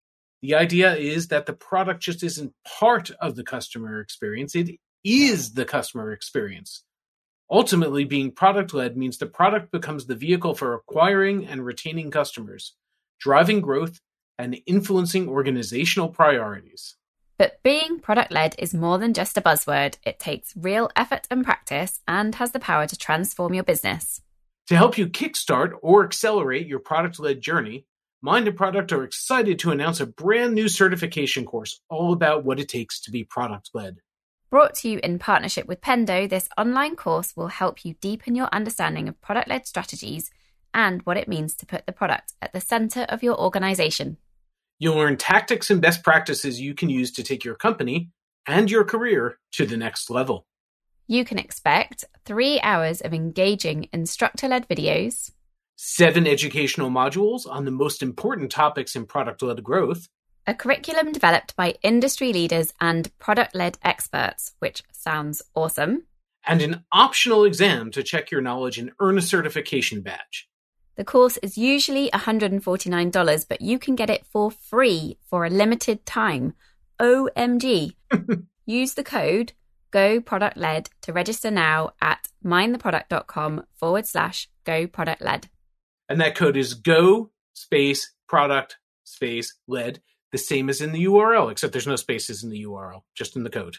The 0.42 0.54
idea 0.54 0.94
is 0.94 1.26
that 1.26 1.46
the 1.46 1.54
product 1.54 2.04
just 2.04 2.22
isn't 2.22 2.54
part 2.64 3.10
of 3.20 3.34
the 3.34 3.42
customer 3.42 3.98
experience, 3.98 4.54
it 4.54 4.78
is 5.08 5.54
the 5.54 5.64
customer 5.64 6.12
experience. 6.12 6.84
Ultimately, 7.50 8.04
being 8.04 8.30
product 8.30 8.74
led 8.74 8.96
means 8.96 9.16
the 9.16 9.26
product 9.26 9.70
becomes 9.70 10.06
the 10.06 10.14
vehicle 10.14 10.54
for 10.54 10.74
acquiring 10.74 11.46
and 11.46 11.64
retaining 11.64 12.10
customers, 12.10 12.74
driving 13.18 13.60
growth, 13.60 14.00
and 14.38 14.60
influencing 14.66 15.28
organizational 15.28 16.10
priorities. 16.10 16.96
But 17.38 17.62
being 17.62 18.00
product 18.00 18.32
led 18.32 18.54
is 18.58 18.74
more 18.74 18.98
than 18.98 19.14
just 19.14 19.38
a 19.38 19.40
buzzword. 19.40 19.96
It 20.04 20.18
takes 20.18 20.56
real 20.56 20.90
effort 20.94 21.26
and 21.30 21.44
practice 21.44 22.00
and 22.06 22.34
has 22.34 22.52
the 22.52 22.60
power 22.60 22.86
to 22.86 22.98
transform 22.98 23.54
your 23.54 23.64
business. 23.64 24.20
To 24.66 24.76
help 24.76 24.98
you 24.98 25.06
kickstart 25.06 25.72
or 25.80 26.04
accelerate 26.04 26.66
your 26.66 26.80
product 26.80 27.18
led 27.18 27.40
journey, 27.40 27.86
Mind 28.20 28.48
the 28.48 28.52
Product 28.52 28.90
are 28.92 29.04
excited 29.04 29.60
to 29.60 29.70
announce 29.70 30.00
a 30.00 30.06
brand 30.06 30.52
new 30.52 30.68
certification 30.68 31.44
course 31.44 31.80
all 31.88 32.12
about 32.12 32.44
what 32.44 32.58
it 32.58 32.68
takes 32.68 33.00
to 33.02 33.12
be 33.12 33.22
product 33.22 33.70
led. 33.72 34.00
Brought 34.50 34.76
to 34.76 34.88
you 34.88 34.98
in 35.02 35.18
partnership 35.18 35.68
with 35.68 35.82
Pendo, 35.82 36.26
this 36.26 36.48
online 36.56 36.96
course 36.96 37.36
will 37.36 37.48
help 37.48 37.84
you 37.84 37.96
deepen 38.00 38.34
your 38.34 38.48
understanding 38.50 39.06
of 39.06 39.20
product 39.20 39.46
led 39.46 39.66
strategies 39.66 40.30
and 40.72 41.02
what 41.02 41.18
it 41.18 41.28
means 41.28 41.54
to 41.56 41.66
put 41.66 41.84
the 41.84 41.92
product 41.92 42.32
at 42.40 42.54
the 42.54 42.60
center 42.60 43.02
of 43.10 43.22
your 43.22 43.38
organization. 43.38 44.16
You'll 44.78 44.96
learn 44.96 45.18
tactics 45.18 45.70
and 45.70 45.82
best 45.82 46.02
practices 46.02 46.62
you 46.62 46.74
can 46.74 46.88
use 46.88 47.12
to 47.12 47.22
take 47.22 47.44
your 47.44 47.56
company 47.56 48.08
and 48.46 48.70
your 48.70 48.84
career 48.84 49.38
to 49.52 49.66
the 49.66 49.76
next 49.76 50.08
level. 50.08 50.46
You 51.06 51.26
can 51.26 51.38
expect 51.38 52.06
three 52.24 52.58
hours 52.60 53.02
of 53.02 53.12
engaging 53.12 53.90
instructor 53.92 54.48
led 54.48 54.66
videos, 54.66 55.30
seven 55.76 56.26
educational 56.26 56.88
modules 56.88 57.46
on 57.46 57.66
the 57.66 57.70
most 57.70 58.02
important 58.02 58.50
topics 58.50 58.96
in 58.96 59.04
product 59.04 59.42
led 59.42 59.62
growth, 59.62 60.08
a 60.48 60.54
curriculum 60.54 61.12
developed 61.12 61.54
by 61.56 61.74
industry 61.82 62.32
leaders 62.32 62.72
and 62.80 63.16
product 63.18 63.54
led 63.54 63.76
experts, 63.84 64.54
which 64.60 64.82
sounds 64.90 65.42
awesome, 65.54 66.04
and 66.46 66.62
an 66.62 66.84
optional 66.90 67.44
exam 67.44 67.90
to 67.90 68.02
check 68.02 68.30
your 68.30 68.40
knowledge 68.40 68.78
and 68.78 68.90
earn 68.98 69.18
a 69.18 69.22
certification 69.22 70.00
badge. 70.00 70.48
The 70.96 71.04
course 71.04 71.36
is 71.42 71.58
usually 71.58 72.08
$149, 72.10 73.46
but 73.46 73.60
you 73.60 73.78
can 73.78 73.94
get 73.94 74.08
it 74.08 74.24
for 74.24 74.50
free 74.50 75.18
for 75.22 75.44
a 75.44 75.50
limited 75.50 76.06
time. 76.06 76.54
OMG. 76.98 77.92
Use 78.66 78.94
the 78.94 79.04
code 79.04 79.52
Go 79.90 80.20
Product 80.20 80.56
Led 80.56 80.88
to 81.02 81.12
register 81.12 81.50
now 81.50 81.90
at 82.00 82.28
mindtheproduct.com 82.44 83.64
forward 83.74 84.06
slash 84.06 84.48
Go 84.64 84.86
Product 84.86 85.20
Led. 85.20 85.48
And 86.08 86.20
that 86.22 86.34
code 86.34 86.56
is 86.56 86.72
Go 86.74 87.30
space 87.52 88.14
product 88.26 88.78
space 89.04 89.54
led, 89.66 90.00
the 90.32 90.38
same 90.38 90.68
as 90.68 90.80
in 90.80 90.92
the 90.92 91.04
URL, 91.04 91.50
except 91.50 91.72
there's 91.72 91.86
no 91.86 91.96
spaces 91.96 92.42
in 92.42 92.50
the 92.50 92.64
URL, 92.64 93.02
just 93.14 93.36
in 93.36 93.44
the 93.44 93.50
code. 93.50 93.76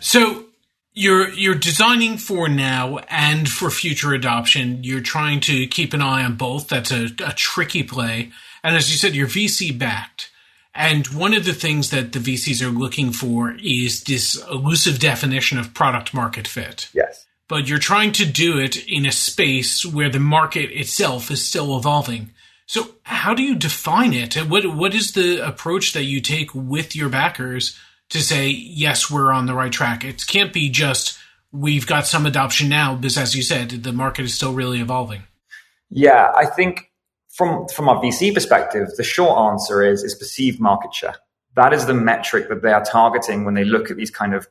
So 0.00 0.46
you're 0.94 1.28
you're 1.30 1.54
designing 1.54 2.16
for 2.16 2.48
now 2.48 2.98
and 3.08 3.48
for 3.48 3.70
future 3.70 4.14
adoption. 4.14 4.82
You're 4.82 5.00
trying 5.00 5.40
to 5.40 5.66
keep 5.66 5.92
an 5.92 6.02
eye 6.02 6.24
on 6.24 6.36
both. 6.36 6.68
That's 6.68 6.90
a, 6.90 7.08
a 7.24 7.32
tricky 7.34 7.82
play. 7.82 8.32
And 8.64 8.74
as 8.74 8.90
you 8.90 8.96
said, 8.96 9.14
you're 9.14 9.28
VC 9.28 9.78
backed. 9.78 10.30
And 10.74 11.06
one 11.08 11.34
of 11.34 11.44
the 11.44 11.52
things 11.52 11.90
that 11.90 12.12
the 12.12 12.18
VCs 12.18 12.62
are 12.62 12.70
looking 12.70 13.12
for 13.12 13.56
is 13.62 14.04
this 14.04 14.42
elusive 14.50 14.98
definition 14.98 15.58
of 15.58 15.74
product 15.74 16.14
market 16.14 16.46
fit. 16.46 16.88
Yes. 16.94 17.26
But 17.48 17.66
you're 17.68 17.78
trying 17.78 18.12
to 18.12 18.26
do 18.26 18.58
it 18.58 18.76
in 18.86 19.06
a 19.06 19.12
space 19.12 19.84
where 19.84 20.10
the 20.10 20.20
market 20.20 20.70
itself 20.70 21.30
is 21.30 21.46
still 21.46 21.76
evolving. 21.76 22.30
So 22.66 22.96
how 23.02 23.34
do 23.34 23.42
you 23.42 23.56
define 23.56 24.12
it? 24.12 24.34
What 24.34 24.66
what 24.76 24.94
is 24.94 25.12
the 25.12 25.46
approach 25.46 25.94
that 25.94 26.04
you 26.04 26.20
take 26.20 26.54
with 26.54 26.94
your 26.94 27.08
backers 27.08 27.78
to 28.10 28.22
say, 28.22 28.48
yes, 28.48 29.10
we're 29.10 29.32
on 29.32 29.46
the 29.46 29.54
right 29.54 29.72
track? 29.72 30.04
It 30.04 30.26
can't 30.26 30.52
be 30.52 30.68
just 30.68 31.18
we've 31.50 31.86
got 31.86 32.06
some 32.06 32.26
adoption 32.26 32.68
now, 32.68 32.94
because 32.94 33.16
as 33.16 33.34
you 33.34 33.42
said, 33.42 33.70
the 33.70 33.92
market 33.92 34.26
is 34.26 34.34
still 34.34 34.52
really 34.52 34.80
evolving. 34.80 35.22
Yeah, 35.90 36.30
I 36.36 36.44
think 36.44 36.90
from 37.30 37.66
from 37.68 37.88
our 37.88 38.02
VC 38.02 38.34
perspective, 38.34 38.88
the 38.96 39.04
short 39.04 39.38
answer 39.38 39.82
is 39.82 40.02
is 40.02 40.14
perceived 40.14 40.60
market 40.60 40.94
share. 40.94 41.16
That 41.56 41.72
is 41.72 41.86
the 41.86 41.94
metric 41.94 42.48
that 42.50 42.62
they 42.62 42.72
are 42.72 42.84
targeting 42.84 43.44
when 43.44 43.54
they 43.54 43.64
look 43.64 43.90
at 43.90 43.96
these 43.96 44.10
kind 44.10 44.34
of 44.34 44.46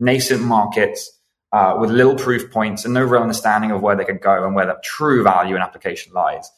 nascent 0.00 0.42
markets 0.42 1.17
uh, 1.52 1.76
with 1.80 1.90
little 1.90 2.14
proof 2.14 2.50
points 2.50 2.84
and 2.84 2.94
no 2.94 3.02
real 3.02 3.22
understanding 3.22 3.70
of 3.70 3.80
where 3.80 3.96
they 3.96 4.04
could 4.04 4.20
go 4.20 4.44
and 4.44 4.54
where 4.54 4.66
the 4.66 4.76
true 4.84 5.22
value 5.22 5.54
and 5.54 5.62
application 5.62 6.12
lies. 6.12 6.50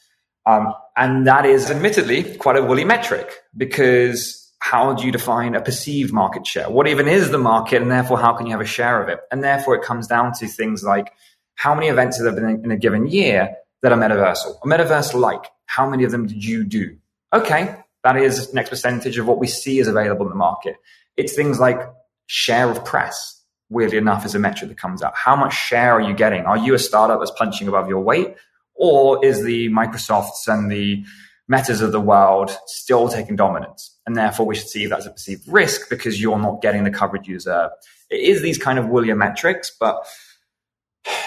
Um, 0.46 0.74
and 0.96 1.26
that 1.26 1.46
is 1.46 1.70
admittedly 1.70 2.36
quite 2.36 2.56
a 2.56 2.62
woolly 2.62 2.84
metric 2.84 3.30
because 3.56 4.40
how 4.60 4.92
do 4.92 5.04
you 5.04 5.12
define 5.12 5.54
a 5.54 5.60
perceived 5.60 6.12
market 6.12 6.46
share? 6.46 6.68
What 6.70 6.86
even 6.86 7.08
is 7.08 7.30
the 7.30 7.38
market? 7.38 7.82
And 7.82 7.90
therefore, 7.90 8.18
how 8.18 8.34
can 8.34 8.46
you 8.46 8.52
have 8.52 8.60
a 8.60 8.66
share 8.66 9.02
of 9.02 9.08
it? 9.08 9.20
And 9.30 9.42
therefore, 9.42 9.74
it 9.74 9.82
comes 9.82 10.06
down 10.06 10.32
to 10.34 10.46
things 10.46 10.82
like 10.82 11.12
how 11.54 11.74
many 11.74 11.88
events 11.88 12.16
have 12.18 12.24
there 12.24 12.34
been 12.34 12.64
in 12.64 12.70
a 12.70 12.76
given 12.76 13.06
year 13.06 13.54
that 13.82 13.92
are 13.92 13.98
metaversal 13.98 14.56
or 14.62 14.70
metaverse 14.70 15.14
like? 15.14 15.44
How 15.66 15.88
many 15.88 16.04
of 16.04 16.10
them 16.10 16.26
did 16.26 16.44
you 16.44 16.64
do? 16.64 16.96
Okay, 17.32 17.76
that 18.02 18.16
is 18.16 18.52
next 18.52 18.70
percentage 18.70 19.18
of 19.18 19.26
what 19.26 19.38
we 19.38 19.46
see 19.46 19.78
is 19.78 19.88
available 19.88 20.26
in 20.26 20.30
the 20.30 20.36
market. 20.36 20.76
It's 21.16 21.34
things 21.34 21.60
like 21.60 21.80
share 22.26 22.70
of 22.70 22.84
press, 22.84 23.39
weirdly 23.70 23.98
enough, 23.98 24.26
is 24.26 24.34
a 24.34 24.38
metric 24.38 24.68
that 24.68 24.78
comes 24.78 25.02
out. 25.02 25.14
How 25.16 25.34
much 25.36 25.54
share 25.54 25.94
are 25.94 26.00
you 26.00 26.14
getting? 26.14 26.44
Are 26.44 26.58
you 26.58 26.74
a 26.74 26.78
startup 26.78 27.20
that's 27.20 27.30
punching 27.30 27.68
above 27.68 27.88
your 27.88 28.00
weight? 28.00 28.34
Or 28.74 29.24
is 29.24 29.42
the 29.42 29.68
Microsofts 29.70 30.46
and 30.46 30.70
the 30.70 31.04
metas 31.48 31.80
of 31.80 31.92
the 31.92 32.00
world 32.00 32.56
still 32.66 33.08
taking 33.08 33.36
dominance? 33.36 33.96
And 34.06 34.16
therefore 34.16 34.46
we 34.46 34.54
should 34.54 34.68
see 34.68 34.86
that 34.86 34.98
as 34.98 35.06
a 35.06 35.10
perceived 35.10 35.46
risk 35.46 35.88
because 35.88 36.20
you're 36.20 36.38
not 36.38 36.62
getting 36.62 36.84
the 36.84 36.90
coverage 36.90 37.28
you 37.28 37.34
deserve. 37.34 37.70
It 38.10 38.20
is 38.20 38.42
these 38.42 38.58
kind 38.58 38.78
of 38.78 38.88
woollier 38.88 39.16
metrics, 39.16 39.70
but 39.78 40.04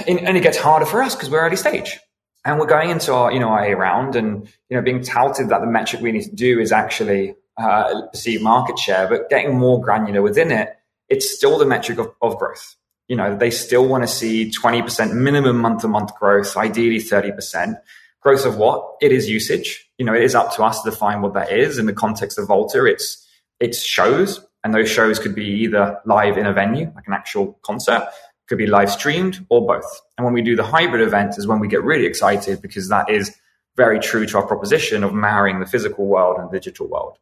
and 0.08 0.38
it 0.38 0.44
gets 0.44 0.58
harder 0.58 0.86
for 0.86 1.02
us 1.02 1.16
because 1.16 1.30
we're 1.30 1.42
early 1.42 1.56
stage 1.56 2.00
and 2.46 2.60
we're 2.60 2.68
going 2.68 2.90
into 2.90 3.14
our 3.14 3.32
you 3.32 3.40
know 3.40 3.58
IA 3.58 3.76
round 3.76 4.16
and 4.16 4.48
you 4.70 4.78
know 4.78 4.84
being 4.84 5.02
touted 5.02 5.50
that 5.50 5.62
the 5.62 5.68
metric 5.68 6.02
we 6.02 6.12
need 6.12 6.24
to 6.24 6.36
do 6.36 6.60
is 6.60 6.72
actually 6.72 7.36
uh, 7.58 8.08
perceive 8.12 8.42
market 8.42 8.80
share, 8.80 9.08
but 9.08 9.30
getting 9.30 9.58
more 9.58 9.80
granular 9.82 10.22
within 10.22 10.52
it, 10.52 10.76
it's 11.10 11.36
still 11.36 11.58
the 11.58 11.66
metric 11.66 11.98
of, 12.00 12.12
of 12.22 12.38
growth. 12.38 12.76
You 13.08 13.16
know, 13.16 13.36
they 13.36 13.52
still 13.52 13.88
want 13.88 14.04
to 14.04 14.08
see 14.08 14.50
20% 14.50 15.14
minimum 15.14 15.58
month 15.58 15.82
to 15.82 15.88
month 15.88 16.16
growth, 16.16 16.56
ideally 16.56 17.00
30%. 17.00 17.76
Growth 18.22 18.46
of 18.46 18.58
what? 18.58 18.96
It 19.02 19.12
is 19.12 19.30
usage. 19.30 19.90
You 19.98 20.06
know, 20.06 20.14
it 20.14 20.24
is 20.24 20.36
up 20.36 20.56
to 20.56 20.64
us 20.64 20.82
to 20.82 20.90
define 20.90 21.22
what 21.22 21.34
that 21.34 21.52
is. 21.52 21.78
In 21.78 21.86
the 21.86 21.94
context 21.94 22.40
of 22.40 22.48
Volta, 22.48 22.86
it's 22.86 23.28
it's 23.60 23.84
shows, 23.84 24.46
and 24.64 24.74
those 24.74 24.90
shows 24.90 25.20
could 25.20 25.36
be 25.36 25.46
either 25.46 26.00
live 26.06 26.38
in 26.38 26.46
a 26.46 26.54
venue, 26.54 26.92
like 26.96 27.08
an 27.08 27.14
actual 27.14 27.60
concert, 27.64 28.08
could 28.48 28.58
be 28.58 28.66
live 28.66 28.92
streamed 28.92 29.46
or 29.50 29.66
both. 29.66 30.02
And 30.18 30.26
when 30.26 30.34
we 30.34 30.42
do 30.42 30.56
the 30.56 30.64
hybrid 30.64 31.02
event 31.02 31.38
is 31.38 31.48
when 31.48 31.60
we 31.60 31.68
get 31.68 31.84
really 31.84 32.06
excited 32.06 32.62
because 32.62 32.90
that 32.90 33.10
is 33.10 33.36
very 33.76 34.00
true 34.00 34.26
to 34.26 34.38
our 34.38 34.46
proposition 34.46 35.04
of 35.04 35.14
marrying 35.14 35.60
the 35.60 35.66
physical 35.66 36.06
world 36.06 36.38
and 36.40 36.52
digital 36.52 36.88
world. 36.88 37.18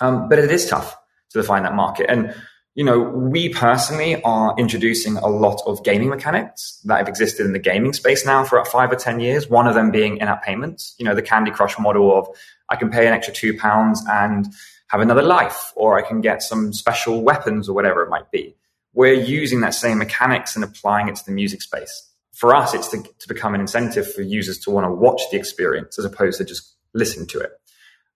Um, 0.00 0.28
but 0.28 0.38
it 0.38 0.50
is 0.50 0.66
tough 0.66 0.96
to 1.30 1.40
define 1.40 1.62
that 1.62 1.74
market. 1.74 2.10
And, 2.10 2.34
you 2.76 2.84
know, 2.84 3.00
we 3.00 3.48
personally 3.48 4.22
are 4.22 4.54
introducing 4.56 5.16
a 5.16 5.26
lot 5.26 5.60
of 5.66 5.82
gaming 5.82 6.08
mechanics 6.08 6.80
that 6.84 6.98
have 6.98 7.08
existed 7.08 7.44
in 7.44 7.52
the 7.52 7.58
gaming 7.58 7.92
space 7.92 8.24
now 8.24 8.44
for 8.44 8.58
about 8.58 8.70
five 8.70 8.92
or 8.92 8.96
10 8.96 9.18
years. 9.18 9.50
One 9.50 9.66
of 9.66 9.74
them 9.74 9.90
being 9.90 10.18
in-app 10.18 10.44
payments, 10.44 10.94
you 10.98 11.04
know, 11.04 11.14
the 11.14 11.22
Candy 11.22 11.50
Crush 11.50 11.76
model 11.80 12.16
of 12.16 12.28
I 12.68 12.76
can 12.76 12.90
pay 12.90 13.08
an 13.08 13.12
extra 13.12 13.34
two 13.34 13.58
pounds 13.58 14.04
and 14.08 14.46
have 14.88 15.00
another 15.00 15.22
life, 15.22 15.72
or 15.74 15.98
I 15.98 16.02
can 16.02 16.20
get 16.20 16.42
some 16.42 16.72
special 16.72 17.22
weapons 17.22 17.68
or 17.68 17.74
whatever 17.74 18.04
it 18.04 18.10
might 18.10 18.30
be 18.30 18.54
we're 18.96 19.12
using 19.12 19.60
that 19.60 19.74
same 19.74 19.98
mechanics 19.98 20.56
and 20.56 20.64
applying 20.64 21.06
it 21.06 21.14
to 21.14 21.24
the 21.24 21.30
music 21.30 21.60
space. 21.62 22.10
For 22.32 22.54
us, 22.54 22.74
it's 22.74 22.88
to, 22.88 23.02
to 23.02 23.28
become 23.28 23.54
an 23.54 23.60
incentive 23.60 24.12
for 24.12 24.22
users 24.22 24.58
to 24.60 24.70
want 24.70 24.86
to 24.86 24.90
watch 24.90 25.22
the 25.30 25.36
experience 25.36 25.98
as 25.98 26.04
opposed 26.04 26.38
to 26.38 26.44
just 26.44 26.74
listen 26.94 27.26
to 27.28 27.38
it. 27.38 27.52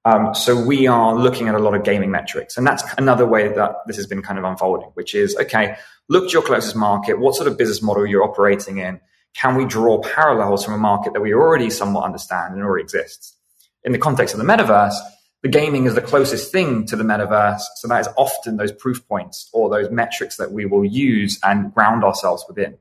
Um, 0.05 0.35
so 0.35 0.59
we 0.59 0.87
are 0.87 1.15
looking 1.15 1.49
at 1.49 1.55
a 1.55 1.59
lot 1.59 1.75
of 1.75 1.85
gaming 1.85 2.11
metrics, 2.11 2.57
and 2.57 2.67
that's 2.67 2.83
another 2.97 3.27
way 3.27 3.49
that 3.49 3.77
this 3.87 3.97
has 3.97 4.07
been 4.07 4.23
kind 4.23 4.39
of 4.39 4.45
unfolding, 4.45 4.91
which 4.95 5.15
is 5.15 5.37
okay. 5.37 5.77
Look 6.09 6.29
to 6.29 6.33
your 6.33 6.43
closest 6.43 6.75
market. 6.75 7.21
What 7.21 7.35
sort 7.35 7.49
of 7.49 7.57
business 7.59 7.83
model 7.83 8.07
you're 8.07 8.25
operating 8.25 8.79
in? 8.79 9.01
Can 9.35 9.55
we 9.55 9.65
draw 9.65 10.01
parallels 10.03 10.65
from 10.65 10.75
a 10.75 10.79
market 10.79 11.13
that 11.13 11.21
we 11.21 11.35
already 11.35 11.71
somewhat 11.71 12.05
understand 12.05 12.55
and 12.55 12.63
already 12.63 12.83
exists? 12.83 13.37
In 13.85 13.93
the 13.93 13.99
context 13.99 14.35
of 14.35 14.41
the 14.41 14.47
metaverse, 14.47 14.95
the 15.43 15.49
gaming 15.49 15.87
is 15.87 15.95
the 15.95 16.03
closest 16.03 16.53
thing 16.53 16.85
to 16.87 16.97
the 16.97 17.05
metaverse. 17.05 17.63
So 17.77 17.89
that 17.89 18.01
is 18.01 18.09
often 18.17 18.57
those 18.57 18.73
proof 18.73 19.07
points 19.09 19.49
or 19.53 19.71
those 19.71 19.91
metrics 19.91 20.37
that 20.37 20.53
we 20.53 20.67
will 20.67 20.85
use 20.85 21.39
and 21.43 21.73
ground 21.73 22.05
ourselves 22.05 22.45
within. 22.49 22.77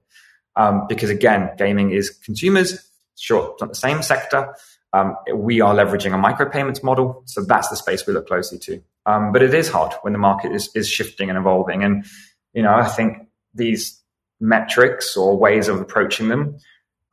Um, 0.56 0.86
because 0.90 1.10
again, 1.10 1.52
gaming 1.58 1.92
is 1.92 2.10
consumers. 2.10 2.80
Sure, 3.16 3.52
it's 3.52 3.62
not 3.62 3.70
the 3.70 3.76
same 3.76 4.02
sector. 4.02 4.56
Um, 4.94 5.16
we 5.34 5.62
are 5.62 5.74
leveraging 5.74 6.14
a 6.14 6.22
micropayments 6.22 6.84
model. 6.84 7.22
So 7.26 7.44
that's 7.44 7.70
the 7.70 7.76
space 7.76 8.08
we 8.08 8.14
look 8.14 8.28
closely 8.28 8.58
to. 8.60 8.82
Um, 9.06 9.32
but 9.32 9.42
it 9.42 9.54
is 9.54 9.70
hard 9.70 9.94
when 10.02 10.14
the 10.14 10.20
market 10.20 10.52
is, 10.52 10.70
is 10.76 10.90
shifting 10.90 11.30
and 11.30 11.38
evolving. 11.38 11.84
And, 11.84 12.06
you 12.54 12.64
know, 12.64 12.74
I 12.74 12.88
think 12.88 13.28
these 13.54 14.02
metrics 14.40 15.16
or 15.16 15.38
ways 15.38 15.68
of 15.68 15.80
approaching 15.80 16.30
them, 16.30 16.58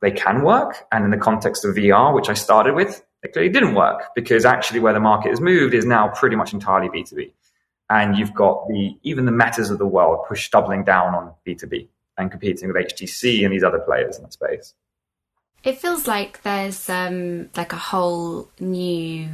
they 0.01 0.11
can 0.11 0.43
work. 0.43 0.85
And 0.91 1.05
in 1.05 1.11
the 1.11 1.17
context 1.17 1.65
of 1.65 1.75
VR, 1.75 2.13
which 2.13 2.29
I 2.29 2.33
started 2.33 2.75
with, 2.75 3.03
it 3.23 3.33
clearly 3.33 3.51
didn't 3.51 3.75
work 3.75 4.09
because 4.15 4.45
actually 4.45 4.79
where 4.79 4.93
the 4.93 4.99
market 4.99 5.29
has 5.29 5.41
moved 5.41 5.73
is 5.73 5.85
now 5.85 6.07
pretty 6.09 6.35
much 6.35 6.53
entirely 6.53 6.89
B2B. 6.89 7.31
And 7.89 8.17
you've 8.17 8.33
got 8.33 8.67
the 8.67 8.97
even 9.03 9.25
the 9.25 9.31
metas 9.31 9.69
of 9.69 9.77
the 9.77 9.87
world 9.87 10.25
push 10.27 10.49
doubling 10.49 10.83
down 10.83 11.15
on 11.15 11.33
B2B 11.47 11.87
and 12.17 12.29
competing 12.29 12.67
with 12.67 12.77
HTC 12.77 13.43
and 13.43 13.53
these 13.53 13.63
other 13.63 13.79
players 13.79 14.17
in 14.17 14.23
the 14.23 14.31
space. 14.31 14.73
It 15.63 15.79
feels 15.79 16.07
like 16.07 16.41
there's 16.43 16.89
um, 16.89 17.49
like 17.55 17.73
a 17.73 17.77
whole 17.77 18.49
new 18.59 19.29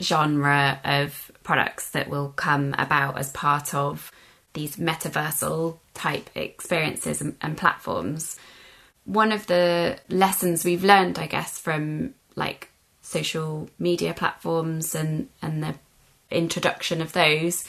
genre 0.00 0.80
of 0.84 1.32
products 1.42 1.90
that 1.90 2.08
will 2.08 2.32
come 2.36 2.74
about 2.78 3.18
as 3.18 3.30
part 3.32 3.74
of 3.74 4.12
these 4.52 4.76
metaversal 4.76 5.78
type 5.94 6.30
experiences 6.34 7.20
and, 7.20 7.36
and 7.40 7.56
platforms. 7.56 8.36
One 9.04 9.32
of 9.32 9.46
the 9.46 9.98
lessons 10.08 10.64
we've 10.64 10.84
learned, 10.84 11.18
I 11.18 11.26
guess, 11.26 11.58
from 11.58 12.14
like 12.36 12.70
social 13.02 13.70
media 13.78 14.12
platforms 14.12 14.94
and 14.94 15.28
and 15.40 15.62
the 15.62 15.74
introduction 16.30 17.00
of 17.00 17.12
those 17.12 17.64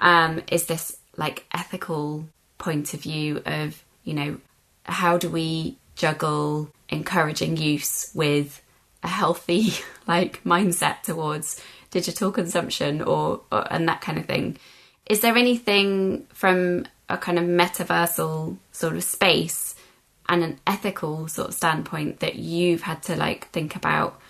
um, 0.00 0.42
is 0.50 0.66
this 0.66 0.98
like 1.16 1.46
ethical 1.54 2.26
point 2.58 2.92
of 2.92 3.00
view 3.00 3.42
of 3.46 3.82
you 4.04 4.12
know 4.12 4.36
how 4.84 5.16
do 5.16 5.30
we 5.30 5.78
juggle 5.96 6.70
encouraging 6.88 7.56
use 7.56 8.10
with 8.14 8.62
a 9.02 9.08
healthy 9.08 9.72
like 10.06 10.42
mindset 10.44 11.02
towards 11.02 11.60
digital 11.90 12.32
consumption 12.32 13.00
or, 13.00 13.40
or 13.52 13.72
and 13.72 13.88
that 13.88 14.00
kind 14.00 14.18
of 14.18 14.26
thing 14.26 14.56
is 15.06 15.20
there 15.20 15.36
anything 15.36 16.26
from 16.32 16.86
a 17.08 17.18
kind 17.18 17.38
of 17.38 17.44
metaversal 17.44 18.56
sort 18.72 18.96
of 18.96 19.04
space 19.04 19.74
and 20.28 20.42
an 20.42 20.58
ethical 20.66 21.28
sort 21.28 21.48
of 21.48 21.54
standpoint 21.54 22.20
that 22.20 22.36
you've 22.36 22.82
had 22.82 23.02
to 23.02 23.16
like 23.16 23.48
think 23.50 23.76
about 23.76 24.20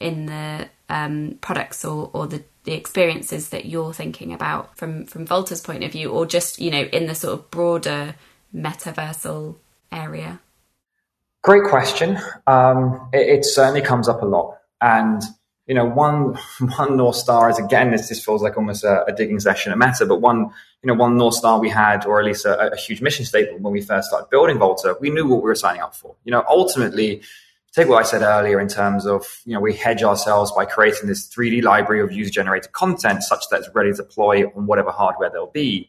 in 0.00 0.26
the 0.26 0.68
um, 0.88 1.38
products 1.40 1.84
or, 1.84 2.10
or 2.12 2.26
the, 2.26 2.42
the 2.64 2.72
experiences 2.72 3.50
that 3.50 3.66
you're 3.66 3.92
thinking 3.92 4.32
about 4.32 4.76
from 4.76 5.06
from 5.06 5.26
Volta's 5.26 5.60
point 5.60 5.84
of 5.84 5.92
view, 5.92 6.10
or 6.10 6.26
just 6.26 6.58
you 6.58 6.70
know 6.70 6.82
in 6.82 7.06
the 7.06 7.14
sort 7.14 7.34
of 7.34 7.50
broader 7.50 8.14
metaversal 8.54 9.56
area? 9.90 10.40
Great 11.42 11.64
question. 11.64 12.18
Um, 12.46 13.08
it, 13.12 13.38
it, 13.38 13.44
certainly 13.44 13.82
comes 13.82 14.08
up 14.08 14.22
a 14.22 14.26
lot, 14.26 14.58
and 14.80 15.22
you 15.66 15.74
know, 15.74 15.84
one 15.84 16.38
one 16.76 16.96
north 16.96 17.16
star 17.16 17.50
is 17.50 17.58
again 17.58 17.90
this 17.90 18.08
this 18.08 18.24
feels 18.24 18.42
like 18.42 18.56
almost 18.56 18.84
a, 18.84 19.04
a 19.06 19.12
digging 19.12 19.40
session 19.40 19.72
at 19.72 19.78
Meta, 19.78 20.06
but 20.06 20.20
one 20.20 20.50
you 20.82 20.86
know 20.86 20.94
one 20.94 21.16
north 21.16 21.34
star 21.34 21.58
we 21.58 21.68
had, 21.68 22.06
or 22.06 22.20
at 22.20 22.26
least 22.26 22.44
a, 22.44 22.72
a 22.72 22.76
huge 22.76 23.02
mission 23.02 23.24
statement 23.24 23.60
when 23.60 23.72
we 23.72 23.80
first 23.80 24.08
started 24.08 24.30
building 24.30 24.58
Volta, 24.58 24.96
we 25.00 25.10
knew 25.10 25.26
what 25.26 25.42
we 25.42 25.48
were 25.48 25.54
signing 25.54 25.82
up 25.82 25.96
for. 25.96 26.14
You 26.24 26.30
know, 26.30 26.44
ultimately 26.48 27.22
take 27.72 27.88
what 27.88 27.98
I 27.98 28.02
said 28.02 28.22
earlier 28.22 28.60
in 28.60 28.68
terms 28.68 29.06
of, 29.06 29.40
you 29.44 29.54
know, 29.54 29.60
we 29.60 29.74
hedge 29.74 30.02
ourselves 30.02 30.52
by 30.52 30.66
creating 30.66 31.08
this 31.08 31.28
3D 31.28 31.62
library 31.62 32.02
of 32.02 32.12
user 32.12 32.30
generated 32.30 32.72
content 32.72 33.22
such 33.22 33.48
that 33.50 33.60
it's 33.60 33.74
ready 33.74 33.90
to 33.90 33.96
deploy 33.96 34.44
on 34.48 34.66
whatever 34.66 34.90
hardware 34.90 35.30
there'll 35.30 35.46
be. 35.46 35.88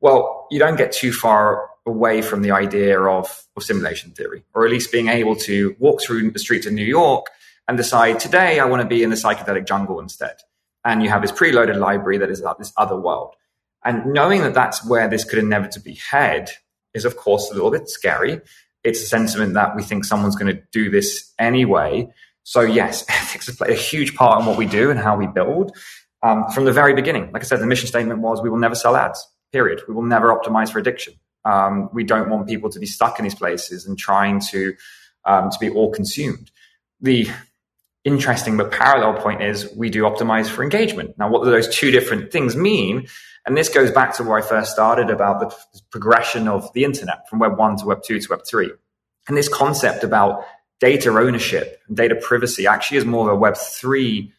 Well, 0.00 0.48
you 0.50 0.58
don't 0.58 0.76
get 0.76 0.92
too 0.92 1.12
far 1.12 1.69
away 1.86 2.22
from 2.22 2.42
the 2.42 2.50
idea 2.50 3.00
of, 3.00 3.44
of 3.56 3.62
simulation 3.62 4.10
theory, 4.10 4.44
or 4.54 4.64
at 4.64 4.70
least 4.70 4.92
being 4.92 5.08
able 5.08 5.34
to 5.34 5.74
walk 5.78 6.02
through 6.02 6.30
the 6.30 6.38
streets 6.38 6.66
of 6.66 6.72
New 6.72 6.84
York 6.84 7.26
and 7.66 7.76
decide 7.76 8.20
today 8.20 8.58
I 8.58 8.66
want 8.66 8.82
to 8.82 8.88
be 8.88 9.02
in 9.02 9.10
the 9.10 9.16
psychedelic 9.16 9.66
jungle 9.66 10.00
instead. 10.00 10.36
And 10.84 11.02
you 11.02 11.08
have 11.08 11.22
this 11.22 11.32
preloaded 11.32 11.76
library 11.78 12.18
that 12.18 12.30
is 12.30 12.40
about 12.40 12.58
this 12.58 12.72
other 12.76 12.96
world. 12.96 13.34
And 13.84 14.12
knowing 14.12 14.42
that 14.42 14.54
that's 14.54 14.84
where 14.86 15.08
this 15.08 15.24
could 15.24 15.38
inevitably 15.38 15.94
head 16.10 16.50
is, 16.92 17.04
of 17.04 17.16
course, 17.16 17.50
a 17.50 17.54
little 17.54 17.70
bit 17.70 17.88
scary 17.88 18.40
it's 18.84 19.02
a 19.02 19.06
sentiment 19.06 19.54
that 19.54 19.76
we 19.76 19.82
think 19.82 20.04
someone's 20.04 20.36
going 20.36 20.54
to 20.54 20.62
do 20.72 20.90
this 20.90 21.32
anyway. 21.38 22.08
So 22.44 22.62
yes, 22.62 23.04
ethics 23.08 23.46
has 23.46 23.56
played 23.56 23.70
a 23.70 23.74
huge 23.74 24.14
part 24.14 24.40
in 24.40 24.46
what 24.46 24.56
we 24.56 24.66
do 24.66 24.90
and 24.90 24.98
how 24.98 25.16
we 25.16 25.26
build. 25.26 25.76
Um, 26.22 26.48
from 26.50 26.64
the 26.64 26.72
very 26.72 26.94
beginning, 26.94 27.30
like 27.32 27.42
I 27.42 27.46
said, 27.46 27.60
the 27.60 27.66
mission 27.66 27.86
statement 27.86 28.20
was 28.20 28.42
we 28.42 28.50
will 28.50 28.58
never 28.58 28.74
sell 28.74 28.96
ads. 28.96 29.26
Period. 29.52 29.82
We 29.88 29.94
will 29.94 30.02
never 30.02 30.28
optimize 30.28 30.70
for 30.70 30.78
addiction. 30.78 31.14
Um, 31.44 31.88
we 31.92 32.04
don't 32.04 32.28
want 32.28 32.48
people 32.48 32.70
to 32.70 32.78
be 32.78 32.86
stuck 32.86 33.18
in 33.18 33.24
these 33.24 33.34
places 33.34 33.86
and 33.86 33.98
trying 33.98 34.40
to 34.50 34.74
um, 35.24 35.50
to 35.50 35.58
be 35.58 35.70
all 35.70 35.90
consumed. 35.90 36.50
The 37.00 37.28
interesting 38.04 38.56
but 38.56 38.72
parallel 38.72 39.20
point 39.20 39.42
is 39.42 39.70
we 39.76 39.90
do 39.90 40.02
optimize 40.02 40.48
for 40.48 40.62
engagement. 40.62 41.18
Now, 41.18 41.28
what 41.28 41.44
do 41.44 41.50
those 41.50 41.68
two 41.68 41.90
different 41.90 42.32
things 42.32 42.56
mean? 42.56 43.06
And 43.46 43.56
this 43.56 43.68
goes 43.68 43.90
back 43.90 44.14
to 44.16 44.24
where 44.24 44.38
I 44.38 44.42
first 44.42 44.72
started 44.72 45.10
about 45.10 45.40
the 45.40 45.80
progression 45.90 46.48
of 46.48 46.72
the 46.72 46.84
internet 46.84 47.28
from 47.28 47.38
Web 47.38 47.58
1 47.58 47.78
to 47.78 47.86
Web 47.86 48.02
2 48.02 48.20
to 48.20 48.26
Web 48.30 48.40
3. 48.46 48.70
And 49.28 49.36
this 49.36 49.48
concept 49.48 50.04
about 50.04 50.44
data 50.80 51.10
ownership 51.10 51.80
and 51.88 51.96
data 51.96 52.16
privacy 52.16 52.66
actually 52.66 52.98
is 52.98 53.04
more 53.04 53.28
of 53.28 53.36
a 53.36 53.38
Web 53.38 53.56
3 53.56 54.32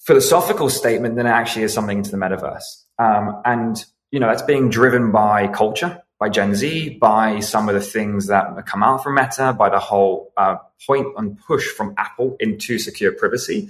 philosophical 0.00 0.70
statement 0.70 1.16
than 1.16 1.26
it 1.26 1.30
actually 1.30 1.64
is 1.64 1.74
something 1.74 1.98
into 1.98 2.10
the 2.10 2.16
metaverse. 2.16 2.84
Um, 2.98 3.40
and, 3.44 3.84
you 4.10 4.20
know, 4.20 4.28
that's 4.28 4.42
being 4.42 4.70
driven 4.70 5.10
by 5.10 5.48
culture, 5.48 6.02
by 6.18 6.28
Gen 6.28 6.54
Z, 6.54 6.98
by 6.98 7.40
some 7.40 7.68
of 7.68 7.74
the 7.74 7.80
things 7.80 8.26
that 8.28 8.66
come 8.66 8.82
out 8.82 9.02
from 9.02 9.16
Meta, 9.16 9.52
by 9.52 9.68
the 9.68 9.78
whole 9.78 10.32
uh, 10.36 10.56
point 10.86 11.06
and 11.16 11.38
push 11.38 11.66
from 11.66 11.94
Apple 11.98 12.36
into 12.40 12.78
secure 12.78 13.12
privacy. 13.12 13.68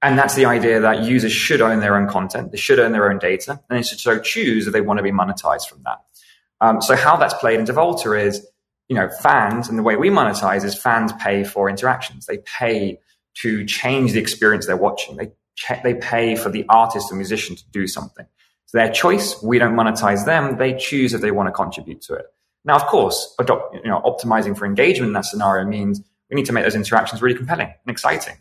And 0.00 0.18
that's 0.18 0.34
the 0.34 0.44
idea 0.46 0.80
that 0.80 1.04
users 1.04 1.32
should 1.32 1.60
own 1.60 1.80
their 1.80 1.96
own 1.96 2.08
content, 2.08 2.52
they 2.52 2.58
should 2.58 2.78
own 2.78 2.92
their 2.92 3.10
own 3.10 3.18
data, 3.18 3.60
and 3.68 3.78
they 3.78 3.82
should 3.82 4.00
so 4.00 4.18
choose 4.18 4.66
if 4.66 4.72
they 4.72 4.80
want 4.80 4.98
to 4.98 5.02
be 5.02 5.12
monetized 5.12 5.68
from 5.68 5.82
that. 5.84 6.04
Um, 6.60 6.80
so 6.80 6.94
how 6.96 7.16
that's 7.16 7.34
played 7.34 7.58
into 7.58 7.72
Volta 7.72 8.12
is, 8.12 8.46
you 8.88 8.96
know, 8.96 9.08
fans, 9.22 9.68
and 9.68 9.78
the 9.78 9.82
way 9.82 9.96
we 9.96 10.10
monetize 10.10 10.64
is 10.64 10.78
fans 10.78 11.12
pay 11.14 11.44
for 11.44 11.70
interactions. 11.70 12.26
They 12.26 12.38
pay 12.38 13.00
to 13.36 13.64
change 13.64 14.12
the 14.12 14.20
experience 14.20 14.66
they're 14.66 14.76
watching. 14.76 15.16
They 15.16 15.32
they 15.82 15.94
pay 15.94 16.34
for 16.34 16.50
the 16.50 16.64
artist 16.68 17.12
or 17.12 17.16
musician 17.16 17.56
to 17.56 17.62
do 17.70 17.86
something. 17.86 18.26
Their 18.74 18.90
choice. 18.92 19.40
We 19.42 19.58
don't 19.58 19.74
monetize 19.74 20.26
them. 20.26 20.58
They 20.58 20.76
choose 20.76 21.14
if 21.14 21.20
they 21.20 21.30
want 21.30 21.46
to 21.46 21.52
contribute 21.52 22.02
to 22.02 22.14
it. 22.14 22.26
Now, 22.64 22.74
of 22.74 22.86
course, 22.86 23.34
adopt, 23.38 23.74
you 23.76 23.88
know, 23.88 24.00
optimizing 24.00 24.58
for 24.58 24.66
engagement 24.66 25.10
in 25.10 25.12
that 25.14 25.26
scenario 25.26 25.64
means 25.64 26.02
we 26.28 26.34
need 26.34 26.46
to 26.46 26.52
make 26.52 26.64
those 26.64 26.74
interactions 26.74 27.22
really 27.22 27.36
compelling 27.36 27.68
and 27.68 27.90
exciting. 27.90 28.36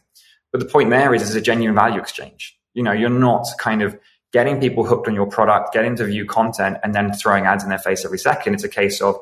But 0.52 0.60
the 0.60 0.66
point 0.66 0.90
there 0.90 1.14
is, 1.14 1.22
it's 1.22 1.36
a 1.36 1.42
genuine 1.42 1.76
value 1.76 2.00
exchange. 2.00 2.58
You 2.74 2.82
know, 2.82 2.92
you're 2.92 3.10
not 3.10 3.46
kind 3.60 3.84
of 3.84 3.98
getting 4.32 4.60
people 4.60 4.84
hooked 4.84 5.08
on 5.08 5.14
your 5.14 5.28
product, 5.28 5.72
getting 5.72 5.96
to 5.98 6.06
view 6.06 6.26
content, 6.26 6.78
and 6.84 6.96
then 6.96 7.14
throwing 7.14 7.46
ads 7.46 7.64
in 7.64 7.70
their 7.70 7.78
face 7.78 8.04
every 8.04 8.18
second. 8.18 8.56
It's 8.56 8.64
a 8.64 8.70
case 8.70 9.02
of, 9.02 9.16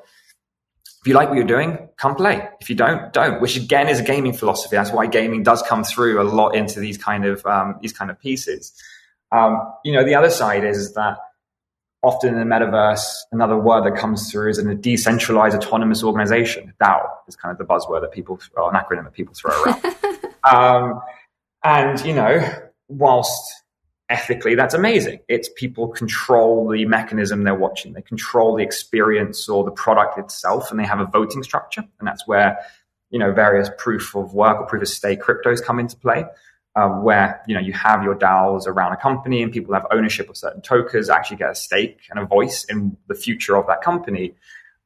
if 1.01 1.07
you 1.07 1.13
like 1.13 1.27
what 1.27 1.35
you're 1.35 1.45
doing, 1.45 1.89
come 1.97 2.15
play. 2.15 2.47
If 2.61 2.69
you 2.69 2.75
don't, 2.75 3.11
don't. 3.11 3.41
Which 3.41 3.57
again 3.57 3.89
is 3.89 3.99
a 3.99 4.03
gaming 4.03 4.33
philosophy. 4.33 4.77
That's 4.77 4.91
why 4.91 5.07
gaming 5.07 5.43
does 5.43 5.61
come 5.63 5.83
through 5.83 6.21
a 6.21 6.23
lot 6.23 6.55
into 6.55 6.79
these 6.79 6.97
kind 6.97 7.25
of 7.25 7.45
um, 7.45 7.79
these 7.81 7.91
kind 7.91 8.11
of 8.11 8.19
pieces. 8.19 8.71
Um, 9.31 9.73
you 9.83 9.93
know, 9.93 10.03
the 10.03 10.15
other 10.15 10.29
side 10.29 10.63
is, 10.63 10.93
that 10.93 11.17
often 12.03 12.33
in 12.33 12.39
the 12.39 12.55
metaverse, 12.55 13.05
another 13.31 13.57
word 13.57 13.85
that 13.85 13.99
comes 13.99 14.31
through 14.31 14.49
is 14.49 14.57
in 14.57 14.67
a 14.69 14.75
decentralized 14.75 15.55
autonomous 15.55 16.03
organization. 16.03 16.73
DAO 16.81 17.07
is 17.27 17.35
kind 17.35 17.51
of 17.51 17.57
the 17.57 17.63
buzzword 17.63 18.01
that 18.01 18.11
people, 18.11 18.39
or 18.55 18.73
an 18.73 18.79
acronym 18.79 19.03
that 19.03 19.13
people 19.13 19.33
throw 19.33 19.51
around. 19.63 19.95
um, 20.43 21.01
and, 21.63 22.03
you 22.05 22.13
know, 22.13 22.43
whilst 22.87 23.63
ethically 24.09 24.55
that's 24.55 24.73
amazing, 24.73 25.19
it's 25.29 25.49
people 25.55 25.87
control 25.87 26.67
the 26.67 26.85
mechanism 26.85 27.43
they're 27.43 27.55
watching. 27.55 27.93
They 27.93 28.01
control 28.01 28.57
the 28.57 28.63
experience 28.63 29.47
or 29.47 29.63
the 29.63 29.71
product 29.71 30.17
itself, 30.17 30.71
and 30.71 30.79
they 30.79 30.85
have 30.85 30.99
a 30.99 31.05
voting 31.05 31.43
structure. 31.43 31.83
And 31.99 32.07
that's 32.07 32.27
where, 32.27 32.57
you 33.11 33.19
know, 33.19 33.31
various 33.31 33.69
proof 33.77 34.15
of 34.15 34.33
work 34.33 34.59
or 34.59 34.65
proof 34.65 34.81
of 34.81 34.89
stake 34.89 35.21
cryptos 35.21 35.63
come 35.63 35.79
into 35.79 35.95
play. 35.95 36.25
Uh, 36.73 36.87
where 36.87 37.41
you 37.47 37.53
know 37.53 37.59
you 37.59 37.73
have 37.73 38.01
your 38.01 38.15
DAOs 38.15 38.65
around 38.65 38.93
a 38.93 38.95
company 38.95 39.43
and 39.43 39.51
people 39.51 39.73
have 39.73 39.85
ownership 39.91 40.29
of 40.29 40.37
certain 40.37 40.61
tokens, 40.61 41.09
actually 41.09 41.35
get 41.35 41.51
a 41.51 41.55
stake 41.55 41.99
and 42.09 42.17
a 42.17 42.25
voice 42.25 42.63
in 42.69 42.95
the 43.09 43.13
future 43.13 43.57
of 43.57 43.67
that 43.67 43.81
company. 43.81 44.33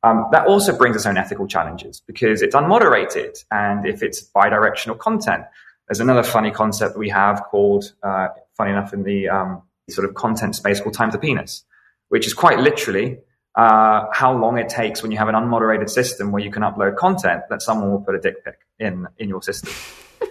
Um, 0.01 0.27
that 0.31 0.47
also 0.47 0.75
brings 0.75 0.95
its 0.95 1.05
own 1.05 1.15
ethical 1.15 1.47
challenges 1.47 2.01
because 2.05 2.41
it's 2.41 2.55
unmoderated 2.55 3.43
and 3.51 3.85
if 3.85 4.01
it's 4.01 4.21
bi-directional 4.21 4.97
content, 4.97 5.45
there's 5.87 5.99
another 5.99 6.23
funny 6.23 6.51
concept 6.51 6.93
that 6.93 6.99
we 6.99 7.09
have 7.09 7.43
called, 7.43 7.93
uh, 8.01 8.29
funny 8.57 8.71
enough, 8.71 8.93
in 8.93 9.03
the 9.03 9.29
um, 9.29 9.61
sort 9.89 10.07
of 10.07 10.15
content 10.15 10.55
space 10.55 10.79
called 10.79 10.95
time 10.95 11.11
to 11.11 11.17
penis, 11.17 11.63
which 12.09 12.25
is 12.27 12.33
quite 12.33 12.59
literally 12.59 13.19
uh, 13.55 14.05
how 14.11 14.35
long 14.35 14.57
it 14.57 14.69
takes 14.69 15.01
when 15.01 15.11
you 15.11 15.17
have 15.17 15.27
an 15.27 15.35
unmoderated 15.35 15.89
system 15.89 16.31
where 16.31 16.43
you 16.43 16.51
can 16.51 16.63
upload 16.63 16.97
content 16.97 17.43
that 17.49 17.61
someone 17.61 17.91
will 17.91 18.01
put 18.01 18.15
a 18.15 18.19
dick 18.19 18.43
pic 18.43 18.59
in 18.79 19.07
in 19.17 19.29
your 19.29 19.41
system. 19.41 19.71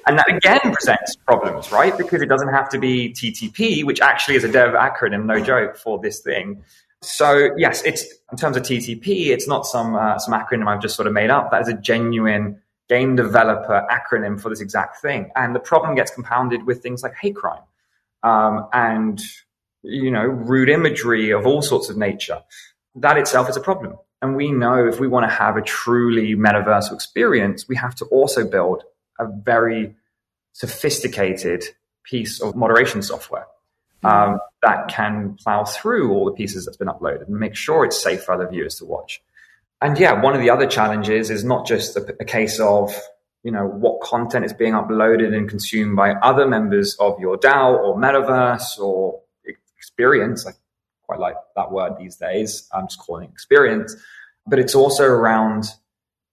And 0.07 0.19
that 0.19 0.29
again 0.29 0.61
presents 0.61 1.17
problems, 1.17 1.73
right? 1.73 1.97
Because 1.97 2.23
it 2.23 2.27
doesn't 2.27 2.49
have 2.49 2.69
to 2.71 2.79
be 2.79 3.11
TTP, 3.11 3.85
which 3.85 4.01
actually 4.01 4.37
is 4.37 4.45
a 4.45 4.51
dev 4.51 4.75
acronym, 4.75 5.25
no 5.25 5.41
joke, 5.41 5.77
for 5.77 5.99
this 5.99 6.21
thing. 6.21 6.63
So 7.03 7.51
yes, 7.57 7.83
it's 7.85 8.05
in 8.33 8.39
terms 8.39 8.57
of 8.57 8.63
TTP, 8.63 9.29
it's 9.29 9.47
not 9.47 9.67
some 9.67 9.95
uh, 9.95 10.19
some 10.19 10.35
acronym 10.35 10.67
I've 10.67 10.83
just 10.83 10.97
sort 10.97 11.07
of 11.07 11.13
made 11.13 11.31
up. 11.31 11.51
That 11.51 11.63
is 11.63 11.69
a 11.69 11.75
genuine 11.75 12.61
game 12.89 13.17
developer 13.17 13.87
acronym 13.91 14.41
for 14.41 14.49
this 14.49 14.61
exact 14.61 15.01
thing. 15.01 15.31
And 15.37 15.55
the 15.55 15.61
problem 15.61 15.95
gets 15.95 16.11
compounded 16.11 16.67
with 16.67 16.83
things 16.83 17.03
like 17.03 17.15
hate 17.15 17.37
crime 17.37 17.63
um, 18.23 18.69
and, 18.73 19.21
you 19.83 20.11
know, 20.11 20.25
rude 20.25 20.69
imagery 20.69 21.31
of 21.31 21.47
all 21.47 21.63
sorts 21.63 21.89
of 21.89 21.97
nature. 21.97 22.43
That 22.97 23.17
itself 23.17 23.49
is 23.49 23.57
a 23.57 23.61
problem. 23.61 23.97
And 24.23 24.37
we 24.37 24.53
know 24.53 24.87
if 24.87 25.01
we 25.01 25.09
want 25.09 25.29
to 25.29 25.35
have 25.35 25.57
a 25.57 25.63
truly 25.63 26.35
metaversal 26.35 26.95
experience, 26.95 27.69
we 27.69 27.77
have 27.77 27.95
to 27.97 28.07
also 28.07 28.47
build 28.47 28.85
a 29.18 29.27
very 29.27 29.94
sophisticated 30.53 31.64
piece 32.05 32.40
of 32.40 32.55
moderation 32.55 33.03
software 33.03 33.46
um, 34.03 34.38
that 34.62 34.88
can 34.88 35.37
plow 35.42 35.64
through 35.64 36.12
all 36.12 36.27
the 36.27 36.33
pieces 36.33 36.64
that's 36.64 36.77
been 36.77 36.88
uploaded 36.88 37.27
and 37.27 37.38
make 37.38 37.55
sure 37.55 37.85
it's 37.85 38.00
safe 38.00 38.22
for 38.22 38.33
other 38.33 38.48
viewers 38.48 38.77
to 38.77 38.85
watch 38.85 39.22
and 39.85 39.98
yeah, 39.98 40.18
one 40.18 40.35
of 40.35 40.40
the 40.40 40.48
other 40.48 40.66
challenges 40.66 41.29
is 41.29 41.44
not 41.44 41.66
just 41.66 41.94
a, 41.96 42.16
a 42.18 42.24
case 42.24 42.59
of 42.59 42.96
you 43.42 43.50
know 43.50 43.66
what 43.66 44.00
content 44.00 44.46
is 44.46 44.55
being 44.55 44.72
uploaded 44.72 45.37
and 45.37 45.46
consumed 45.46 45.94
by 45.94 46.12
other 46.12 46.48
members 46.48 46.96
of 46.98 47.20
your 47.20 47.37
DAO 47.37 47.79
or 47.79 47.94
metaverse 47.96 48.79
or 48.79 49.20
experience. 49.77 50.46
I 50.46 50.53
quite 51.03 51.20
like 51.20 51.37
that 51.57 51.70
word 51.70 51.98
these 51.98 52.16
days. 52.16 52.66
I'm 52.72 52.88
just 52.88 52.98
calling 52.98 53.24
it 53.24 53.31
experience, 53.31 53.94
but 54.46 54.59
it's 54.59 54.74
also 54.74 55.05
around 55.05 55.64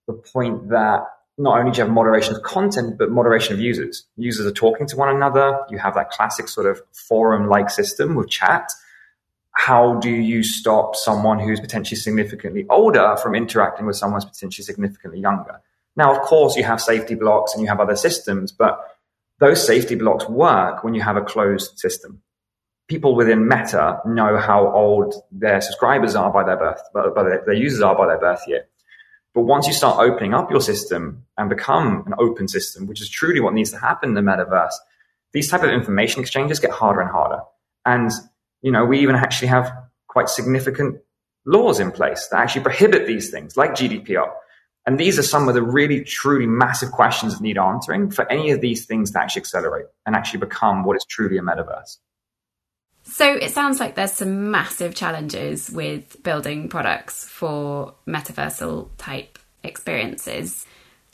the 0.07 0.13
point 0.13 0.69
that 0.69 1.01
not 1.41 1.59
only 1.59 1.71
do 1.71 1.77
you 1.77 1.83
have 1.85 1.93
moderation 1.93 2.35
of 2.35 2.43
content, 2.43 2.97
but 2.97 3.11
moderation 3.11 3.53
of 3.53 3.59
users. 3.59 4.05
Users 4.15 4.45
are 4.45 4.51
talking 4.51 4.87
to 4.87 4.95
one 4.95 5.09
another. 5.15 5.59
You 5.69 5.77
have 5.79 5.95
that 5.95 6.11
classic 6.11 6.47
sort 6.47 6.67
of 6.67 6.81
forum 6.93 7.49
like 7.49 7.69
system 7.69 8.15
with 8.15 8.29
chat 8.29 8.71
how 9.53 9.99
do 9.99 10.09
you 10.09 10.43
stop 10.43 10.95
someone 10.95 11.39
who's 11.39 11.59
potentially 11.59 11.97
significantly 11.97 12.65
older 12.69 13.17
from 13.21 13.35
interacting 13.35 13.85
with 13.85 13.95
someone 13.95 14.21
who's 14.21 14.29
potentially 14.29 14.63
significantly 14.63 15.19
younger? 15.19 15.61
Now, 15.95 16.15
of 16.15 16.21
course, 16.21 16.55
you 16.55 16.63
have 16.63 16.81
safety 16.81 17.15
blocks 17.15 17.53
and 17.53 17.61
you 17.61 17.67
have 17.67 17.79
other 17.79 17.95
systems, 17.95 18.51
but 18.51 18.79
those 19.39 19.65
safety 19.65 19.95
blocks 19.95 20.27
work 20.29 20.83
when 20.83 20.93
you 20.93 21.01
have 21.01 21.17
a 21.17 21.21
closed 21.21 21.77
system. 21.77 22.21
people 22.87 23.15
within 23.15 23.47
Meta 23.47 24.01
know 24.05 24.37
how 24.37 24.69
old 24.73 25.15
their 25.31 25.61
subscribers 25.61 26.13
are 26.15 26.31
by 26.31 26.43
their 26.43 26.57
birth, 26.57 26.81
by, 26.93 27.23
their, 27.23 27.43
their 27.45 27.53
users 27.53 27.81
are 27.81 27.95
by 27.95 28.05
their 28.07 28.19
birth 28.19 28.41
year. 28.47 28.67
But 29.33 29.43
once 29.43 29.65
you 29.65 29.73
start 29.73 29.99
opening 29.99 30.33
up 30.33 30.51
your 30.51 30.61
system 30.61 31.25
and 31.37 31.49
become 31.49 32.03
an 32.05 32.13
open 32.19 32.47
system, 32.47 32.85
which 32.85 33.01
is 33.01 33.09
truly 33.09 33.39
what 33.39 33.53
needs 33.53 33.71
to 33.71 33.77
happen 33.77 34.09
in 34.09 34.15
the 34.15 34.21
metaverse, 34.21 34.73
these 35.33 35.49
type 35.49 35.63
of 35.63 35.69
information 35.69 36.21
exchanges 36.21 36.59
get 36.59 36.71
harder 36.71 36.99
and 36.99 37.09
harder. 37.09 37.41
And, 37.85 38.11
you 38.61 38.71
know, 38.71 38.83
we 38.83 38.99
even 38.99 39.15
actually 39.15 39.47
have 39.47 39.71
quite 40.07 40.27
significant 40.27 40.99
laws 41.45 41.79
in 41.79 41.91
place 41.91 42.27
that 42.27 42.39
actually 42.39 42.63
prohibit 42.63 43.07
these 43.07 43.29
things 43.29 43.55
like 43.55 43.71
GDPR. 43.71 44.29
And 44.85 44.99
these 44.99 45.17
are 45.17 45.23
some 45.23 45.47
of 45.47 45.53
the 45.53 45.61
really, 45.61 46.03
truly 46.03 46.47
massive 46.47 46.91
questions 46.91 47.35
that 47.35 47.41
need 47.41 47.57
answering 47.57 48.11
for 48.11 48.29
any 48.31 48.51
of 48.51 48.61
these 48.61 48.85
things 48.85 49.11
to 49.11 49.21
actually 49.21 49.41
accelerate 49.41 49.85
and 50.05 50.15
actually 50.15 50.39
become 50.39 50.83
what 50.83 50.97
is 50.97 51.05
truly 51.05 51.37
a 51.37 51.41
metaverse. 51.41 51.97
So 53.03 53.33
it 53.33 53.51
sounds 53.51 53.79
like 53.79 53.95
there's 53.95 54.13
some 54.13 54.51
massive 54.51 54.95
challenges 54.95 55.69
with 55.69 56.21
building 56.23 56.69
products 56.69 57.25
for 57.25 57.95
metaversal 58.07 58.89
type 58.97 59.39
experiences. 59.63 60.65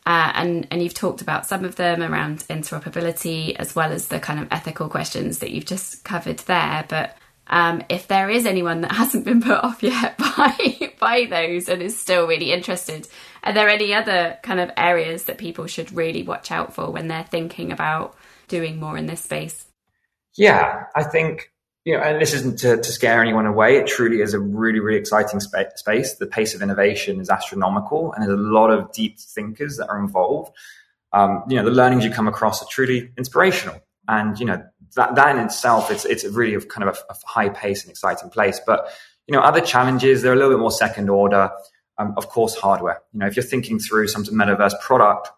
Uh, 0.06 0.32
and 0.36 0.67
and 0.71 0.82
you've 0.82 0.93
talked 0.93 1.21
about 1.21 1.45
some 1.45 1.65
of 1.65 1.76
them 1.76 2.02
around 2.02 2.39
interoperability 2.50 3.56
as 3.58 3.76
well 3.76 3.91
as 3.91 4.08
the 4.08 4.19
kind 4.19 4.39
of 4.39 4.47
ethical 4.52 4.88
questions 4.88 5.39
that 5.39 5.52
you've 5.52 5.65
just 5.65 6.04
covered 6.04 6.39
there. 6.39 6.86
But 6.88 7.17
um, 7.47 7.84
if 7.89 8.08
there 8.08 8.30
is 8.30 8.45
anyone 8.45 8.82
that 8.82 8.91
hasn't 9.04 9.26
been 9.26 9.41
put 9.41 9.63
off 9.63 9.84
yet 9.84 10.17
by 10.38 10.93
by 11.00 11.26
those 11.30 11.67
and 11.67 11.82
is 11.82 12.00
still 12.00 12.28
really 12.28 12.52
interested, 12.54 13.08
are 13.43 13.54
there 13.54 13.69
any 13.69 13.93
other 13.93 14.38
kind 14.43 14.60
of 14.60 14.71
areas 14.78 15.26
that 15.26 15.38
people 15.38 15.67
should 15.67 15.91
really 15.93 16.23
watch 16.23 16.52
out 16.52 16.73
for 16.73 16.89
when 16.91 17.08
they're 17.08 17.23
thinking 17.23 17.71
about 17.71 18.15
doing 18.47 18.80
more 18.80 18.97
in 18.97 19.08
this 19.08 19.21
space? 19.21 19.65
Yeah, 20.38 20.84
I 20.95 21.04
think 21.04 21.52
you 21.88 21.93
know, 21.93 22.04
and 22.04 22.21
this 22.21 22.34
isn't 22.34 22.60
to, 22.60 22.76
to, 22.76 22.91
scare 22.91 23.21
anyone 23.21 23.45
away. 23.45 23.78
It 23.78 23.88
truly 23.88 24.19
is 24.19 24.34
a 24.34 24.39
really, 24.41 24.82
really 24.82 25.00
exciting 25.00 25.39
spa- 25.39 25.73
space. 25.76 26.15
The 26.15 26.28
pace 26.28 26.54
of 26.54 26.62
innovation 26.62 27.21
is 27.21 27.30
astronomical, 27.30 28.12
and 28.12 28.21
there's 28.21 28.38
a 28.38 28.43
lot 28.43 28.71
of 28.71 28.91
deep 28.91 29.17
thinkers 29.17 29.78
that 29.78 29.88
are 29.88 29.97
involved. 29.97 30.52
Um, 31.13 31.45
you 31.47 31.56
know, 31.56 31.63
the 31.63 31.71
learnings 31.71 32.04
you 32.04 32.12
come 32.12 32.28
across 32.28 32.62
are 32.62 32.67
truly 32.69 33.13
inspirational, 33.17 33.80
and 34.06 34.38
you 34.38 34.45
know 34.45 34.62
that 34.97 35.15
that 35.15 35.38
in 35.38 35.41
itself, 35.41 35.89
it's 35.89 36.04
it's 36.04 36.26
really 36.26 36.56
a 36.56 36.60
kind 36.60 36.89
of 36.89 36.97
a, 37.10 37.13
a 37.13 37.15
high 37.26 37.47
pace 37.47 37.84
and 37.84 37.89
exciting 37.89 38.32
place. 38.32 38.60
But 38.67 38.89
you 39.26 39.34
know, 39.34 39.41
other 39.41 39.62
challenges 39.62 40.21
they're 40.21 40.34
a 40.34 40.36
little 40.36 40.52
bit 40.52 40.60
more 40.60 40.71
second 40.71 41.10
order. 41.10 41.50
Um, 41.97 42.15
of 42.17 42.28
course, 42.28 42.54
hardware. 42.54 43.02
You 43.13 43.21
know, 43.21 43.28
if 43.28 43.38
you're 43.38 43.45
thinking 43.45 43.80
through 43.80 44.10
some 44.10 44.26
metaverse 44.26 44.78
product, 44.82 45.30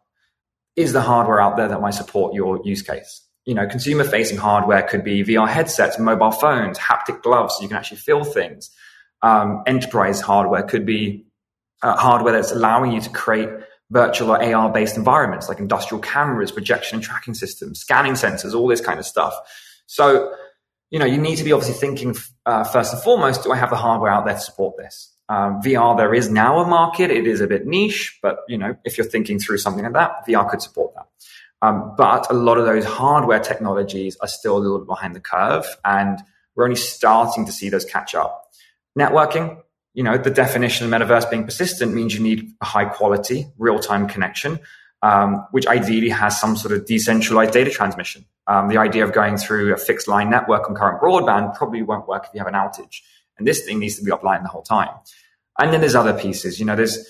is 0.76 0.94
the 0.94 1.02
hardware 1.02 1.40
out 1.40 1.58
there 1.58 1.68
that 1.68 1.80
might 1.80 1.94
support 1.94 2.34
your 2.34 2.60
use 2.66 2.82
case? 2.82 3.29
You 3.50 3.56
know, 3.56 3.66
consumer 3.66 4.04
facing 4.04 4.38
hardware 4.38 4.84
could 4.84 5.04
be 5.04 5.24
VR 5.24 5.50
headsets, 5.50 5.98
mobile 5.98 6.30
phones, 6.30 6.78
haptic 6.78 7.24
gloves, 7.24 7.56
so 7.56 7.64
you 7.64 7.68
can 7.68 7.78
actually 7.78 7.98
feel 7.98 8.24
things. 8.24 8.70
Um, 9.24 9.64
enterprise 9.66 10.22
hardware 10.22 10.62
could 10.62 10.86
be 10.86 11.26
uh, 11.82 11.98
hardware 11.98 12.34
that's 12.34 12.52
allowing 12.52 12.92
you 12.92 13.02
to 13.02 13.10
create 13.10 13.50
virtual 13.90 14.30
or 14.30 14.44
AR 14.44 14.72
based 14.72 14.98
environments 14.98 15.50
like 15.50 15.58
industrial 15.58 16.00
cameras, 16.00 16.52
projection 16.52 16.98
and 16.98 17.04
tracking 17.04 17.34
systems, 17.34 17.80
scanning 17.80 18.14
sensors, 18.14 18.54
all 18.54 18.68
this 18.68 18.82
kind 18.82 19.00
of 19.00 19.06
stuff. 19.08 19.34
So, 19.88 20.32
you 20.92 21.00
know, 21.00 21.08
you 21.08 21.18
need 21.18 21.38
to 21.38 21.44
be 21.44 21.52
obviously 21.52 21.74
thinking 21.74 22.16
uh, 22.46 22.64
first 22.66 22.94
and 22.94 23.02
foremost, 23.02 23.46
do 23.46 23.52
I 23.52 23.56
have 23.56 23.72
the 23.72 23.78
hardware 23.78 24.12
out 24.12 24.26
there 24.26 24.36
to 24.36 24.40
support 24.40 24.78
this? 24.78 25.12
Um, 25.28 25.60
VR, 25.64 25.98
there 25.98 26.14
is 26.14 26.30
now 26.30 26.60
a 26.60 26.68
market. 26.68 27.10
It 27.10 27.26
is 27.26 27.42
a 27.42 27.48
bit 27.48 27.66
niche, 27.66 28.20
but 28.22 28.42
you 28.48 28.60
know, 28.60 28.76
if 28.86 29.00
you're 29.00 29.08
thinking 29.08 29.40
through 29.40 29.58
something 29.58 29.84
like 29.84 29.94
that, 29.94 30.28
VR 30.28 30.48
could 30.48 30.62
support 30.62 30.94
that. 30.94 31.08
Um, 31.62 31.94
but 31.98 32.30
a 32.30 32.34
lot 32.34 32.58
of 32.58 32.66
those 32.66 32.86
hardware 32.86 33.40
technologies 33.40 34.18
are 34.22 34.28
still 34.28 34.58
a 34.58 34.60
little 34.60 34.80
bit 34.80 34.88
behind 34.88 35.16
the 35.16 35.20
curve, 35.20 35.66
and 35.84 36.20
we're 36.56 36.64
only 36.64 36.76
starting 36.76 37.46
to 37.46 37.52
see 37.52 37.70
those 37.70 37.86
catch 37.86 38.16
up. 38.16 38.52
Networking, 38.98 39.62
you 39.94 40.04
know, 40.04 40.18
the 40.18 40.30
definition 40.30 40.92
of 40.92 41.02
metaverse 41.02 41.30
being 41.30 41.44
persistent 41.44 41.94
means 41.94 42.14
you 42.14 42.22
need 42.22 42.54
a 42.62 42.66
high 42.66 42.86
quality, 42.86 43.48
real 43.58 43.80
time 43.80 44.08
connection, 44.08 44.60
um, 45.02 45.46
which 45.52 45.68
ideally 45.68 46.10
has 46.10 46.40
some 46.40 46.56
sort 46.56 46.74
of 46.74 46.86
decentralized 46.86 47.54
data 47.54 47.70
transmission. 47.70 48.26
Um, 48.48 48.68
the 48.68 48.78
idea 48.78 49.04
of 49.04 49.14
going 49.14 49.38
through 49.38 49.74
a 49.74 49.78
fixed 49.78 50.08
line 50.08 50.30
network 50.30 50.70
on 50.70 50.76
current 50.76 51.02
broadband 51.02 51.56
probably 51.56 51.82
won't 51.82 52.08
work 52.08 52.26
if 52.26 52.34
you 52.34 52.40
have 52.40 52.48
an 52.48 52.56
outage. 52.56 53.02
And 53.38 53.48
this 53.48 53.64
thing 53.66 53.80
needs 53.80 53.98
to 53.98 54.04
be 54.04 54.12
offline 54.12 54.42
the 54.44 54.50
whole 54.50 54.64
time. 54.64 54.90
And 55.60 55.74
then 55.74 55.82
there's 55.82 55.96
other 55.96 56.18
pieces, 56.18 56.60
you 56.60 56.66
know, 56.66 56.76
there's 56.76 57.06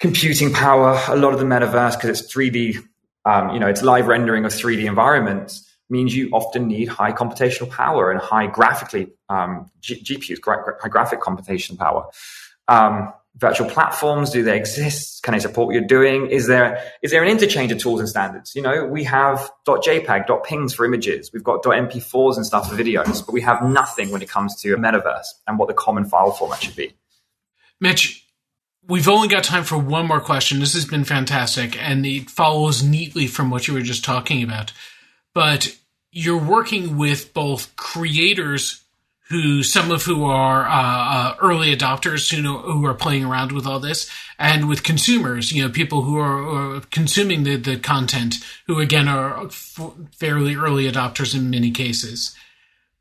computing 0.00 0.52
power, 0.52 0.98
a 1.08 1.16
lot 1.16 1.34
of 1.34 1.38
the 1.38 1.44
metaverse, 1.44 1.94
because 1.94 2.20
it's 2.20 2.34
3D 2.34 2.82
um, 3.24 3.50
you 3.50 3.60
know, 3.60 3.68
it's 3.68 3.82
live 3.82 4.06
rendering 4.06 4.44
of 4.44 4.52
3D 4.52 4.84
environments 4.84 5.66
means 5.88 6.14
you 6.14 6.30
often 6.32 6.68
need 6.68 6.88
high 6.88 7.12
computational 7.12 7.68
power 7.68 8.10
and 8.10 8.20
high 8.20 8.46
graphically 8.46 9.12
um, 9.28 9.70
G- 9.80 10.02
GPUs, 10.02 10.38
high 10.80 10.88
graphic 10.88 11.20
computation 11.20 11.76
power. 11.76 12.06
Um, 12.68 13.12
virtual 13.36 13.68
platforms, 13.68 14.30
do 14.30 14.42
they 14.42 14.56
exist? 14.56 15.22
Can 15.22 15.34
they 15.34 15.40
support 15.40 15.66
what 15.66 15.74
you're 15.74 15.84
doing? 15.86 16.30
Is 16.30 16.46
there 16.46 16.82
is 17.02 17.10
there 17.10 17.22
an 17.22 17.28
interchange 17.28 17.72
of 17.72 17.78
tools 17.78 18.00
and 18.00 18.08
standards? 18.08 18.54
You 18.54 18.62
know, 18.62 18.84
we 18.86 19.04
have 19.04 19.50
.jpeg, 19.66 20.44
.pings 20.44 20.74
for 20.74 20.84
images. 20.84 21.30
We've 21.32 21.44
got 21.44 21.62
.mp4s 21.62 22.36
and 22.36 22.46
stuff 22.46 22.70
for 22.70 22.76
videos, 22.76 23.24
but 23.24 23.32
we 23.32 23.40
have 23.42 23.62
nothing 23.62 24.10
when 24.10 24.22
it 24.22 24.28
comes 24.28 24.60
to 24.62 24.72
a 24.74 24.76
metaverse 24.76 25.26
and 25.46 25.58
what 25.58 25.68
the 25.68 25.74
common 25.74 26.04
file 26.04 26.32
format 26.32 26.62
should 26.62 26.76
be. 26.76 26.94
Mitch, 27.80 28.19
We've 28.90 29.06
only 29.06 29.28
got 29.28 29.44
time 29.44 29.62
for 29.62 29.78
one 29.78 30.08
more 30.08 30.20
question. 30.20 30.58
This 30.58 30.74
has 30.74 30.84
been 30.84 31.04
fantastic, 31.04 31.80
and 31.80 32.04
it 32.04 32.28
follows 32.28 32.82
neatly 32.82 33.28
from 33.28 33.48
what 33.48 33.68
you 33.68 33.74
were 33.74 33.82
just 33.82 34.04
talking 34.04 34.42
about. 34.42 34.72
But 35.32 35.76
you're 36.10 36.42
working 36.42 36.98
with 36.98 37.32
both 37.32 37.76
creators 37.76 38.82
who 39.28 39.62
some 39.62 39.92
of 39.92 40.02
who 40.02 40.24
are 40.24 40.66
uh, 40.66 40.72
uh, 40.72 41.36
early 41.40 41.74
adopters 41.74 42.34
who 42.34 42.42
know 42.42 42.58
who 42.58 42.84
are 42.84 42.94
playing 42.94 43.24
around 43.24 43.52
with 43.52 43.64
all 43.64 43.78
this, 43.78 44.10
and 44.40 44.68
with 44.68 44.82
consumers, 44.82 45.52
you 45.52 45.62
know, 45.62 45.68
people 45.68 46.02
who 46.02 46.18
are, 46.18 46.78
are 46.78 46.80
consuming 46.90 47.44
the 47.44 47.54
the 47.54 47.76
content, 47.76 48.38
who 48.66 48.80
again 48.80 49.06
are 49.06 49.46
f- 49.46 49.92
fairly 50.16 50.56
early 50.56 50.90
adopters 50.90 51.32
in 51.32 51.48
many 51.48 51.70
cases. 51.70 52.34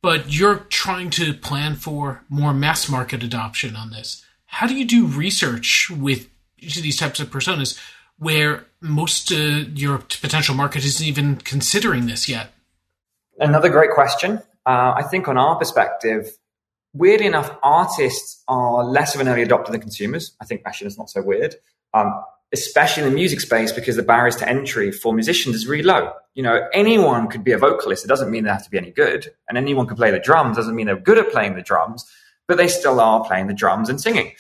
But 0.04 0.32
you're 0.32 0.68
trying 0.70 1.10
to 1.12 1.34
plan 1.34 1.74
for 1.74 2.24
more 2.30 2.54
mass 2.54 2.88
market 2.88 3.24
adoption 3.24 3.76
on 3.76 3.90
this 3.90 4.24
how 4.50 4.68
do 4.68 4.76
you 4.76 4.84
do 4.84 5.06
research 5.06 5.90
with 5.90 6.28
these 6.60 6.98
types 6.98 7.20
of 7.20 7.30
personas 7.30 7.80
where 8.18 8.66
most 8.82 9.32
uh, 9.32 9.64
your 9.74 10.00
potential 10.00 10.56
market 10.56 10.84
isn't 10.84 11.06
even 11.06 11.38
considering 11.38 12.08
this 12.08 12.28
yet? 12.28 12.52
Another 13.40 13.70
great 13.70 13.92
question. 13.92 14.40
Uh, 14.66 14.94
I 14.98 15.04
think 15.04 15.28
on 15.28 15.38
our 15.38 15.56
perspective, 15.56 16.32
weirdly 16.94 17.28
enough, 17.28 17.56
artists 17.64 18.44
are 18.48 18.84
less 18.84 19.16
of 19.16 19.22
an 19.22 19.28
early 19.28 19.46
adopter 19.46 19.72
than 19.72 19.82
consumers. 19.82 20.36
I 20.42 20.46
think 20.46 20.64
actually 20.66 20.88
it's 20.88 20.98
not 20.98 21.10
so 21.10 21.22
weird. 21.22 21.56
Um, 21.94 22.12
especially 22.52 23.04
in 23.04 23.10
the 23.10 23.16
music 23.16 23.40
space 23.40 23.72
because 23.72 23.96
the 23.96 24.04
barriers 24.04 24.36
to 24.38 24.50
entry 24.50 24.92
for 24.92 25.14
musicians 25.14 25.56
is 25.56 25.68
really 25.68 25.84
low. 25.84 26.12
You 26.34 26.42
know, 26.42 26.68
anyone 26.74 27.28
could 27.28 27.44
be 27.44 27.52
a 27.52 27.60
vocalist. 27.60 28.04
It 28.04 28.08
doesn't 28.08 28.32
mean 28.32 28.46
they 28.46 28.50
have 28.50 28.64
to 28.64 28.72
be 28.72 28.80
any 28.80 28.90
good. 28.90 29.32
And 29.48 29.60
anyone 29.60 29.86
can 29.86 29.96
play 29.96 30.10
the 30.10 30.18
drums. 30.18 30.58
Doesn't 30.58 30.76
mean 30.76 30.88
they're 30.88 30.96
good 30.96 31.20
at 31.20 31.32
playing 31.32 31.56
the 31.56 31.62
drums 31.62 32.10
but 32.50 32.58
they 32.58 32.68
still 32.68 33.00
are 33.00 33.24
playing 33.24 33.48
the 33.48 33.54
drums 33.54 33.90
and 33.90 34.02
singing. 34.02 34.34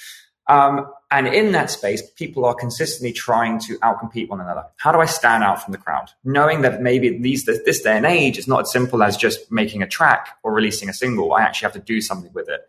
Um, 0.48 0.91
and 1.12 1.28
in 1.28 1.52
that 1.52 1.69
space, 1.69 2.02
people 2.15 2.43
are 2.43 2.56
consistently 2.56 3.13
trying 3.13 3.60
to 3.60 3.78
outcompete 3.80 4.30
one 4.30 4.41
another. 4.41 4.65
How 4.78 4.91
do 4.91 5.00
I 5.00 5.06
stand 5.06 5.43
out 5.43 5.63
from 5.63 5.74
the 5.74 5.78
crowd? 5.78 6.10
Knowing 6.24 6.62
that 6.63 6.82
maybe 6.82 7.19
these, 7.19 7.45
this 7.45 7.82
day 7.82 7.95
and 7.95 8.06
age, 8.08 8.39
it's 8.39 8.48
not 8.48 8.62
as 8.62 8.72
simple 8.72 9.04
as 9.04 9.15
just 9.15 9.52
making 9.52 9.84
a 9.84 9.88
track 9.88 10.38
or 10.43 10.52
releasing 10.52 10.89
a 10.89 10.93
single. 10.93 11.34
I 11.34 11.41
actually 11.41 11.67
have 11.67 11.74
to 11.74 11.80
do 11.80 12.02
something 12.02 12.34
with 12.34 12.50
it. 12.50 12.62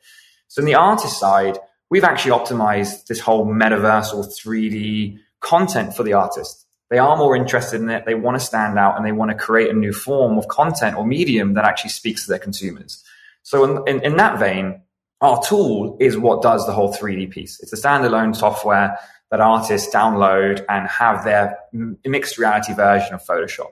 So 0.48 0.60
on 0.60 0.66
the 0.66 0.74
artist 0.74 1.18
side, 1.18 1.58
we've 1.88 2.04
actually 2.04 2.32
optimized 2.32 3.06
this 3.06 3.20
whole 3.20 3.46
metaverse 3.46 4.12
or 4.12 4.24
3D 4.24 5.18
content 5.40 5.96
for 5.96 6.02
the 6.02 6.12
artist. 6.12 6.66
They 6.90 6.98
are 6.98 7.16
more 7.16 7.34
interested 7.34 7.80
in 7.80 7.88
it. 7.88 8.04
They 8.04 8.14
want 8.14 8.38
to 8.38 8.44
stand 8.44 8.78
out 8.78 8.98
and 8.98 9.06
they 9.06 9.12
want 9.12 9.30
to 9.30 9.36
create 9.36 9.70
a 9.70 9.74
new 9.74 9.94
form 9.94 10.36
of 10.36 10.48
content 10.48 10.96
or 10.96 11.06
medium 11.06 11.54
that 11.54 11.64
actually 11.64 11.90
speaks 11.90 12.24
to 12.24 12.30
their 12.30 12.38
consumers. 12.38 13.02
So 13.42 13.64
in, 13.64 13.96
in, 13.96 14.04
in 14.04 14.16
that 14.16 14.38
vein, 14.38 14.82
our 15.20 15.42
tool 15.42 15.96
is 16.00 16.16
what 16.16 16.42
does 16.42 16.66
the 16.66 16.72
whole 16.72 16.92
3D 16.92 17.30
piece. 17.30 17.60
It's 17.60 17.72
a 17.72 17.76
standalone 17.76 18.34
software 18.34 18.98
that 19.30 19.40
artists 19.40 19.94
download 19.94 20.64
and 20.68 20.88
have 20.88 21.24
their 21.24 21.58
mixed 22.04 22.38
reality 22.38 22.74
version 22.74 23.14
of 23.14 23.24
Photoshop. 23.24 23.70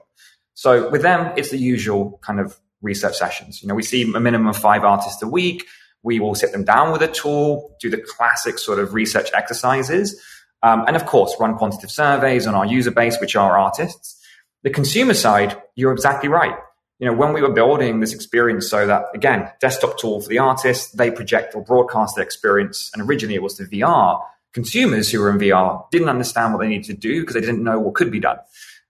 So 0.53 0.89
with 0.89 1.01
them, 1.01 1.33
it's 1.37 1.49
the 1.49 1.57
usual 1.57 2.19
kind 2.21 2.39
of 2.39 2.57
research 2.81 3.17
sessions. 3.17 3.61
You 3.61 3.67
know, 3.67 3.75
we 3.75 3.83
see 3.83 4.03
a 4.03 4.19
minimum 4.19 4.47
of 4.47 4.57
five 4.57 4.83
artists 4.83 5.21
a 5.21 5.27
week. 5.27 5.65
We 6.03 6.19
will 6.19 6.35
sit 6.35 6.51
them 6.51 6.63
down 6.63 6.91
with 6.91 7.01
a 7.01 7.07
tool, 7.07 7.75
do 7.81 7.89
the 7.89 7.97
classic 7.97 8.57
sort 8.57 8.79
of 8.79 8.93
research 8.93 9.31
exercises, 9.33 10.21
um, 10.63 10.85
and 10.87 10.95
of 10.95 11.05
course, 11.05 11.35
run 11.39 11.57
quantitative 11.57 11.91
surveys 11.91 12.47
on 12.47 12.55
our 12.55 12.65
user 12.65 12.91
base, 12.91 13.19
which 13.19 13.35
are 13.35 13.57
artists. 13.57 14.17
The 14.63 14.69
consumer 14.69 15.13
side, 15.13 15.61
you're 15.75 15.93
exactly 15.93 16.29
right 16.29 16.55
you 16.99 17.07
know, 17.07 17.13
when 17.13 17.33
we 17.33 17.41
were 17.41 17.51
building 17.51 18.01
this 18.01 18.13
experience 18.13 18.69
so 18.69 18.85
that, 18.85 19.05
again, 19.13 19.49
desktop 19.61 19.97
tool 19.97 20.19
for 20.21 20.27
the 20.27 20.37
artist, 20.37 20.97
they 20.97 21.09
project 21.09 21.55
or 21.55 21.63
broadcast 21.63 22.15
their 22.15 22.25
experience. 22.25 22.91
And 22.93 23.01
originally 23.01 23.35
it 23.35 23.41
was 23.41 23.55
to 23.55 23.63
VR. 23.63 24.21
Consumers 24.51 25.09
who 25.09 25.21
were 25.21 25.29
in 25.29 25.37
VR 25.37 25.89
didn't 25.91 26.09
understand 26.09 26.53
what 26.53 26.59
they 26.59 26.67
needed 26.67 26.87
to 26.87 26.93
do 26.93 27.21
because 27.21 27.35
they 27.35 27.41
didn't 27.41 27.63
know 27.63 27.79
what 27.79 27.95
could 27.95 28.11
be 28.11 28.19
done. 28.19 28.37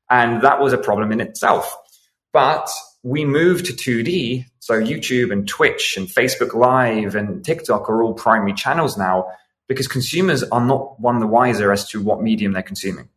And 0.10 0.42
that 0.42 0.60
was 0.60 0.74
a 0.74 0.78
problem 0.78 1.12
in 1.12 1.22
itself. 1.22 1.76
But 2.34 2.68
we 3.04 3.26
moved 3.26 3.66
to 3.68 3.74
2D. 3.74 4.46
So 4.60 4.82
YouTube 4.82 5.32
and 5.32 5.48
Twitch 5.48 5.96
and 5.96 6.08
Facebook 6.08 6.54
Live 6.54 7.16
and 7.16 7.46
TikTok 7.46 7.90
are 7.90 8.02
all 8.02 8.14
primary 8.14 8.54
channels 8.54 8.98
now 8.98 9.32
because 9.68 9.88
consumers 9.88 10.44
are 10.44 10.66
not 10.66 11.00
one 11.00 11.20
the 11.20 11.28
wiser 11.28 11.72
as 11.72 11.88
to 11.90 12.02
what 12.02 12.22
medium 12.22 12.54
they're 12.54 12.64
consuming. 12.64 13.10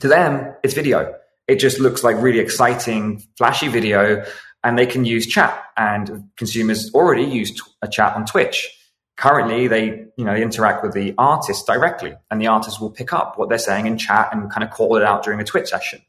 To 0.00 0.08
them, 0.08 0.54
it's 0.62 0.74
video. 0.74 1.16
It 1.48 1.56
just 1.56 1.78
looks 1.78 2.02
like 2.02 2.16
really 2.20 2.40
exciting, 2.40 3.22
flashy 3.36 3.68
video, 3.68 4.24
and 4.64 4.78
they 4.78 4.86
can 4.86 5.04
use 5.04 5.26
chat. 5.26 5.62
And 5.76 6.24
consumers 6.36 6.90
already 6.92 7.24
use 7.24 7.60
a 7.82 7.88
chat 7.88 8.16
on 8.16 8.26
Twitch. 8.26 8.72
Currently, 9.16 9.68
they 9.68 10.06
you 10.16 10.24
know 10.24 10.34
interact 10.34 10.82
with 10.82 10.92
the 10.92 11.14
artist 11.16 11.66
directly, 11.66 12.14
and 12.30 12.40
the 12.40 12.48
artist 12.48 12.80
will 12.80 12.90
pick 12.90 13.12
up 13.12 13.38
what 13.38 13.48
they're 13.48 13.58
saying 13.58 13.86
in 13.86 13.96
chat 13.96 14.28
and 14.32 14.50
kind 14.50 14.64
of 14.64 14.70
call 14.70 14.96
it 14.96 15.02
out 15.02 15.22
during 15.22 15.40
a 15.40 15.44
Twitch 15.44 15.68
session. 15.68 16.02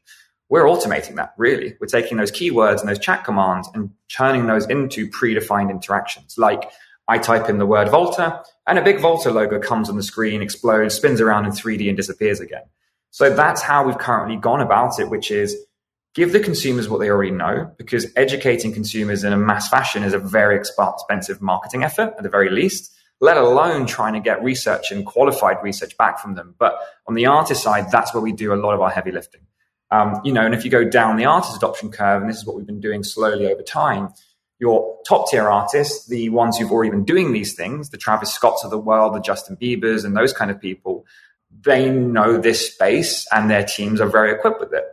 We're 0.50 0.64
automating 0.64 1.16
that 1.16 1.34
really. 1.36 1.76
We're 1.80 1.86
taking 1.86 2.16
those 2.16 2.32
keywords 2.32 2.80
and 2.80 2.88
those 2.88 2.98
chat 2.98 3.24
commands 3.24 3.68
and 3.74 3.90
turning 4.08 4.46
those 4.46 4.66
into 4.66 5.08
predefined 5.08 5.70
interactions. 5.70 6.36
Like 6.38 6.70
I 7.06 7.18
type 7.18 7.48
in 7.48 7.58
the 7.58 7.66
word 7.66 7.88
Volta, 7.88 8.42
and 8.66 8.78
a 8.78 8.82
big 8.82 9.00
Volta 9.00 9.30
logo 9.30 9.58
comes 9.58 9.88
on 9.88 9.96
the 9.96 10.02
screen, 10.02 10.42
explodes, 10.42 10.94
spins 10.94 11.20
around 11.20 11.46
in 11.46 11.52
3D, 11.52 11.88
and 11.88 11.96
disappears 11.96 12.40
again. 12.40 12.64
So 13.10 13.34
that's 13.34 13.62
how 13.62 13.84
we've 13.86 13.98
currently 13.98 14.36
gone 14.36 14.60
about 14.60 14.98
it, 14.98 15.08
which 15.08 15.30
is 15.30 15.56
give 16.14 16.32
the 16.32 16.40
consumers 16.40 16.88
what 16.88 16.98
they 16.98 17.10
already 17.10 17.30
know, 17.30 17.72
because 17.78 18.06
educating 18.16 18.72
consumers 18.72 19.24
in 19.24 19.32
a 19.32 19.36
mass 19.36 19.68
fashion 19.68 20.02
is 20.02 20.12
a 20.12 20.18
very 20.18 20.56
expensive 20.56 21.40
marketing 21.40 21.84
effort 21.84 22.14
at 22.16 22.22
the 22.22 22.28
very 22.28 22.50
least, 22.50 22.92
let 23.20 23.36
alone 23.36 23.86
trying 23.86 24.14
to 24.14 24.20
get 24.20 24.42
research 24.42 24.90
and 24.90 25.06
qualified 25.06 25.56
research 25.62 25.96
back 25.96 26.18
from 26.18 26.34
them. 26.34 26.54
But 26.58 26.78
on 27.06 27.14
the 27.14 27.26
artist 27.26 27.62
side, 27.62 27.90
that's 27.90 28.14
where 28.14 28.22
we 28.22 28.32
do 28.32 28.52
a 28.52 28.56
lot 28.56 28.74
of 28.74 28.80
our 28.80 28.90
heavy 28.90 29.12
lifting. 29.12 29.42
Um, 29.90 30.20
you 30.22 30.32
know, 30.32 30.44
and 30.44 30.54
if 30.54 30.64
you 30.64 30.70
go 30.70 30.84
down 30.84 31.16
the 31.16 31.24
artist 31.24 31.56
adoption 31.56 31.90
curve, 31.90 32.20
and 32.20 32.30
this 32.30 32.36
is 32.36 32.46
what 32.46 32.56
we've 32.56 32.66
been 32.66 32.80
doing 32.80 33.02
slowly 33.02 33.50
over 33.50 33.62
time, 33.62 34.10
your 34.58 34.98
top 35.06 35.30
tier 35.30 35.48
artists, 35.48 36.08
the 36.08 36.28
ones 36.30 36.58
who've 36.58 36.70
already 36.70 36.90
been 36.90 37.04
doing 37.04 37.32
these 37.32 37.54
things, 37.54 37.90
the 37.90 37.96
Travis 37.96 38.32
Scotts 38.32 38.64
of 38.64 38.70
the 38.70 38.78
world, 38.78 39.14
the 39.14 39.20
Justin 39.20 39.56
Biebers, 39.56 40.04
and 40.04 40.16
those 40.16 40.32
kind 40.32 40.50
of 40.50 40.60
people, 40.60 41.06
they 41.64 41.90
know 41.90 42.38
this 42.38 42.72
space 42.72 43.26
and 43.32 43.50
their 43.50 43.64
teams 43.64 44.00
are 44.00 44.08
very 44.08 44.32
equipped 44.32 44.60
with 44.60 44.72
it. 44.72 44.84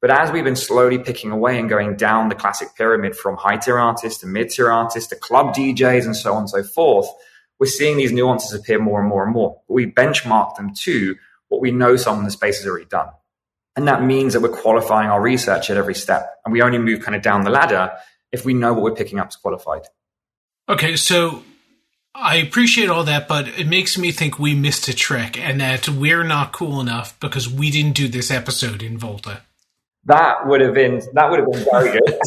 But 0.00 0.10
as 0.10 0.30
we've 0.30 0.44
been 0.44 0.56
slowly 0.56 0.98
picking 0.98 1.30
away 1.30 1.58
and 1.58 1.68
going 1.68 1.96
down 1.96 2.28
the 2.28 2.34
classic 2.34 2.68
pyramid 2.76 3.16
from 3.16 3.36
high 3.36 3.56
tier 3.56 3.78
artists 3.78 4.20
to 4.20 4.26
mid 4.26 4.50
tier 4.50 4.70
artists 4.70 5.08
to 5.10 5.16
club 5.16 5.54
DJs 5.54 6.04
and 6.04 6.14
so 6.14 6.34
on 6.34 6.40
and 6.40 6.50
so 6.50 6.62
forth, 6.62 7.08
we're 7.58 7.66
seeing 7.66 7.96
these 7.96 8.12
nuances 8.12 8.52
appear 8.52 8.78
more 8.78 9.00
and 9.00 9.08
more 9.08 9.24
and 9.24 9.32
more. 9.32 9.60
We 9.68 9.86
benchmark 9.86 10.56
them 10.56 10.74
to 10.82 11.16
what 11.48 11.60
we 11.60 11.70
know 11.70 11.96
some 11.96 12.18
in 12.18 12.24
the 12.24 12.30
space 12.30 12.58
has 12.58 12.66
already 12.66 12.86
done. 12.86 13.08
And 13.76 13.88
that 13.88 14.02
means 14.02 14.34
that 14.34 14.40
we're 14.40 14.50
qualifying 14.50 15.08
our 15.08 15.20
research 15.20 15.70
at 15.70 15.76
every 15.76 15.94
step. 15.94 16.34
And 16.44 16.52
we 16.52 16.62
only 16.62 16.78
move 16.78 17.00
kind 17.00 17.16
of 17.16 17.22
down 17.22 17.42
the 17.42 17.50
ladder 17.50 17.92
if 18.30 18.44
we 18.44 18.54
know 18.54 18.72
what 18.72 18.82
we're 18.82 18.94
picking 18.94 19.18
up 19.18 19.30
is 19.30 19.36
qualified. 19.36 19.86
Okay, 20.68 20.96
so 20.96 21.42
I 22.14 22.36
appreciate 22.36 22.88
all 22.88 23.02
that, 23.04 23.26
but 23.26 23.48
it 23.48 23.66
makes 23.66 23.98
me 23.98 24.12
think 24.12 24.38
we 24.38 24.54
missed 24.54 24.86
a 24.86 24.94
trick 24.94 25.38
and 25.38 25.60
that 25.60 25.88
we're 25.88 26.22
not 26.22 26.52
cool 26.52 26.80
enough 26.80 27.18
because 27.18 27.48
we 27.48 27.70
didn't 27.70 27.96
do 27.96 28.06
this 28.06 28.30
episode 28.30 28.82
in 28.82 28.98
Volta. 28.98 29.42
That 30.04 30.46
would 30.46 30.60
have 30.60 30.74
been 30.74 31.02
that 31.14 31.30
would 31.30 31.40
have 31.40 31.50
been 31.50 31.64
very 31.64 31.98
good. 31.98 32.18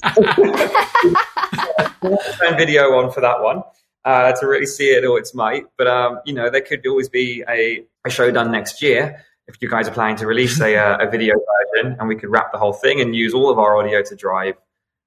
Turn 2.39 2.57
video 2.57 2.97
on 2.97 3.11
for 3.11 3.21
that 3.21 3.41
one 3.41 3.63
uh, 4.03 4.33
to 4.33 4.47
really 4.47 4.65
see 4.65 4.89
it 4.89 5.05
all 5.05 5.17
its 5.17 5.33
might. 5.33 5.65
But 5.77 5.88
um, 5.88 6.19
you 6.25 6.33
know, 6.33 6.49
there 6.49 6.61
could 6.61 6.85
always 6.88 7.07
be 7.07 7.43
a, 7.47 7.83
a 8.05 8.09
show 8.09 8.29
done 8.31 8.51
next 8.51 8.81
year 8.81 9.23
if 9.47 9.61
you 9.61 9.69
guys 9.69 9.88
are 9.88 9.91
planning 9.91 10.17
to 10.17 10.27
release 10.27 10.59
a, 10.59 10.75
uh, 10.75 11.07
a 11.07 11.09
video 11.09 11.35
version, 11.35 11.95
and 11.99 12.07
we 12.07 12.15
could 12.15 12.29
wrap 12.29 12.51
the 12.51 12.57
whole 12.57 12.73
thing 12.73 12.99
and 12.99 13.15
use 13.15 13.33
all 13.33 13.49
of 13.49 13.59
our 13.59 13.77
audio 13.77 14.01
to 14.01 14.15
drive 14.15 14.55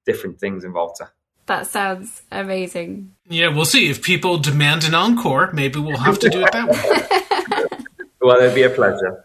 different 0.07 0.39
things 0.39 0.65
in 0.65 0.73
Volta. 0.73 1.11
That 1.51 1.67
sounds 1.67 2.23
amazing. 2.31 3.17
Yeah, 3.29 3.49
we'll 3.49 3.65
see. 3.65 3.91
If 3.91 4.05
people 4.05 4.39
demand 4.39 4.85
an 4.85 4.95
encore, 4.95 5.51
maybe 5.53 5.81
we'll 5.81 5.97
have 5.97 6.21
to 6.21 6.29
do 6.29 6.45
it 6.45 6.53
that 6.53 6.69
way. 6.69 7.79
well, 8.21 8.37
it'd 8.37 8.55
be 8.55 8.63
a 8.63 8.71
pleasure. 8.71 9.25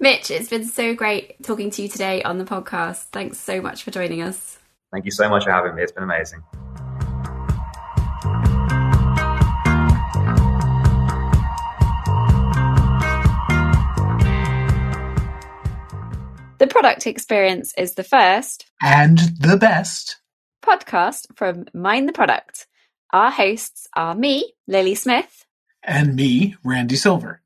Mitch, 0.00 0.32
it's 0.32 0.48
been 0.48 0.66
so 0.66 0.96
great 0.96 1.40
talking 1.44 1.70
to 1.70 1.82
you 1.82 1.88
today 1.88 2.24
on 2.24 2.38
the 2.38 2.44
podcast. 2.44 3.04
Thanks 3.12 3.38
so 3.38 3.60
much 3.60 3.84
for 3.84 3.92
joining 3.92 4.20
us. 4.20 4.58
Thank 4.90 5.04
you 5.04 5.12
so 5.12 5.28
much 5.28 5.44
for 5.44 5.52
having 5.52 5.76
me. 5.76 5.82
It's 5.84 5.92
been 5.92 6.02
amazing. 6.02 6.42
The 16.58 16.66
product 16.66 17.06
experience 17.06 17.74
is 17.78 17.94
the 17.94 18.02
first 18.02 18.66
and 18.82 19.18
the 19.38 19.56
best 19.56 20.16
podcast 20.62 21.26
from 21.36 21.66
Mind 21.72 22.08
the 22.08 22.12
Product. 22.12 22.66
Our 23.12 23.30
hosts 23.30 23.86
are 23.94 24.14
me, 24.14 24.54
Lily 24.66 24.94
Smith, 24.94 25.46
and 25.82 26.14
me, 26.14 26.56
Randy 26.64 26.96
Silver. 26.96 27.42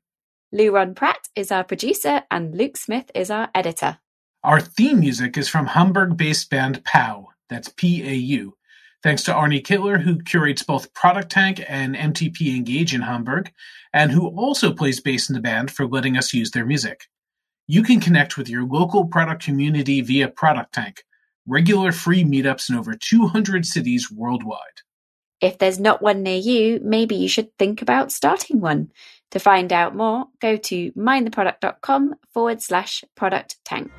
Louron 0.53 0.95
Pratt 0.95 1.29
is 1.35 1.51
our 1.51 1.63
producer, 1.63 2.23
and 2.29 2.55
Luke 2.55 2.77
Smith 2.77 3.09
is 3.15 3.31
our 3.31 3.49
editor. 3.55 3.99
Our 4.43 4.59
theme 4.59 4.99
music 4.99 5.37
is 5.37 5.47
from 5.47 5.67
Hamburg 5.67 6.17
based 6.17 6.49
band 6.49 6.83
PAU. 6.83 7.27
That's 7.49 7.69
P 7.69 8.03
A 8.07 8.13
U. 8.13 8.55
Thanks 9.01 9.23
to 9.23 9.33
Arne 9.33 9.51
Kittler, 9.51 10.01
who 10.01 10.21
curates 10.21 10.63
both 10.63 10.93
Product 10.93 11.29
Tank 11.29 11.63
and 11.67 11.95
MTP 11.95 12.55
Engage 12.55 12.93
in 12.93 13.01
Hamburg, 13.01 13.51
and 13.91 14.11
who 14.11 14.27
also 14.27 14.73
plays 14.73 15.01
bass 15.01 15.29
in 15.29 15.33
the 15.33 15.41
band 15.41 15.71
for 15.71 15.85
letting 15.85 16.17
us 16.17 16.33
use 16.33 16.51
their 16.51 16.65
music. 16.65 17.07
You 17.67 17.83
can 17.83 17.99
connect 17.99 18.37
with 18.37 18.49
your 18.49 18.65
local 18.65 19.05
product 19.05 19.43
community 19.43 20.01
via 20.01 20.27
Product 20.27 20.73
Tank, 20.73 21.03
regular 21.47 21.91
free 21.91 22.23
meetups 22.23 22.69
in 22.69 22.75
over 22.75 22.95
200 22.95 23.65
cities 23.65 24.11
worldwide. 24.11 24.59
If 25.41 25.57
there's 25.57 25.79
not 25.79 26.01
one 26.01 26.23
near 26.23 26.37
you, 26.37 26.79
maybe 26.83 27.15
you 27.15 27.27
should 27.27 27.49
think 27.57 27.81
about 27.81 28.11
starting 28.11 28.61
one. 28.61 28.91
To 29.31 29.39
find 29.39 29.73
out 29.73 29.95
more, 29.95 30.27
go 30.39 30.57
to 30.57 30.91
mindtheproduct.com 30.93 32.15
forward 32.33 32.61
slash 32.61 33.03
product 33.15 33.57
tank. 33.65 33.91